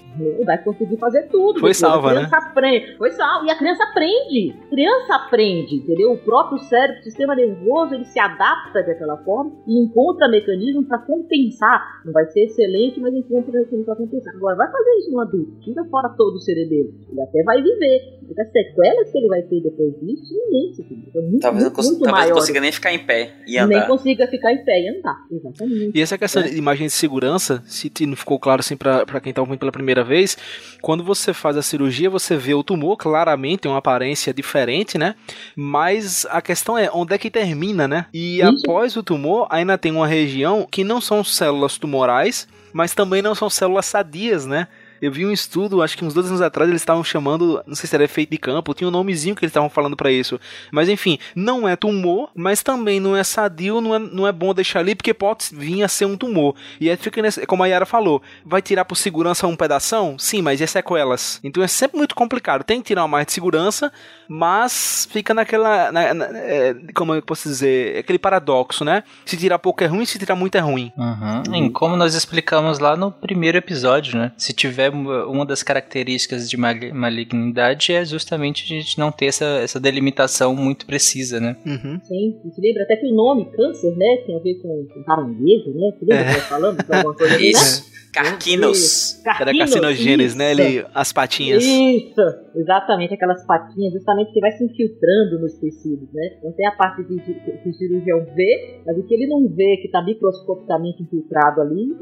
É. 0.20 0.43
Vai 0.43 0.57
conseguir 0.63 0.97
fazer 0.97 1.24
tudo. 1.30 1.59
Foi 1.59 1.74
salva, 1.74 2.13
né? 2.13 2.30
Aprende. 2.32 2.97
Foi 2.97 3.11
salva. 3.11 3.45
E 3.45 3.51
a 3.51 3.57
criança 3.57 3.84
aprende. 3.84 4.55
A 4.65 4.70
criança 4.70 5.15
aprende, 5.15 5.76
entendeu? 5.76 6.11
O 6.13 6.18
próprio 6.18 6.59
cérebro, 6.59 6.99
o 7.01 7.03
sistema 7.03 7.36
nervoso, 7.36 7.93
ele 7.93 8.05
se 8.05 8.20
adapta 8.20 8.84
daquela 8.84 9.18
forma 9.18 9.51
e 9.68 9.84
encontra 9.84 10.28
mecanismos 10.30 10.88
para 10.88 10.97
compensar. 10.99 12.01
Não 12.05 12.11
vai 12.11 12.26
ser 12.28 12.45
excelente, 12.45 12.99
mas 12.99 13.13
encontra 13.13 13.51
mecanismos 13.51 13.86
para 13.86 13.95
compensar. 13.95 14.36
Agora, 14.36 14.55
vai 14.55 14.72
fazer 14.72 14.89
isso 14.99 15.11
no 15.11 15.20
adulto, 15.22 15.59
tira 15.61 15.86
fora 15.86 16.09
todo 16.09 16.36
o 16.36 16.39
cerebelo. 16.39 16.93
Ele 17.11 17.22
até 17.22 17.43
vai 17.43 17.61
viver. 17.61 18.18
Mas 18.28 18.38
as 18.39 18.51
sequelas 18.51 19.09
que 19.11 19.18
ele 19.18 19.28
vai 19.28 19.41
ter 19.43 19.61
depois 19.61 19.93
disso, 20.01 20.34
imenso. 20.49 20.82
É 21.15 21.22
muito, 21.22 21.39
talvez 21.39 21.63
muito, 21.63 21.82
muito 21.84 22.03
talvez 22.03 22.30
não 22.30 22.36
consiga 22.36 22.59
nem 22.59 22.72
ficar 22.72 22.93
em 22.93 22.99
pé 23.05 23.34
e 23.47 23.57
andar. 23.57 23.80
Nem 23.80 23.88
consiga 23.88 24.28
ficar 24.28 24.51
em 24.51 24.65
pé 24.65 24.82
e 24.82 24.88
orientar, 24.88 25.15
exatamente. 25.32 25.91
E 25.97 26.01
essa 26.01 26.18
questão 26.18 26.43
É. 26.43 26.47
de 26.49 26.57
imagem 26.57 26.88
de 26.88 26.93
segurança, 26.93 27.61
se 27.65 27.91
não 28.05 28.15
ficou 28.15 28.39
claro 28.39 28.59
assim 28.59 28.76
pra 28.76 29.05
pra 29.05 29.20
quem 29.22 29.34
tá 29.34 29.41
ouvindo 29.41 29.59
pela 29.59 29.72
primeira 29.72 30.03
vez, 30.08 30.38
quando 30.82 31.03
você 31.03 31.34
faz 31.34 31.58
a 31.58 31.62
cirurgia, 31.62 32.10
você 32.10 32.36
vê 32.36 32.53
o 32.53 32.64
tumor, 32.64 32.97
claramente 32.97 33.62
tem 33.62 33.72
uma 33.72 33.78
aparência 33.78 34.34
diferente, 34.34 34.97
né? 34.97 35.14
Mas 35.55 36.26
a 36.30 36.41
questão 36.41 36.78
é 36.78 36.89
onde 36.91 37.14
é 37.14 37.18
que 37.18 37.30
termina, 37.30 37.88
né? 37.88 38.05
E 38.14 38.39
Isso. 38.39 38.64
após 38.64 38.95
o 38.97 39.03
tumor, 39.03 39.47
ainda 39.49 39.78
tem 39.78 39.91
uma 39.91 40.08
região 40.08 40.68
que 40.70 40.84
não 40.84 40.99
são 40.99 41.24
células 41.24 41.78
tumorais, 41.78 42.47
mas 42.74 42.95
também 42.95 43.22
não 43.22 43.36
são 43.36 43.49
células 43.49 43.86
sadias, 43.86 44.45
né? 44.45 44.68
Eu 45.02 45.12
vi 45.12 45.26
um 45.26 45.32
estudo, 45.32 45.82
acho 45.82 45.98
que 45.98 46.04
uns 46.06 46.14
dois 46.14 46.28
anos 46.28 46.41
atrás, 46.41 46.70
eles 46.70 46.82
estavam 46.82 47.04
chamando, 47.04 47.62
não 47.68 47.76
sei 47.76 47.88
se 47.88 47.95
era 47.95 48.04
efeito 48.04 48.30
de 48.32 48.38
campo, 48.38 48.74
tinha 48.74 48.88
um 48.88 48.91
nomezinho 48.91 49.36
que 49.36 49.43
eles 49.43 49.52
estavam 49.52 49.70
falando 49.70 49.95
pra 49.95 50.12
isso. 50.12 50.39
Mas 50.72 50.89
enfim, 50.89 51.18
não 51.36 51.68
é 51.68 51.76
tumor, 51.76 52.30
mas 52.36 52.62
também 52.64 53.00
não 53.00 53.16
é 53.16 53.24
sadio, 53.24 53.80
não 53.82 53.95
é, 53.95 54.00
não 54.00 54.28
é 54.28 54.32
bom 54.32 54.54
deixar 54.54 54.80
ali, 54.80 54.95
porque 54.95 55.14
pode 55.14 55.45
vir 55.54 55.84
a 55.84 55.88
ser 55.88 56.06
um 56.06 56.18
tumor. 56.18 56.56
E 56.80 56.89
aí 56.89 56.98
fica 56.98 57.22
nesse, 57.22 57.45
como 57.45 57.64
a 57.64 57.68
Yara 57.68 57.86
falou, 57.86 58.22
vai 58.45 58.62
tirar 58.62 58.86
por 58.86 58.95
segurança 58.95 59.48
um 59.48 59.56
pedação? 59.56 60.18
Sim, 60.20 60.41
mas 60.41 60.60
e 60.60 60.64
as 60.64 60.72
sequelas? 60.72 61.39
Então 61.43 61.62
é 61.64 61.68
sempre 61.68 61.98
muito 61.98 62.16
complicado. 62.16 62.64
Tem 62.64 62.82
que 62.82 62.88
tirar 62.88 63.02
uma 63.04 63.08
mais 63.08 63.26
de 63.28 63.34
segurança, 63.34 63.91
mas 64.32 65.08
fica 65.12 65.34
naquela. 65.34 65.91
na- 65.91 66.14
na- 66.14 66.26
é, 66.38 66.76
como 66.93 67.14
eu 67.16 67.22
posso 67.22 67.48
dizer? 67.50 67.98
Aquele 67.98 68.20
paradoxo, 68.20 68.84
né? 68.86 69.04
Se 69.26 69.36
tirar 69.38 69.58
pouco 69.60 69.84
é 69.84 69.88
ruim, 69.88 70.06
se 70.06 70.20
tirar 70.20 70.36
muito 70.36 70.56
é 70.56 70.60
ruim. 70.60 70.91
Uhum. 70.98 71.56
Em 71.56 71.70
como 71.72 71.95
nós 71.95 72.14
explicamos 72.14 72.80
lá 72.80 72.95
no 72.95 73.12
primeiro 73.12 73.58
episódio, 73.58 74.18
né? 74.18 74.32
Se 74.38 74.54
tiver 74.54 74.86
uma 74.89 75.25
uma 75.27 75.45
das 75.45 75.63
características 75.63 76.49
de 76.49 76.57
mali- 76.57 76.91
malignidade 76.91 77.93
é 77.93 78.03
justamente 78.05 78.63
a 78.63 78.67
gente 78.67 78.97
não 78.97 79.11
ter 79.11 79.27
essa, 79.27 79.45
essa 79.45 79.79
delimitação 79.79 80.55
muito 80.55 80.85
precisa, 80.85 81.39
né? 81.39 81.55
Uhum. 81.65 81.99
Sim, 82.03 82.39
você 82.43 82.61
lembra 82.61 82.83
até 82.83 82.95
que 82.95 83.05
o 83.07 83.15
nome 83.15 83.45
câncer, 83.51 83.95
né, 83.95 84.17
tem 84.25 84.35
a 84.35 84.39
ver 84.39 84.55
com, 84.61 84.85
com 84.93 85.03
caranguejo, 85.03 85.71
né? 85.73 85.91
Você 85.97 86.05
lembra 86.05 86.33
que 86.33 86.38
eu 86.38 86.41
falando? 86.43 86.83
Tem 86.83 86.95
alguma 86.95 87.15
coisa 87.15 87.35
assim, 87.35 87.43
né? 87.43 87.49
Isso. 87.49 87.97
Carquinos. 88.13 89.19
Era 89.23 89.35
Carquino, 89.38 89.59
carcinogênese, 89.59 90.38
né? 90.38 90.51
Ele, 90.51 90.85
as 90.93 91.13
patinhas. 91.13 91.63
Isso, 91.63 92.21
exatamente, 92.55 93.13
aquelas 93.13 93.45
patinhas, 93.45 93.93
justamente 93.93 94.31
que 94.33 94.39
vai 94.39 94.51
se 94.53 94.63
infiltrando 94.63 95.39
nos 95.39 95.53
tecidos, 95.59 96.11
né? 96.11 96.38
Então 96.39 96.51
tem 96.53 96.67
a 96.67 96.71
parte 96.71 97.03
de, 97.03 97.15
que 97.19 97.69
o 97.69 97.73
cirurgião 97.73 98.25
vê, 98.35 98.81
mas 98.85 98.97
o 98.97 99.03
que 99.03 99.13
ele 99.13 99.27
não 99.27 99.47
vê, 99.47 99.77
que 99.77 99.85
está 99.88 100.03
microscopicamente 100.03 101.03
infiltrado 101.03 101.61
ali, 101.61 101.95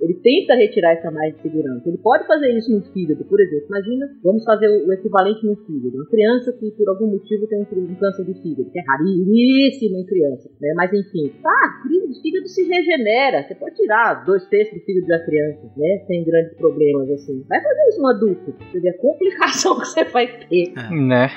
ele 0.00 0.14
tenta 0.14 0.54
retirar 0.54 0.92
essa 0.92 1.10
mais 1.10 1.34
de 1.34 1.42
segurança. 1.42 1.88
Ele 1.88 1.98
pode 1.98 2.26
fazer 2.26 2.50
isso 2.56 2.70
no 2.70 2.82
fígado, 2.92 3.24
por 3.24 3.40
exemplo. 3.40 3.66
Imagina, 3.68 4.06
vamos 4.22 4.44
fazer 4.44 4.68
o, 4.68 4.92
equivalente 4.92 5.46
no 5.46 5.56
fígado. 5.56 5.96
Uma 5.96 6.06
criança 6.06 6.52
que 6.52 6.70
por 6.72 6.88
algum 6.88 7.08
motivo 7.08 7.46
tem 7.46 7.60
um, 7.60 7.94
câncer 7.94 8.24
de 8.24 8.34
fígado, 8.42 8.70
que 8.70 8.78
é 8.78 8.82
raríssimo 8.86 9.98
em 9.98 10.06
criança, 10.06 10.50
né? 10.60 10.72
Mas 10.76 10.92
enfim, 10.92 11.32
tá, 11.42 11.82
o 11.84 12.22
fígado 12.22 12.48
se 12.48 12.64
regenera. 12.64 13.42
Você 13.42 13.54
pode 13.54 13.76
tirar 13.76 14.24
dois 14.24 14.46
terços 14.48 14.74
do 14.74 14.84
fígado 14.84 15.06
da 15.06 15.24
criança, 15.24 15.70
né? 15.76 16.04
Sem 16.06 16.24
grandes 16.24 16.54
problemas 16.54 17.10
assim. 17.10 17.44
Vai 17.48 17.62
fazer 17.62 17.88
isso 17.88 18.00
no 18.00 18.08
adulto. 18.08 18.54
Você 18.70 18.80
vê 18.80 18.90
a 18.90 18.98
complicação 18.98 19.78
que 19.80 19.86
você 19.86 20.04
vai 20.04 20.26
ter. 20.48 20.72
Né? 20.90 21.28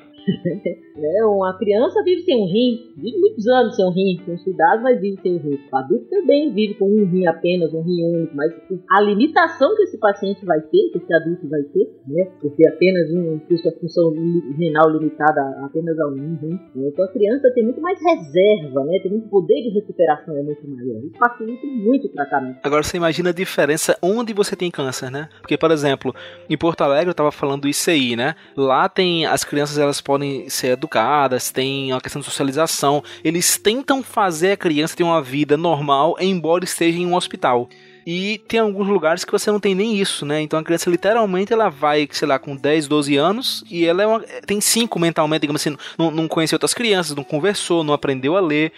Né? 0.96 1.22
Uma 1.26 1.52
criança 1.58 2.02
vive 2.02 2.22
sem 2.22 2.34
um 2.42 2.46
rim, 2.46 2.90
vive 2.96 3.18
muitos 3.18 3.46
anos 3.46 3.76
sem 3.76 3.84
um 3.84 3.90
rim, 3.90 4.16
com 4.24 4.34
cuidado, 4.38 4.82
mas 4.82 4.98
vive 4.98 5.20
sem 5.20 5.34
um 5.34 5.38
rim. 5.38 5.58
O 5.70 5.76
adulto 5.76 6.06
também 6.08 6.54
vive 6.54 6.72
com 6.72 6.86
um 6.88 7.04
rim 7.04 7.26
apenas, 7.26 7.70
um 7.74 7.82
rim 7.82 8.02
único, 8.02 8.34
mas 8.34 8.50
a 8.90 9.02
limitação 9.02 9.76
que 9.76 9.82
esse 9.82 9.98
paciente 10.00 10.42
vai 10.46 10.58
ter, 10.58 10.88
que 10.92 10.96
esse 10.96 11.12
adulto 11.12 11.46
vai 11.50 11.60
ter, 11.64 11.94
né? 12.08 12.30
Porque 12.40 12.66
apenas 12.66 13.10
um, 13.12 13.38
por 13.40 13.58
sua 13.58 13.72
função 13.72 14.10
renal 14.58 14.88
limitada 14.88 15.38
a- 15.38 15.66
apenas 15.66 15.98
a 16.00 16.06
um 16.08 16.14
rim. 16.14 16.38
né? 16.74 16.88
Então 16.88 17.04
a 17.04 17.08
criança 17.12 17.52
tem 17.54 17.64
muito 17.64 17.82
mais 17.82 17.98
reserva, 18.02 18.82
né? 18.86 18.98
Tem 19.02 19.10
muito 19.12 19.28
poder 19.28 19.62
de 19.64 19.68
recuperação, 19.78 20.34
é 20.34 20.42
muito 20.42 20.66
maior. 20.66 21.04
Isso 21.04 21.18
facilita 21.18 21.66
muito 21.66 22.06
o 22.06 22.10
tratamento. 22.10 22.56
Agora 22.62 22.82
você 22.82 22.96
imagina 22.96 23.28
a 23.28 23.34
diferença 23.34 23.98
onde 24.00 24.32
você 24.32 24.56
tem 24.56 24.70
câncer, 24.70 25.10
né? 25.10 25.28
Porque, 25.42 25.58
por 25.58 25.70
exemplo, 25.70 26.14
em 26.48 26.56
Porto 26.56 26.80
Alegre 26.80 27.10
eu 27.10 27.14
tava 27.14 27.30
falando 27.30 27.62
do 27.62 27.68
ICI, 27.68 28.16
né? 28.16 28.34
Lá 28.56 28.88
tem 28.88 29.26
as 29.26 29.44
crianças 29.44 29.76
elas 29.76 30.00
podem 30.00 30.15
ser 30.48 30.68
educadas, 30.68 31.50
tem 31.50 31.92
uma 31.92 32.00
questão 32.00 32.20
de 32.20 32.26
socialização. 32.26 33.02
Eles 33.24 33.58
tentam 33.58 34.02
fazer 34.02 34.52
a 34.52 34.56
criança 34.56 34.96
ter 34.96 35.04
uma 35.04 35.22
vida 35.22 35.56
normal, 35.56 36.16
embora 36.20 36.64
esteja 36.64 36.98
em 36.98 37.06
um 37.06 37.14
hospital. 37.14 37.68
E 38.06 38.38
tem 38.46 38.60
alguns 38.60 38.86
lugares 38.86 39.24
que 39.24 39.32
você 39.32 39.50
não 39.50 39.58
tem 39.58 39.74
nem 39.74 39.96
isso, 39.96 40.24
né? 40.24 40.40
Então 40.40 40.58
a 40.58 40.62
criança 40.62 40.88
literalmente 40.88 41.52
ela 41.52 41.68
vai, 41.68 42.08
sei 42.12 42.28
lá, 42.28 42.38
com 42.38 42.54
10, 42.54 42.86
12 42.86 43.16
anos 43.16 43.64
e 43.68 43.84
ela 43.84 44.02
é 44.02 44.06
uma- 44.06 44.20
tem 44.46 44.60
5 44.60 44.98
mentalmente, 45.00 45.40
digamos 45.40 45.60
assim, 45.60 45.76
não, 45.98 46.10
não 46.12 46.28
conheceu 46.28 46.54
outras 46.56 46.72
crianças, 46.72 47.16
não 47.16 47.24
conversou, 47.24 47.82
não 47.82 47.92
aprendeu 47.92 48.36
a 48.36 48.40
ler. 48.40 48.70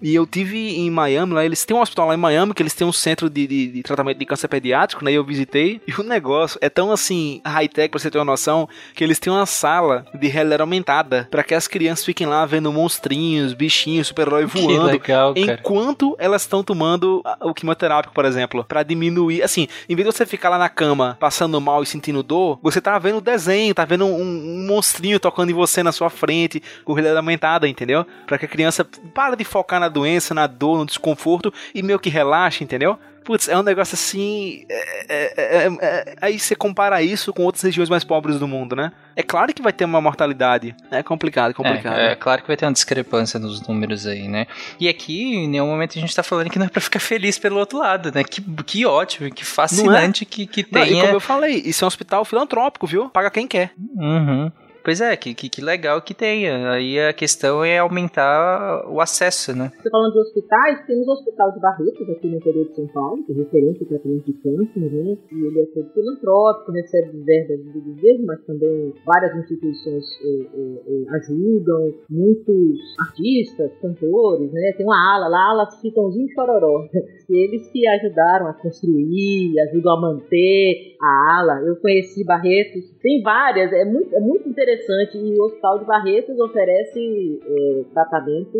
E 0.00 0.14
eu 0.14 0.26
tive 0.26 0.76
em 0.76 0.90
Miami, 0.90 1.32
lá 1.32 1.44
eles 1.44 1.64
têm 1.64 1.76
um 1.76 1.80
hospital 1.80 2.06
lá 2.08 2.14
em 2.14 2.18
Miami 2.18 2.54
que 2.54 2.62
eles 2.62 2.74
têm 2.74 2.86
um 2.86 2.92
centro 2.92 3.28
de, 3.28 3.46
de- 3.46 3.66
de 3.68 3.82
tratamento 3.82 4.18
de 4.18 4.26
câncer 4.26 4.46
pediátrico, 4.46 5.04
né? 5.04 5.10
E 5.10 5.14
eu 5.14 5.24
visitei. 5.24 5.80
E 5.88 5.92
o 6.00 6.04
negócio 6.04 6.58
é 6.62 6.68
tão 6.68 6.92
assim, 6.92 7.40
high-tech, 7.44 7.88
pra 7.90 7.98
você 7.98 8.10
ter 8.10 8.18
uma 8.18 8.24
noção, 8.24 8.68
que 8.94 9.02
eles 9.02 9.18
têm 9.18 9.32
uma 9.32 9.46
sala 9.46 10.06
de 10.14 10.28
realidade 10.28 10.60
aumentada 10.62 11.26
para 11.30 11.42
que 11.42 11.54
as 11.54 11.66
crianças 11.66 12.04
fiquem 12.04 12.26
lá 12.26 12.44
vendo 12.46 12.70
monstrinhos, 12.72 13.52
bichinhos, 13.52 14.06
super-herói 14.08 14.44
voando. 14.78 14.84
legal. 14.86 15.32
Enquanto 15.36 16.14
elas 16.20 16.42
estão 16.42 16.62
tomando 16.62 17.22
o 17.40 17.52
quimioterápico, 17.54 18.14
por 18.14 18.24
exemplo, 18.24 18.62
pra 18.76 18.82
diminuir, 18.82 19.42
assim, 19.42 19.68
em 19.88 19.96
vez 19.96 20.06
de 20.06 20.14
você 20.14 20.26
ficar 20.26 20.50
lá 20.50 20.58
na 20.58 20.68
cama 20.68 21.16
passando 21.18 21.58
mal 21.58 21.82
e 21.82 21.86
sentindo 21.86 22.22
dor, 22.22 22.58
você 22.62 22.78
tá 22.78 22.98
vendo 22.98 23.16
o 23.16 23.20
desenho, 23.22 23.74
tá 23.74 23.86
vendo 23.86 24.04
um, 24.04 24.20
um 24.20 24.66
monstrinho 24.66 25.18
tocando 25.18 25.50
em 25.50 25.54
você 25.54 25.82
na 25.82 25.92
sua 25.92 26.10
frente, 26.10 26.62
com 26.84 26.92
realidade 26.92 27.16
aumentada, 27.16 27.66
entendeu? 27.66 28.04
Pra 28.26 28.36
que 28.36 28.44
a 28.44 28.48
criança 28.48 28.84
para 29.14 29.34
de 29.34 29.44
focar 29.44 29.80
na 29.80 29.88
doença, 29.88 30.34
na 30.34 30.46
dor, 30.46 30.76
no 30.76 30.84
desconforto 30.84 31.50
e 31.74 31.82
meio 31.82 31.98
que 31.98 32.10
relaxe, 32.10 32.62
entendeu? 32.62 32.98
Putz, 33.26 33.48
é 33.48 33.58
um 33.58 33.62
negócio 33.62 33.94
assim. 33.94 34.64
é- 34.68 35.06
é- 35.08 35.66
é- 35.66 35.78
é- 35.80 36.14
aí 36.22 36.38
você 36.38 36.54
compara 36.54 37.02
isso 37.02 37.32
com 37.32 37.42
outras 37.42 37.62
regiões 37.64 37.88
mais 37.88 38.04
pobres 38.04 38.38
do 38.38 38.46
mundo, 38.46 38.76
né? 38.76 38.92
É 39.16 39.22
claro 39.22 39.52
que 39.52 39.60
vai 39.60 39.72
ter 39.72 39.84
uma 39.84 40.00
mortalidade. 40.00 40.76
É 40.92 41.02
complicado, 41.02 41.52
complicado. 41.52 41.98
É, 41.98 42.12
é 42.12 42.14
claro 42.14 42.40
que 42.42 42.46
vai 42.46 42.56
ter 42.56 42.64
uma 42.66 42.72
discrepância 42.72 43.40
nos 43.40 43.66
números 43.66 44.06
aí, 44.06 44.28
né? 44.28 44.46
E 44.78 44.88
aqui, 44.88 45.34
em 45.34 45.48
nenhum 45.48 45.66
momento 45.66 45.98
a 45.98 46.00
gente 46.00 46.14
tá 46.14 46.22
falando 46.22 46.48
que 46.50 46.58
não 46.58 46.66
é 46.66 46.68
pra 46.68 46.80
ficar 46.80 47.00
feliz 47.00 47.36
pelo 47.36 47.58
outro 47.58 47.78
lado, 47.78 48.12
né? 48.14 48.22
Que, 48.22 48.40
que 48.62 48.86
ótimo, 48.86 49.28
que 49.30 49.44
fascinante 49.44 50.24
que, 50.24 50.46
que 50.46 50.64
Não, 50.70 50.82
e 50.84 50.88
tenha. 50.88 51.02
como 51.02 51.16
eu 51.16 51.20
falei, 51.20 51.62
isso 51.64 51.82
é 51.82 51.86
um 51.86 51.88
hospital 51.88 52.24
filantrópico, 52.24 52.86
viu? 52.86 53.08
Paga 53.08 53.28
quem 53.30 53.48
quer. 53.48 53.72
Uhum. 53.96 54.52
Pois 54.86 55.00
é, 55.00 55.16
que, 55.16 55.34
que, 55.34 55.48
que 55.48 55.60
legal 55.60 56.00
que 56.00 56.14
tenha. 56.14 56.70
Aí 56.70 56.96
a 57.00 57.12
questão 57.12 57.64
é 57.64 57.76
aumentar 57.76 58.86
o 58.88 59.00
acesso, 59.00 59.50
né? 59.50 59.72
Você 59.82 59.90
falando 59.90 60.12
de 60.12 60.20
hospitais, 60.20 60.86
temos 60.86 61.08
o 61.08 61.10
Hospital 61.10 61.50
de 61.50 61.58
Barretos 61.58 62.08
aqui 62.08 62.28
no 62.28 62.36
interior 62.36 62.68
de 62.68 62.76
São 62.76 62.86
Paulo, 62.94 63.24
que 63.26 63.32
é 63.32 63.34
referência 63.34 63.84
para 63.84 63.98
tratamento 63.98 64.26
de 64.26 64.32
câncer, 64.34 64.78
né? 64.78 65.18
E 65.32 65.44
ele 65.44 65.60
é 65.60 65.66
todo 65.74 65.90
filantrópico, 65.92 66.70
recebe 66.70 67.18
verbas 67.18 67.64
do 67.64 67.80
governo, 67.80 68.26
mas 68.26 68.44
também 68.44 68.94
várias 69.04 69.36
instituições 69.38 70.04
eh, 70.22 70.46
eh, 70.54 70.82
eh, 70.86 71.16
ajudam, 71.16 71.92
muitos 72.08 72.78
artistas, 73.00 73.72
cantores, 73.82 74.52
né? 74.52 74.72
Tem 74.76 74.86
uma 74.86 75.16
ala 75.16 75.26
lá, 75.26 75.50
ala 75.50 75.68
Chitãozinho 75.82 76.26
e 76.26 76.32
Chororó, 76.32 76.86
eles 77.28 77.68
que 77.72 77.88
ajudaram 77.88 78.46
a 78.46 78.54
construir, 78.54 79.52
ajudam 79.68 79.94
a 79.94 80.00
manter 80.00 80.94
a 81.02 81.40
ala. 81.40 81.60
Eu 81.66 81.74
conheci 81.74 82.24
Barretos, 82.24 82.84
tem 83.02 83.20
várias, 83.20 83.72
é 83.72 83.84
muito, 83.84 84.14
é 84.14 84.20
muito 84.20 84.48
interessante 84.48 84.75
e 85.14 85.38
o 85.38 85.44
Hospital 85.44 85.78
de 85.78 85.84
Barretos 85.86 86.38
oferece 86.38 87.40
eh, 87.44 87.84
tratamento 87.92 88.58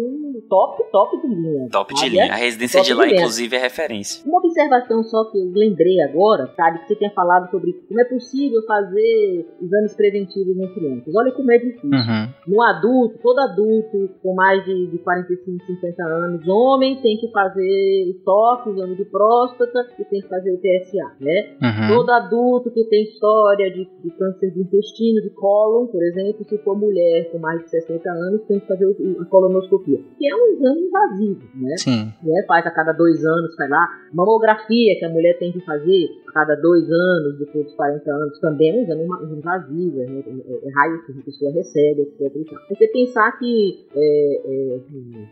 top, 0.48 0.82
top 0.90 1.20
de 1.20 1.34
linha. 1.34 1.68
Top 1.70 1.94
de 1.94 2.08
linha. 2.08 2.32
A 2.32 2.36
residência 2.36 2.80
Top 2.80 2.88
de 2.88 2.94
lá, 2.94 3.06
de 3.06 3.14
inclusive, 3.14 3.56
é 3.56 3.58
referência. 3.58 4.22
Uma 4.26 4.38
observação 4.38 5.02
só 5.04 5.30
que 5.30 5.38
eu 5.38 5.50
lembrei 5.52 6.00
agora, 6.02 6.46
sabe, 6.56 6.80
que 6.80 6.88
você 6.88 6.96
tinha 6.96 7.10
falado 7.10 7.50
sobre 7.50 7.72
como 7.72 8.00
é 8.00 8.04
possível 8.04 8.62
fazer 8.66 9.46
exames 9.60 9.94
preventivos 9.94 10.56
em 10.56 10.74
crianças. 10.74 11.14
Olha 11.14 11.32
como 11.32 11.52
é 11.52 11.58
difícil. 11.58 11.90
Uhum. 11.90 12.28
No 12.48 12.62
adulto, 12.62 13.18
todo 13.22 13.38
adulto 13.40 14.10
com 14.22 14.34
mais 14.34 14.64
de, 14.64 14.86
de 14.88 14.98
45, 14.98 15.64
50 15.66 16.02
anos, 16.04 16.48
homem 16.48 17.00
tem 17.00 17.16
que 17.18 17.30
fazer 17.30 18.20
toque, 18.24 18.70
exame 18.70 18.96
de 18.96 19.04
próstata 19.04 19.86
e 19.98 20.04
tem 20.04 20.20
que 20.20 20.28
fazer 20.28 20.52
o 20.52 20.58
TSA, 20.58 21.16
né? 21.20 21.56
Uhum. 21.62 21.96
Todo 21.96 22.10
adulto 22.10 22.70
que 22.70 22.84
tem 22.84 23.04
história 23.04 23.70
de, 23.70 23.84
de 23.84 24.10
câncer 24.16 24.50
de 24.52 24.60
intestino, 24.60 25.22
de 25.22 25.30
cólon, 25.30 25.86
por 25.86 26.02
exemplo, 26.02 26.05
se 26.44 26.58
for 26.58 26.76
mulher 26.78 27.30
com 27.30 27.38
mais 27.38 27.62
de 27.62 27.70
60 27.70 28.10
anos, 28.10 28.42
tem 28.46 28.60
que 28.60 28.66
fazer 28.66 28.86
a 29.20 29.24
colonoscopia, 29.26 29.98
que 30.18 30.28
é 30.28 30.34
um 30.34 30.46
exame 30.54 30.80
invasivo, 30.82 31.42
né? 31.54 31.76
Sim. 31.76 32.12
né, 32.22 32.44
faz 32.46 32.66
a 32.66 32.70
cada 32.70 32.92
dois 32.92 33.24
anos, 33.24 33.54
vai 33.56 33.68
lá. 33.68 33.88
Mamografia 34.12 34.98
que 34.98 35.04
a 35.04 35.08
mulher 35.08 35.38
tem 35.38 35.52
que 35.52 35.60
fazer 35.64 36.08
cada 36.36 36.54
dois 36.56 36.84
anos, 36.84 37.38
depois 37.38 37.64
dos 37.64 37.74
40 37.76 38.12
anos, 38.12 38.38
também 38.40 38.68
é 38.68 38.74
um 38.74 38.82
exame 38.82 39.38
invasivo, 39.38 40.00
é, 40.00 40.04
é, 40.04 40.68
é 40.68 40.70
raio 40.76 41.02
que 41.06 41.12
a 41.12 41.24
pessoa 41.24 41.50
recebe, 41.50 42.02
etc. 42.02 42.36
E 42.36 42.44
tal. 42.44 42.58
Você 42.68 42.88
pensar 42.88 43.38
que 43.38 43.86
é, 43.94 44.42
é, 44.44 44.80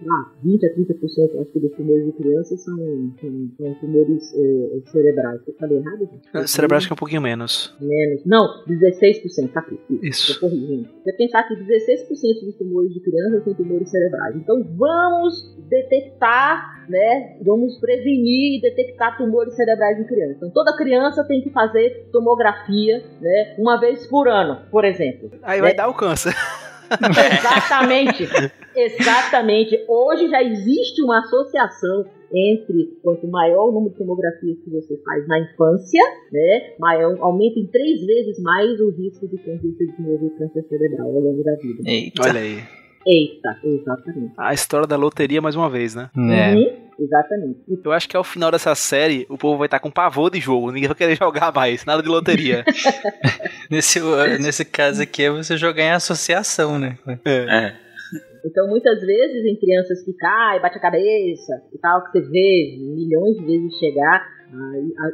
lá, 0.07 0.33
20 0.43 0.65
a 0.65 0.75
30% 0.75 1.41
acho 1.43 1.51
que 1.53 1.61
dos 1.61 1.73
tumores 1.73 2.07
de 2.07 2.13
crianças 2.13 2.65
são, 2.65 2.79
são, 3.21 3.51
são 3.59 3.75
tumores 3.81 4.33
é, 4.35 4.81
cerebrais. 4.91 5.43
Eu 5.47 5.55
falei 5.61 5.77
errado? 5.77 6.09
gente? 6.11 6.49
Cerebral 6.49 6.79
acho 6.79 6.87
que 6.87 6.93
é 6.95 6.97
um 6.97 6.97
pouquinho 6.97 7.21
menos. 7.21 7.77
Menos. 7.79 8.25
Não, 8.25 8.65
16%, 8.67 9.53
tá 9.53 9.61
aqui. 9.61 9.79
Isso. 10.03 10.41
Corrigindo. 10.41 10.89
Você 11.05 11.13
pensar 11.19 11.43
que 11.43 11.55
16% 11.55 12.47
dos 12.47 12.55
tumores 12.57 12.95
de 12.95 13.01
crianças 13.01 13.45
são 13.45 13.53
tumores 13.53 13.91
cerebrais. 13.91 14.37
Então 14.37 14.65
vamos 14.75 15.55
detectar 15.69 16.84
né, 16.89 17.37
vamos 17.43 17.79
prevenir 17.79 18.59
e 18.59 18.61
detectar 18.61 19.17
tumores 19.17 19.55
cerebrais 19.55 19.99
em 19.99 20.05
crianças. 20.05 20.37
Então, 20.37 20.51
toda 20.51 20.77
criança 20.77 21.25
tem 21.25 21.43
que 21.43 21.51
fazer 21.51 22.09
tomografia, 22.13 23.03
né, 23.21 23.55
uma 23.59 23.79
vez 23.79 24.07
por 24.07 24.29
ano, 24.29 24.61
por 24.71 24.85
exemplo. 24.85 25.31
Aí 25.43 25.61
né? 25.61 25.69
vai 25.69 25.75
dar 25.75 25.89
o 25.89 25.95
câncer. 25.95 26.35
Exatamente. 27.39 28.29
Exatamente. 28.77 29.85
Hoje 29.89 30.29
já 30.29 30.43
existe 30.43 31.03
uma 31.03 31.21
associação 31.21 32.05
entre 32.33 32.99
quanto 33.03 33.29
maior 33.29 33.69
o 33.69 33.73
número 33.73 33.93
de 33.93 33.99
tomografias 33.99 34.59
que 34.59 34.71
você 34.71 35.01
faz 35.05 35.27
na 35.29 35.39
infância, 35.41 36.03
né, 36.33 36.75
maior, 36.81 37.17
aumenta 37.21 37.61
em 37.61 37.67
três 37.69 38.05
vezes 38.05 38.43
mais 38.43 38.81
o 38.81 38.91
risco 38.91 39.29
de 39.29 39.37
você 39.37 39.57
desenvolver 39.57 40.31
câncer 40.37 40.65
cerebral 40.69 41.09
ao 41.09 41.21
longo 41.21 41.45
da 41.45 41.55
vida. 41.55 41.83
Eita. 41.87 42.23
Olha 42.23 42.41
aí. 42.41 42.84
Eita, 43.07 43.59
exatamente. 43.63 44.33
A 44.37 44.55
história 44.55 44.87
da 44.87 44.97
loteria 44.97 45.41
mais 45.43 45.55
uma 45.55 45.69
vez, 45.69 45.95
né? 45.95 46.11
É. 46.17 46.55
Uhum, 46.55 46.77
exatamente. 46.99 47.61
Eu 47.85 47.93
acho 47.93 48.09
que 48.09 48.17
ao 48.17 48.25
final 48.25 48.51
dessa 48.51 48.75
série, 48.75 49.27
o 49.29 49.37
povo 49.37 49.59
vai 49.59 49.67
estar 49.67 49.79
com 49.79 49.91
pavor 49.91 50.31
de 50.31 50.41
jogo. 50.41 50.71
Ninguém 50.71 50.89
vai 50.89 50.97
querer 50.97 51.17
jogar 51.21 51.53
mais. 51.53 51.85
Nada 51.85 52.03
de 52.03 52.09
loteria. 52.09 52.65
Nesse, 53.71 53.99
nesse 54.41 54.65
caso 54.65 55.03
aqui 55.03 55.23
é 55.23 55.31
você 55.31 55.57
jogar 55.57 55.83
em 55.83 55.91
associação, 55.93 56.79
né? 56.79 56.99
É. 57.25 57.75
Então, 58.45 58.69
muitas 58.69 59.01
vezes, 59.01 59.43
em 59.47 59.59
crianças 59.59 60.03
que 60.05 60.13
caem, 60.13 60.61
bate 60.61 60.77
a 60.77 60.81
cabeça 60.81 61.63
e 61.73 61.79
tal, 61.79 62.05
que 62.05 62.11
você 62.11 62.21
vê 62.29 62.77
milhões 62.79 63.37
de 63.39 63.47
vezes 63.47 63.79
chegar, 63.79 64.23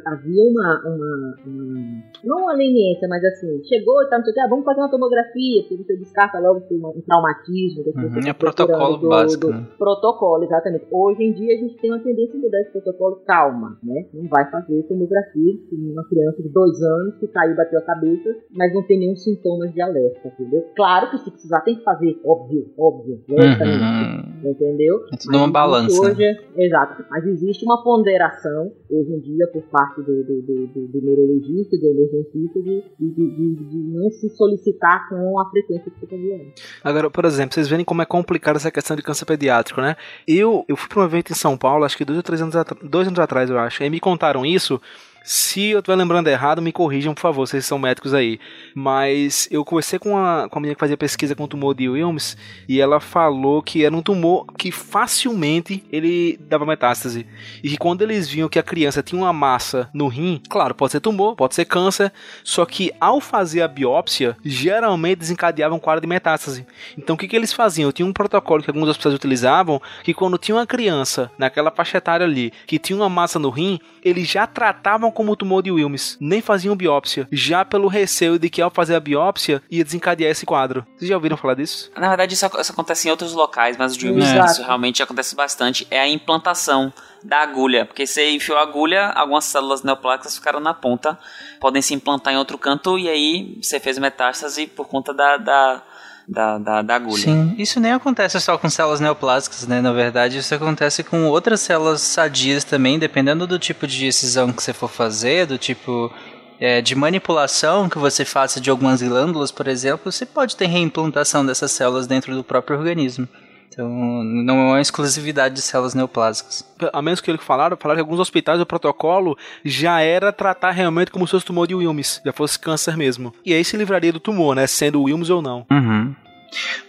havia 0.05 0.43
uma, 0.43 0.81
uma, 0.85 1.35
uma- 1.45 2.03
Não 2.23 2.37
uma 2.43 2.53
leniência, 2.53 3.07
mas 3.07 3.23
assim, 3.23 3.61
chegou 3.63 4.01
e 4.03 4.09
tal, 4.09 4.19
não 4.19 4.25
sei 4.25 4.31
o 4.31 4.33
que, 4.35 4.39
ah, 4.41 4.47
vamos 4.49 4.65
fazer 4.65 4.81
uma 4.81 4.89
tomografia, 4.91 5.63
porque 5.63 5.83
você 5.83 5.97
descarta 5.97 6.39
logo 6.39 6.61
um 6.71 7.01
traumatismo. 7.01 7.83
Uhum, 7.95 8.19
é 8.27 8.33
protocolo 8.33 8.97
do- 8.97 9.09
básico, 9.09 9.47
do- 9.47 9.53
né? 9.53 9.67
Protocolo, 9.77 10.43
exatamente. 10.43 10.85
Hoje 10.91 11.23
em 11.23 11.33
dia, 11.33 11.55
a 11.55 11.59
gente 11.59 11.75
tem 11.77 11.91
uma 11.91 11.99
tendência 11.99 12.35
a 12.37 12.41
mudar 12.41 12.61
esse 12.61 12.71
protocolo. 12.71 13.21
Calma, 13.25 13.77
né? 13.83 14.05
Não 14.13 14.27
vai 14.27 14.49
fazer 14.49 14.83
tomografia 14.83 15.53
em 15.71 15.91
uma 15.91 16.03
criança 16.07 16.41
de 16.41 16.49
dois 16.49 16.81
anos 16.81 17.15
que 17.17 17.27
caiu, 17.27 17.55
bateu 17.55 17.79
a 17.79 17.83
cabeça, 17.83 18.35
mas 18.51 18.73
não 18.73 18.83
tem 18.83 18.99
nenhum 18.99 19.15
sintomas 19.15 19.73
de 19.73 19.81
alerta, 19.81 20.27
entendeu? 20.27 20.65
Claro 20.75 21.09
que 21.11 21.17
se 21.19 21.31
precisar 21.31 21.61
tem 21.61 21.75
que 21.75 21.83
fazer, 21.83 22.19
óbvio, 22.25 22.69
óbvio, 22.77 23.19
logicamente. 23.29 23.81
Uhum. 23.83 24.51
Entendeu? 24.51 25.05
É 25.13 25.17
tudo 25.17 25.37
uma 25.37 25.51
balança, 25.51 26.01
Hoje, 26.01 26.23
Exato. 26.57 27.05
Mas 27.09 27.25
existe 27.25 27.63
uma 27.65 27.83
ponderação 27.83 28.71
hoje 28.89 29.13
em 29.13 29.19
dia 29.19 29.30
por 29.51 29.63
parte 29.63 30.01
do, 30.01 30.23
do, 30.23 30.41
do, 30.41 30.67
do, 30.67 30.87
do 30.87 31.01
neurologista, 31.01 31.77
do 31.77 31.87
emergencista, 31.87 32.61
de, 32.61 32.83
de, 32.99 33.09
de, 33.09 33.55
de- 33.55 33.77
não 33.93 34.09
se 34.11 34.29
solicitar 34.29 35.07
com 35.09 35.39
a 35.39 35.49
frequência 35.49 35.91
que 35.91 35.99
você 35.99 36.05
está 36.05 36.15
vendo. 36.17 36.51
Agora, 36.83 37.09
por 37.09 37.25
exemplo, 37.25 37.53
vocês 37.53 37.67
verem 37.67 37.85
como 37.85 38.01
é 38.01 38.05
complicado 38.05 38.55
essa 38.57 38.71
questão 38.71 38.95
de 38.95 39.03
câncer 39.03 39.25
pediátrico, 39.25 39.81
né? 39.81 39.95
Eu, 40.27 40.63
eu 40.67 40.75
fui 40.75 40.89
para 40.89 41.01
um 41.01 41.05
evento 41.05 41.31
em 41.31 41.35
São 41.35 41.57
Paulo, 41.57 41.83
acho 41.85 41.97
que 41.97 42.05
dois 42.05 42.17
ou 42.17 42.23
três 42.23 42.41
anos, 42.41 42.55
dois 42.83 43.07
anos 43.07 43.19
atrás, 43.19 43.49
eu 43.49 43.57
acho. 43.57 43.83
Aí 43.83 43.89
me 43.89 43.99
contaram 43.99 44.45
isso. 44.45 44.81
Se 45.23 45.69
eu 45.69 45.79
estiver 45.79 45.95
lembrando 45.95 46.27
errado, 46.29 46.63
me 46.63 46.71
corrijam, 46.71 47.13
por 47.13 47.21
favor, 47.21 47.45
vocês 47.45 47.63
são 47.63 47.77
médicos 47.77 48.11
aí. 48.11 48.39
Mas 48.73 49.47
eu 49.51 49.63
conversei 49.63 49.99
com 49.99 50.17
a, 50.17 50.49
com 50.49 50.57
a 50.57 50.61
menina 50.61 50.73
que 50.73 50.79
fazia 50.79 50.97
pesquisa 50.97 51.35
com 51.35 51.43
o 51.43 51.47
tumor 51.47 51.75
de 51.75 51.87
Wilms 51.87 52.35
e 52.67 52.81
ela 52.81 52.99
falou 52.99 53.61
que 53.61 53.85
era 53.85 53.95
um 53.95 54.01
tumor 54.01 54.47
que 54.57 54.71
facilmente 54.71 55.83
ele 55.91 56.39
dava 56.41 56.65
metástase. 56.65 57.27
E 57.63 57.69
que 57.69 57.77
quando 57.77 58.01
eles 58.01 58.27
viam 58.27 58.49
que 58.49 58.57
a 58.57 58.63
criança 58.63 59.03
tinha 59.03 59.21
uma 59.21 59.31
massa 59.31 59.87
no 59.93 60.07
rim, 60.07 60.41
claro, 60.49 60.73
pode 60.73 60.93
ser 60.93 60.99
tumor, 60.99 61.35
pode 61.35 61.53
ser 61.53 61.65
câncer, 61.65 62.11
só 62.43 62.65
que 62.65 62.91
ao 62.99 63.21
fazer 63.21 63.61
a 63.61 63.67
biópsia, 63.67 64.35
geralmente 64.43 65.19
desencadeava 65.19 65.75
um 65.75 65.79
quadro 65.79 66.01
de 66.01 66.07
metástase. 66.07 66.65
Então 66.97 67.13
o 67.13 67.17
que, 67.17 67.27
que 67.27 67.35
eles 67.35 67.53
faziam? 67.53 67.91
Tinha 67.91 68.07
um 68.07 68.13
protocolo 68.13 68.63
que 68.63 68.71
alguns 68.71 68.89
hospitais 68.89 69.13
utilizavam, 69.13 69.79
que 70.03 70.15
quando 70.15 70.39
tinha 70.39 70.55
uma 70.55 70.65
criança 70.65 71.31
naquela 71.37 71.69
faixa 71.69 71.99
etária 71.99 72.25
ali, 72.25 72.51
que 72.65 72.79
tinha 72.79 72.97
uma 72.97 73.09
massa 73.09 73.37
no 73.37 73.51
rim, 73.51 73.79
eles 74.03 74.27
já 74.27 74.47
tratavam 74.47 75.10
como 75.11 75.35
tumor 75.35 75.61
de 75.61 75.71
Wilms, 75.71 76.17
nem 76.19 76.41
faziam 76.41 76.75
biópsia, 76.75 77.27
já 77.31 77.63
pelo 77.63 77.87
receio 77.87 78.39
de 78.39 78.49
que 78.49 78.61
ao 78.61 78.69
fazer 78.69 78.95
a 78.95 78.99
biópsia 78.99 79.61
ia 79.69 79.83
desencadear 79.83 80.31
esse 80.31 80.45
quadro. 80.45 80.85
Vocês 80.95 81.09
já 81.09 81.15
ouviram 81.15 81.37
falar 81.37 81.55
disso? 81.55 81.91
Na 81.95 82.07
verdade, 82.07 82.33
isso, 82.33 82.45
isso 82.59 82.71
acontece 82.71 83.07
em 83.07 83.11
outros 83.11 83.33
locais, 83.33 83.77
mas 83.77 83.95
o 83.95 83.97
de 83.97 84.07
Wilms, 84.07 84.29
Exato. 84.29 84.51
isso 84.51 84.63
realmente 84.63 85.03
acontece 85.03 85.35
bastante. 85.35 85.87
É 85.89 85.99
a 85.99 86.07
implantação 86.07 86.93
da 87.23 87.39
agulha. 87.41 87.85
Porque 87.85 88.05
você 88.05 88.31
enfiou 88.31 88.57
a 88.57 88.61
agulha, 88.61 89.07
algumas 89.09 89.45
células 89.45 89.83
neoplásicas 89.83 90.35
ficaram 90.35 90.59
na 90.59 90.73
ponta, 90.73 91.17
podem 91.59 91.81
se 91.81 91.93
implantar 91.93 92.33
em 92.33 92.37
outro 92.37 92.57
canto, 92.57 92.97
e 92.97 93.09
aí 93.09 93.57
você 93.61 93.79
fez 93.79 93.97
metástase 93.97 94.67
por 94.67 94.87
conta 94.87 95.13
da, 95.13 95.37
da, 95.37 95.83
da, 96.27 96.57
da, 96.57 96.81
da 96.81 96.95
agulha. 96.95 97.23
Sim, 97.23 97.55
isso 97.57 97.79
nem 97.79 97.91
acontece 97.91 98.39
só 98.39 98.57
com 98.57 98.69
células 98.69 98.99
neoplásicas, 98.99 99.67
né? 99.67 99.81
Na 99.81 99.91
verdade, 99.91 100.37
isso 100.37 100.53
acontece 100.53 101.03
com 101.03 101.25
outras 101.25 101.61
células 101.61 102.01
sadias 102.01 102.63
também, 102.63 102.99
dependendo 102.99 103.45
do 103.45 103.59
tipo 103.59 103.87
de 103.87 104.05
excisão 104.05 104.51
que 104.51 104.63
você 104.63 104.73
for 104.73 104.89
fazer, 104.89 105.45
do 105.45 105.57
tipo 105.57 106.11
é, 106.59 106.79
de 106.79 106.93
manipulação 106.95 107.89
que 107.89 107.97
você 107.97 108.23
faça 108.23 108.61
de 108.61 108.69
algumas 108.69 109.01
glândulas, 109.01 109.51
por 109.51 109.67
exemplo, 109.67 110.11
você 110.11 110.25
pode 110.25 110.55
ter 110.55 110.67
reimplantação 110.67 111.43
dessas 111.43 111.71
células 111.71 112.05
dentro 112.05 112.35
do 112.35 112.43
próprio 112.43 112.77
organismo. 112.77 113.27
Então, 113.71 113.89
não 114.23 114.59
é 114.59 114.63
uma 114.63 114.81
exclusividade 114.81 115.55
de 115.55 115.61
células 115.61 115.93
neoplásicas. 115.93 116.65
A 116.91 117.01
menos 117.01 117.21
que 117.21 117.31
eles 117.31 117.41
falaram, 117.41 117.77
falaram 117.77 117.99
que 117.99 118.01
alguns 118.01 118.19
hospitais 118.19 118.59
o 118.59 118.65
protocolo 118.65 119.37
já 119.63 120.01
era 120.01 120.33
tratar 120.33 120.71
realmente 120.71 121.09
como 121.09 121.25
se 121.25 121.31
fosse 121.31 121.45
tumor 121.45 121.67
de 121.67 121.75
Wilms, 121.75 122.21
já 122.25 122.33
fosse 122.33 122.59
câncer 122.59 122.97
mesmo. 122.97 123.33
E 123.45 123.53
aí 123.53 123.63
se 123.63 123.77
livraria 123.77 124.11
do 124.11 124.19
tumor, 124.19 124.55
né? 124.55 124.67
Sendo 124.67 125.01
Wilms 125.03 125.29
ou 125.29 125.41
não. 125.41 125.65
Uhum. 125.71 126.13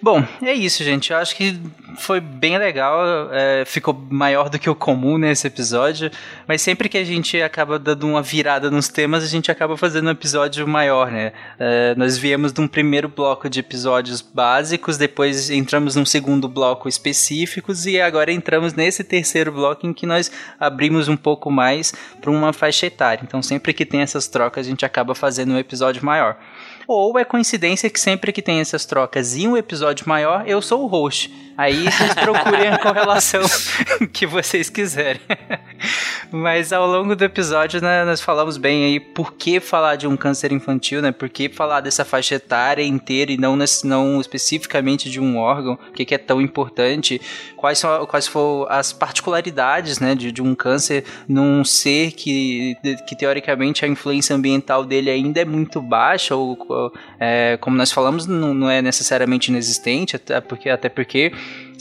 Bom, 0.01 0.27
é 0.43 0.53
isso, 0.53 0.83
gente. 0.83 1.13
Eu 1.13 1.19
acho 1.19 1.37
que 1.37 1.57
foi 1.97 2.21
bem 2.21 2.59
legal. 2.59 3.31
é, 3.33 3.65
ficou 3.65 3.95
maior 4.11 4.49
do 4.49 4.59
que 4.59 4.69
o 4.69 4.75
comum 4.75 5.17
nesse 5.17 5.47
episódio. 5.47 6.11
Mas 6.49 6.61
sempre 6.63 6.89
que 6.89 6.99
a 6.99 7.05
gente 7.05 7.41
acaba 7.41 7.79
dando 7.79 8.07
uma 8.07 8.23
virada 8.23 8.71
nos 8.71 8.89
temas, 8.89 9.23
a 9.23 9.29
gente 9.29 9.51
acaba 9.51 9.77
fazendo 9.77 10.09
um 10.09 10.11
episódio 10.11 10.67
maior, 10.67 11.11
né? 11.11 11.33
É, 11.59 11.95
nós 11.97 12.19
viemos 12.19 12.53
de 12.53 12.61
um 12.61 12.67
primeiro 12.67 13.09
bloco 13.09 13.49
de 13.49 13.61
episódios 13.61 14.21
básicos, 14.21 14.97
depois 14.97 15.51
entramos 15.51 15.95
num 15.95 16.05
segundo 16.05 16.49
bloco 16.49 16.89
específicos 16.89 17.87
e 17.87 18.01
agora 18.01 18.33
entramos 18.33 18.75
nesse 18.75 19.05
terceiro 19.05 19.53
bloco 19.53 19.87
em 19.87 19.93
que 19.93 20.07
nós 20.07 20.31
abrimos 20.59 21.09
um 21.09 21.17
pouco 21.17 21.51
mais 21.51 21.95
para 22.21 22.31
uma 22.31 22.53
faixa 22.53 22.87
etária. 22.87 23.23
Então, 23.23 23.41
sempre 23.41 23.73
que 23.73 23.87
tem 23.87 24.01
essas 24.01 24.27
trocas, 24.27 24.67
a 24.67 24.69
gente 24.69 24.85
acaba 24.85 25.15
fazendo 25.15 25.53
um 25.53 25.59
episódio 25.59 26.05
maior. 26.05 26.37
Ou 26.87 27.19
é 27.19 27.25
coincidência 27.25 27.91
que 27.91 28.01
sempre 28.01 28.33
que 28.33 28.43
tem 28.43 28.61
essas 28.61 28.85
trocas 28.85 29.37
e 29.37 29.47
um 29.47 29.57
episódio 29.57 30.09
maior, 30.09 30.45
eu 30.47 30.61
sou 30.61 30.83
o 30.83 30.87
host. 30.87 31.33
Aí 31.57 31.85
vocês 31.85 32.15
procurem 32.15 32.69
a 32.69 32.79
correlação 32.79 33.43
que 34.13 34.27
vocês 34.27 34.71
quiserem. 34.71 35.21
Mas 36.31 36.73
ao 36.73 36.87
longo 36.87 37.15
do 37.15 37.25
episódio, 37.25 37.81
né, 37.83 38.05
nós 38.05 38.21
falamos 38.21 38.57
bem 38.57 38.85
aí 38.85 39.01
por 39.01 39.35
que 39.35 39.61
falar 39.61 39.97
de 39.97 40.07
um 40.07 40.17
câncer 40.17 40.51
infantil, 40.51 41.03
né? 41.03 41.13
Por 41.13 41.29
que 41.29 41.49
falar 41.49 41.81
dessa 41.81 42.05
faixa 42.05 42.37
etária 42.37 42.83
inteira 42.83 43.31
e 43.33 43.37
não, 43.37 43.55
nesse- 43.55 43.87
não 43.87 44.21
especificamente 44.21 45.11
de 45.11 45.21
um 45.21 45.37
órgão, 45.37 45.75
o 45.91 45.93
que, 45.93 46.05
que 46.05 46.15
é 46.15 46.19
tão 46.19 46.41
importante, 46.41 47.21
quais, 47.57 47.79
são, 47.79 48.07
quais 48.07 48.27
foram 48.27 48.67
as 48.71 48.93
particularidades 48.93 50.01
né, 50.01 50.15
de, 50.15 50.33
de 50.33 50.41
um 50.41 50.55
câncer 50.55 51.05
num 51.29 51.65
ser 51.65 52.13
que, 52.13 52.77
que 53.07 53.15
teoricamente 53.15 53.85
a 53.85 53.89
influência 53.89 54.35
ambiental 54.35 54.85
dele 54.85 55.11
ainda 55.11 55.41
é 55.41 55.45
muito 55.45 55.83
baixa, 55.83 56.35
ou, 56.35 56.57
ou, 56.69 56.93
é, 57.25 57.57
como 57.61 57.77
nós 57.77 57.93
falamos, 57.93 58.27
não, 58.27 58.53
não 58.53 58.69
é 58.69 58.83
necessariamente 58.83 59.49
inexistente, 59.49 60.17
até 60.17 60.41
porque, 60.41 60.69
até 60.69 60.89
porque 60.89 61.33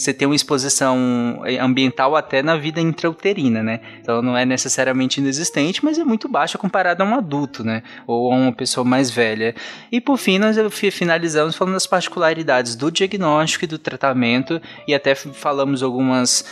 você 0.01 0.13
tem 0.13 0.27
uma 0.27 0.35
exposição 0.35 1.41
ambiental 1.59 2.15
até 2.15 2.41
na 2.41 2.57
vida 2.57 2.81
intrauterina, 2.81 3.61
né? 3.61 3.79
Então 4.01 4.21
não 4.21 4.35
é 4.35 4.45
necessariamente 4.45 5.19
inexistente, 5.19 5.83
mas 5.83 5.99
é 5.99 6.03
muito 6.03 6.27
baixa 6.27 6.57
comparado 6.57 7.03
a 7.03 7.05
um 7.05 7.15
adulto, 7.15 7.63
né? 7.63 7.83
Ou 8.07 8.31
a 8.31 8.35
uma 8.35 8.51
pessoa 8.51 8.83
mais 8.83 9.11
velha. 9.11 9.53
E 9.91 10.01
por 10.01 10.17
fim, 10.17 10.39
nós 10.39 10.57
fi- 10.71 10.91
finalizamos 10.91 11.55
falando 11.55 11.73
das 11.75 11.85
particularidades 11.87 12.75
do 12.75 12.91
diagnóstico 12.91 13.65
e 13.65 13.67
do 13.67 13.77
tratamento, 13.77 14.61
e 14.87 14.93
até 14.93 15.13
falamos 15.15 15.83
algumas, 15.83 16.45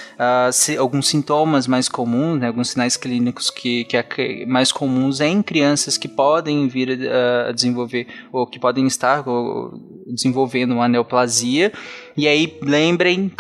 si- 0.52 0.78
alguns 0.78 1.08
sintomas 1.08 1.66
mais 1.68 1.90
comuns, 1.90 2.40
né? 2.40 2.48
alguns 2.48 2.70
sinais 2.70 2.96
clínicos 2.98 3.50
que, 3.50 3.84
que 3.86 3.98
é 3.98 4.46
mais 4.46 4.72
comuns 4.72 5.22
em 5.22 5.42
crianças 5.42 5.98
que 5.98 6.08
podem 6.08 6.68
vir 6.68 7.10
a, 7.10 7.52
desenvolver, 7.52 8.08
ou 8.32 8.46
que 8.46 8.60
podem 8.60 8.86
estar 8.86 9.24
desenvolvendo 10.08 10.74
uma 10.74 10.88
neoplasia. 10.88 11.72
E 12.20 12.28
aí, 12.28 12.60
lembrem 12.62 13.32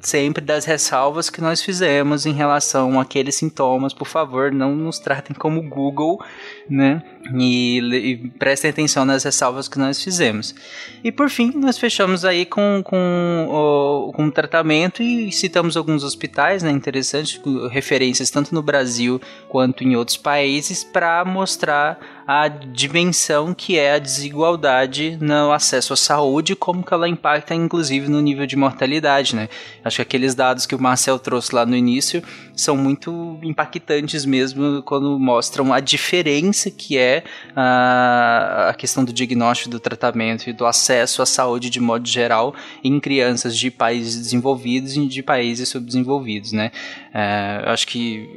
sempre 0.00 0.44
das 0.44 0.64
ressalvas 0.64 1.28
que 1.28 1.40
nós 1.40 1.60
fizemos 1.60 2.24
em 2.24 2.32
relação 2.32 3.00
àqueles 3.00 3.34
sintomas. 3.34 3.92
Por 3.92 4.06
favor, 4.06 4.52
não 4.52 4.76
nos 4.76 5.00
tratem 5.00 5.34
como 5.34 5.60
Google, 5.60 6.22
né? 6.70 7.02
E, 7.34 7.80
e 7.80 8.16
prestem 8.38 8.70
atenção 8.70 9.04
nas 9.04 9.24
ressalvas 9.24 9.66
que 9.66 9.76
nós 9.76 10.00
fizemos. 10.00 10.54
E 11.02 11.10
por 11.10 11.28
fim, 11.28 11.50
nós 11.56 11.78
fechamos 11.78 12.24
aí 12.24 12.46
com, 12.46 12.80
com, 12.84 14.12
com 14.14 14.26
o 14.26 14.30
tratamento 14.30 15.02
e 15.02 15.32
citamos 15.32 15.76
alguns 15.76 16.04
hospitais, 16.04 16.62
né? 16.62 16.70
Interessantes, 16.70 17.40
referências 17.72 18.30
tanto 18.30 18.54
no 18.54 18.62
Brasil 18.62 19.20
quanto 19.48 19.82
em 19.82 19.96
outros 19.96 20.16
países, 20.16 20.84
para 20.84 21.24
mostrar 21.24 22.17
a 22.28 22.46
dimensão 22.46 23.54
que 23.54 23.78
é 23.78 23.94
a 23.94 23.98
desigualdade 23.98 25.16
no 25.18 25.50
acesso 25.50 25.94
à 25.94 25.96
saúde, 25.96 26.54
como 26.54 26.84
que 26.84 26.92
ela 26.92 27.08
impacta 27.08 27.54
inclusive 27.54 28.06
no 28.10 28.20
nível 28.20 28.46
de 28.46 28.54
mortalidade, 28.54 29.34
né? 29.34 29.48
Acho 29.82 29.96
que 29.96 30.02
aqueles 30.02 30.34
dados 30.34 30.66
que 30.66 30.74
o 30.74 30.78
Marcel 30.78 31.18
trouxe 31.18 31.54
lá 31.54 31.64
no 31.64 31.74
início 31.74 32.22
são 32.54 32.76
muito 32.76 33.38
impactantes 33.42 34.26
mesmo 34.26 34.82
quando 34.82 35.18
mostram 35.18 35.72
a 35.72 35.80
diferença 35.80 36.70
que 36.70 36.98
é 36.98 37.24
a, 37.56 38.66
a 38.68 38.74
questão 38.74 39.06
do 39.06 39.12
diagnóstico, 39.12 39.70
do 39.70 39.80
tratamento 39.80 40.50
e 40.50 40.52
do 40.52 40.66
acesso 40.66 41.22
à 41.22 41.26
saúde 41.26 41.70
de 41.70 41.80
modo 41.80 42.06
geral 42.06 42.54
em 42.84 43.00
crianças 43.00 43.56
de 43.56 43.70
países 43.70 44.20
desenvolvidos 44.20 44.94
e 44.98 45.06
de 45.06 45.22
países 45.22 45.70
subdesenvolvidos, 45.70 46.52
né? 46.52 46.72
É, 47.14 47.62
acho 47.64 47.86
que 47.86 48.28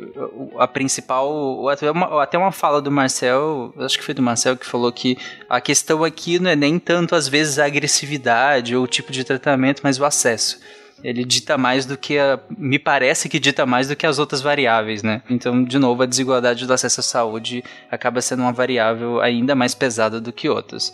a 0.57 0.67
principal, 0.67 1.67
até 1.67 1.91
uma, 1.91 2.23
até 2.23 2.37
uma 2.37 2.53
fala 2.53 2.81
do 2.81 2.89
Marcel, 2.89 3.73
acho 3.85 3.97
que 3.97 4.03
foi 4.03 4.13
do 4.13 4.21
Marcel 4.21 4.57
que 4.57 4.65
falou 4.65 4.91
que 4.91 5.17
a 5.49 5.59
questão 5.61 6.03
aqui 6.03 6.39
não 6.39 6.49
é 6.49 6.55
nem 6.55 6.79
tanto 6.79 7.15
às 7.15 7.27
vezes 7.27 7.59
a 7.59 7.65
agressividade 7.65 8.75
ou 8.75 8.83
o 8.83 8.87
tipo 8.87 9.11
de 9.11 9.23
tratamento, 9.23 9.81
mas 9.83 9.99
o 9.99 10.05
acesso 10.05 10.59
ele 11.03 11.23
dita 11.23 11.57
mais 11.57 11.85
do 11.85 11.97
que 11.97 12.17
a, 12.17 12.39
me 12.57 12.79
parece 12.79 13.29
que 13.29 13.39
dita 13.39 13.65
mais 13.65 13.87
do 13.87 13.95
que 13.95 14.05
as 14.05 14.19
outras 14.19 14.41
variáveis, 14.41 15.03
né? 15.03 15.21
Então, 15.29 15.63
de 15.63 15.77
novo, 15.79 16.03
a 16.03 16.05
desigualdade 16.05 16.65
do 16.65 16.73
acesso 16.73 16.99
à 16.99 17.03
saúde 17.03 17.63
acaba 17.89 18.21
sendo 18.21 18.41
uma 18.41 18.53
variável 18.53 19.21
ainda 19.21 19.55
mais 19.55 19.73
pesada 19.73 20.19
do 20.19 20.31
que 20.31 20.49
outras. 20.49 20.93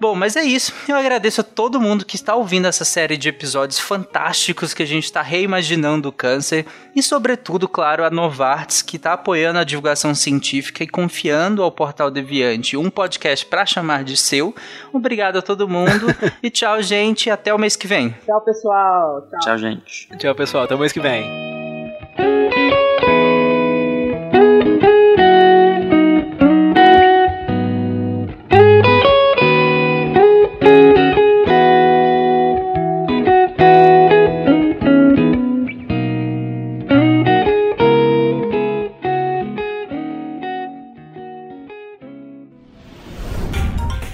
Bom, 0.00 0.14
mas 0.14 0.34
é 0.34 0.42
isso. 0.42 0.72
Eu 0.88 0.96
agradeço 0.96 1.42
a 1.42 1.44
todo 1.44 1.78
mundo 1.78 2.06
que 2.06 2.16
está 2.16 2.34
ouvindo 2.34 2.66
essa 2.66 2.86
série 2.86 3.18
de 3.18 3.28
episódios 3.28 3.78
fantásticos 3.78 4.72
que 4.72 4.82
a 4.82 4.86
gente 4.86 5.04
está 5.04 5.20
reimaginando 5.20 6.08
o 6.08 6.12
câncer 6.12 6.64
e, 6.96 7.02
sobretudo, 7.02 7.68
claro, 7.68 8.02
a 8.02 8.08
Novartis 8.08 8.80
que 8.80 8.96
está 8.96 9.12
apoiando 9.12 9.58
a 9.58 9.64
divulgação 9.64 10.14
científica 10.14 10.82
e 10.82 10.88
confiando 10.88 11.62
ao 11.62 11.70
Portal 11.70 12.10
Deviante 12.10 12.78
um 12.78 12.88
podcast 12.88 13.44
para 13.44 13.66
chamar 13.66 14.02
de 14.02 14.16
seu. 14.16 14.54
Obrigado 14.90 15.38
a 15.38 15.42
todo 15.42 15.68
mundo 15.68 16.06
e 16.42 16.48
tchau, 16.48 16.80
gente. 16.82 17.28
Até 17.28 17.52
o 17.52 17.58
mês 17.58 17.76
que 17.76 17.86
vem. 17.86 18.14
Tchau, 18.24 18.40
pessoal. 18.40 19.28
Tchau, 19.30 19.40
Tchau 19.40 19.58
gente. 19.58 20.08
Tchau, 20.18 20.34
pessoal. 20.34 20.64
Até 20.64 20.74
o 20.74 20.78
mês 20.78 20.92
que 20.92 21.00
vem. 21.00 21.50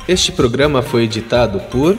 Este 0.08 0.30
programa 0.30 0.82
foi 0.82 1.02
editado 1.02 1.58
por 1.68 1.98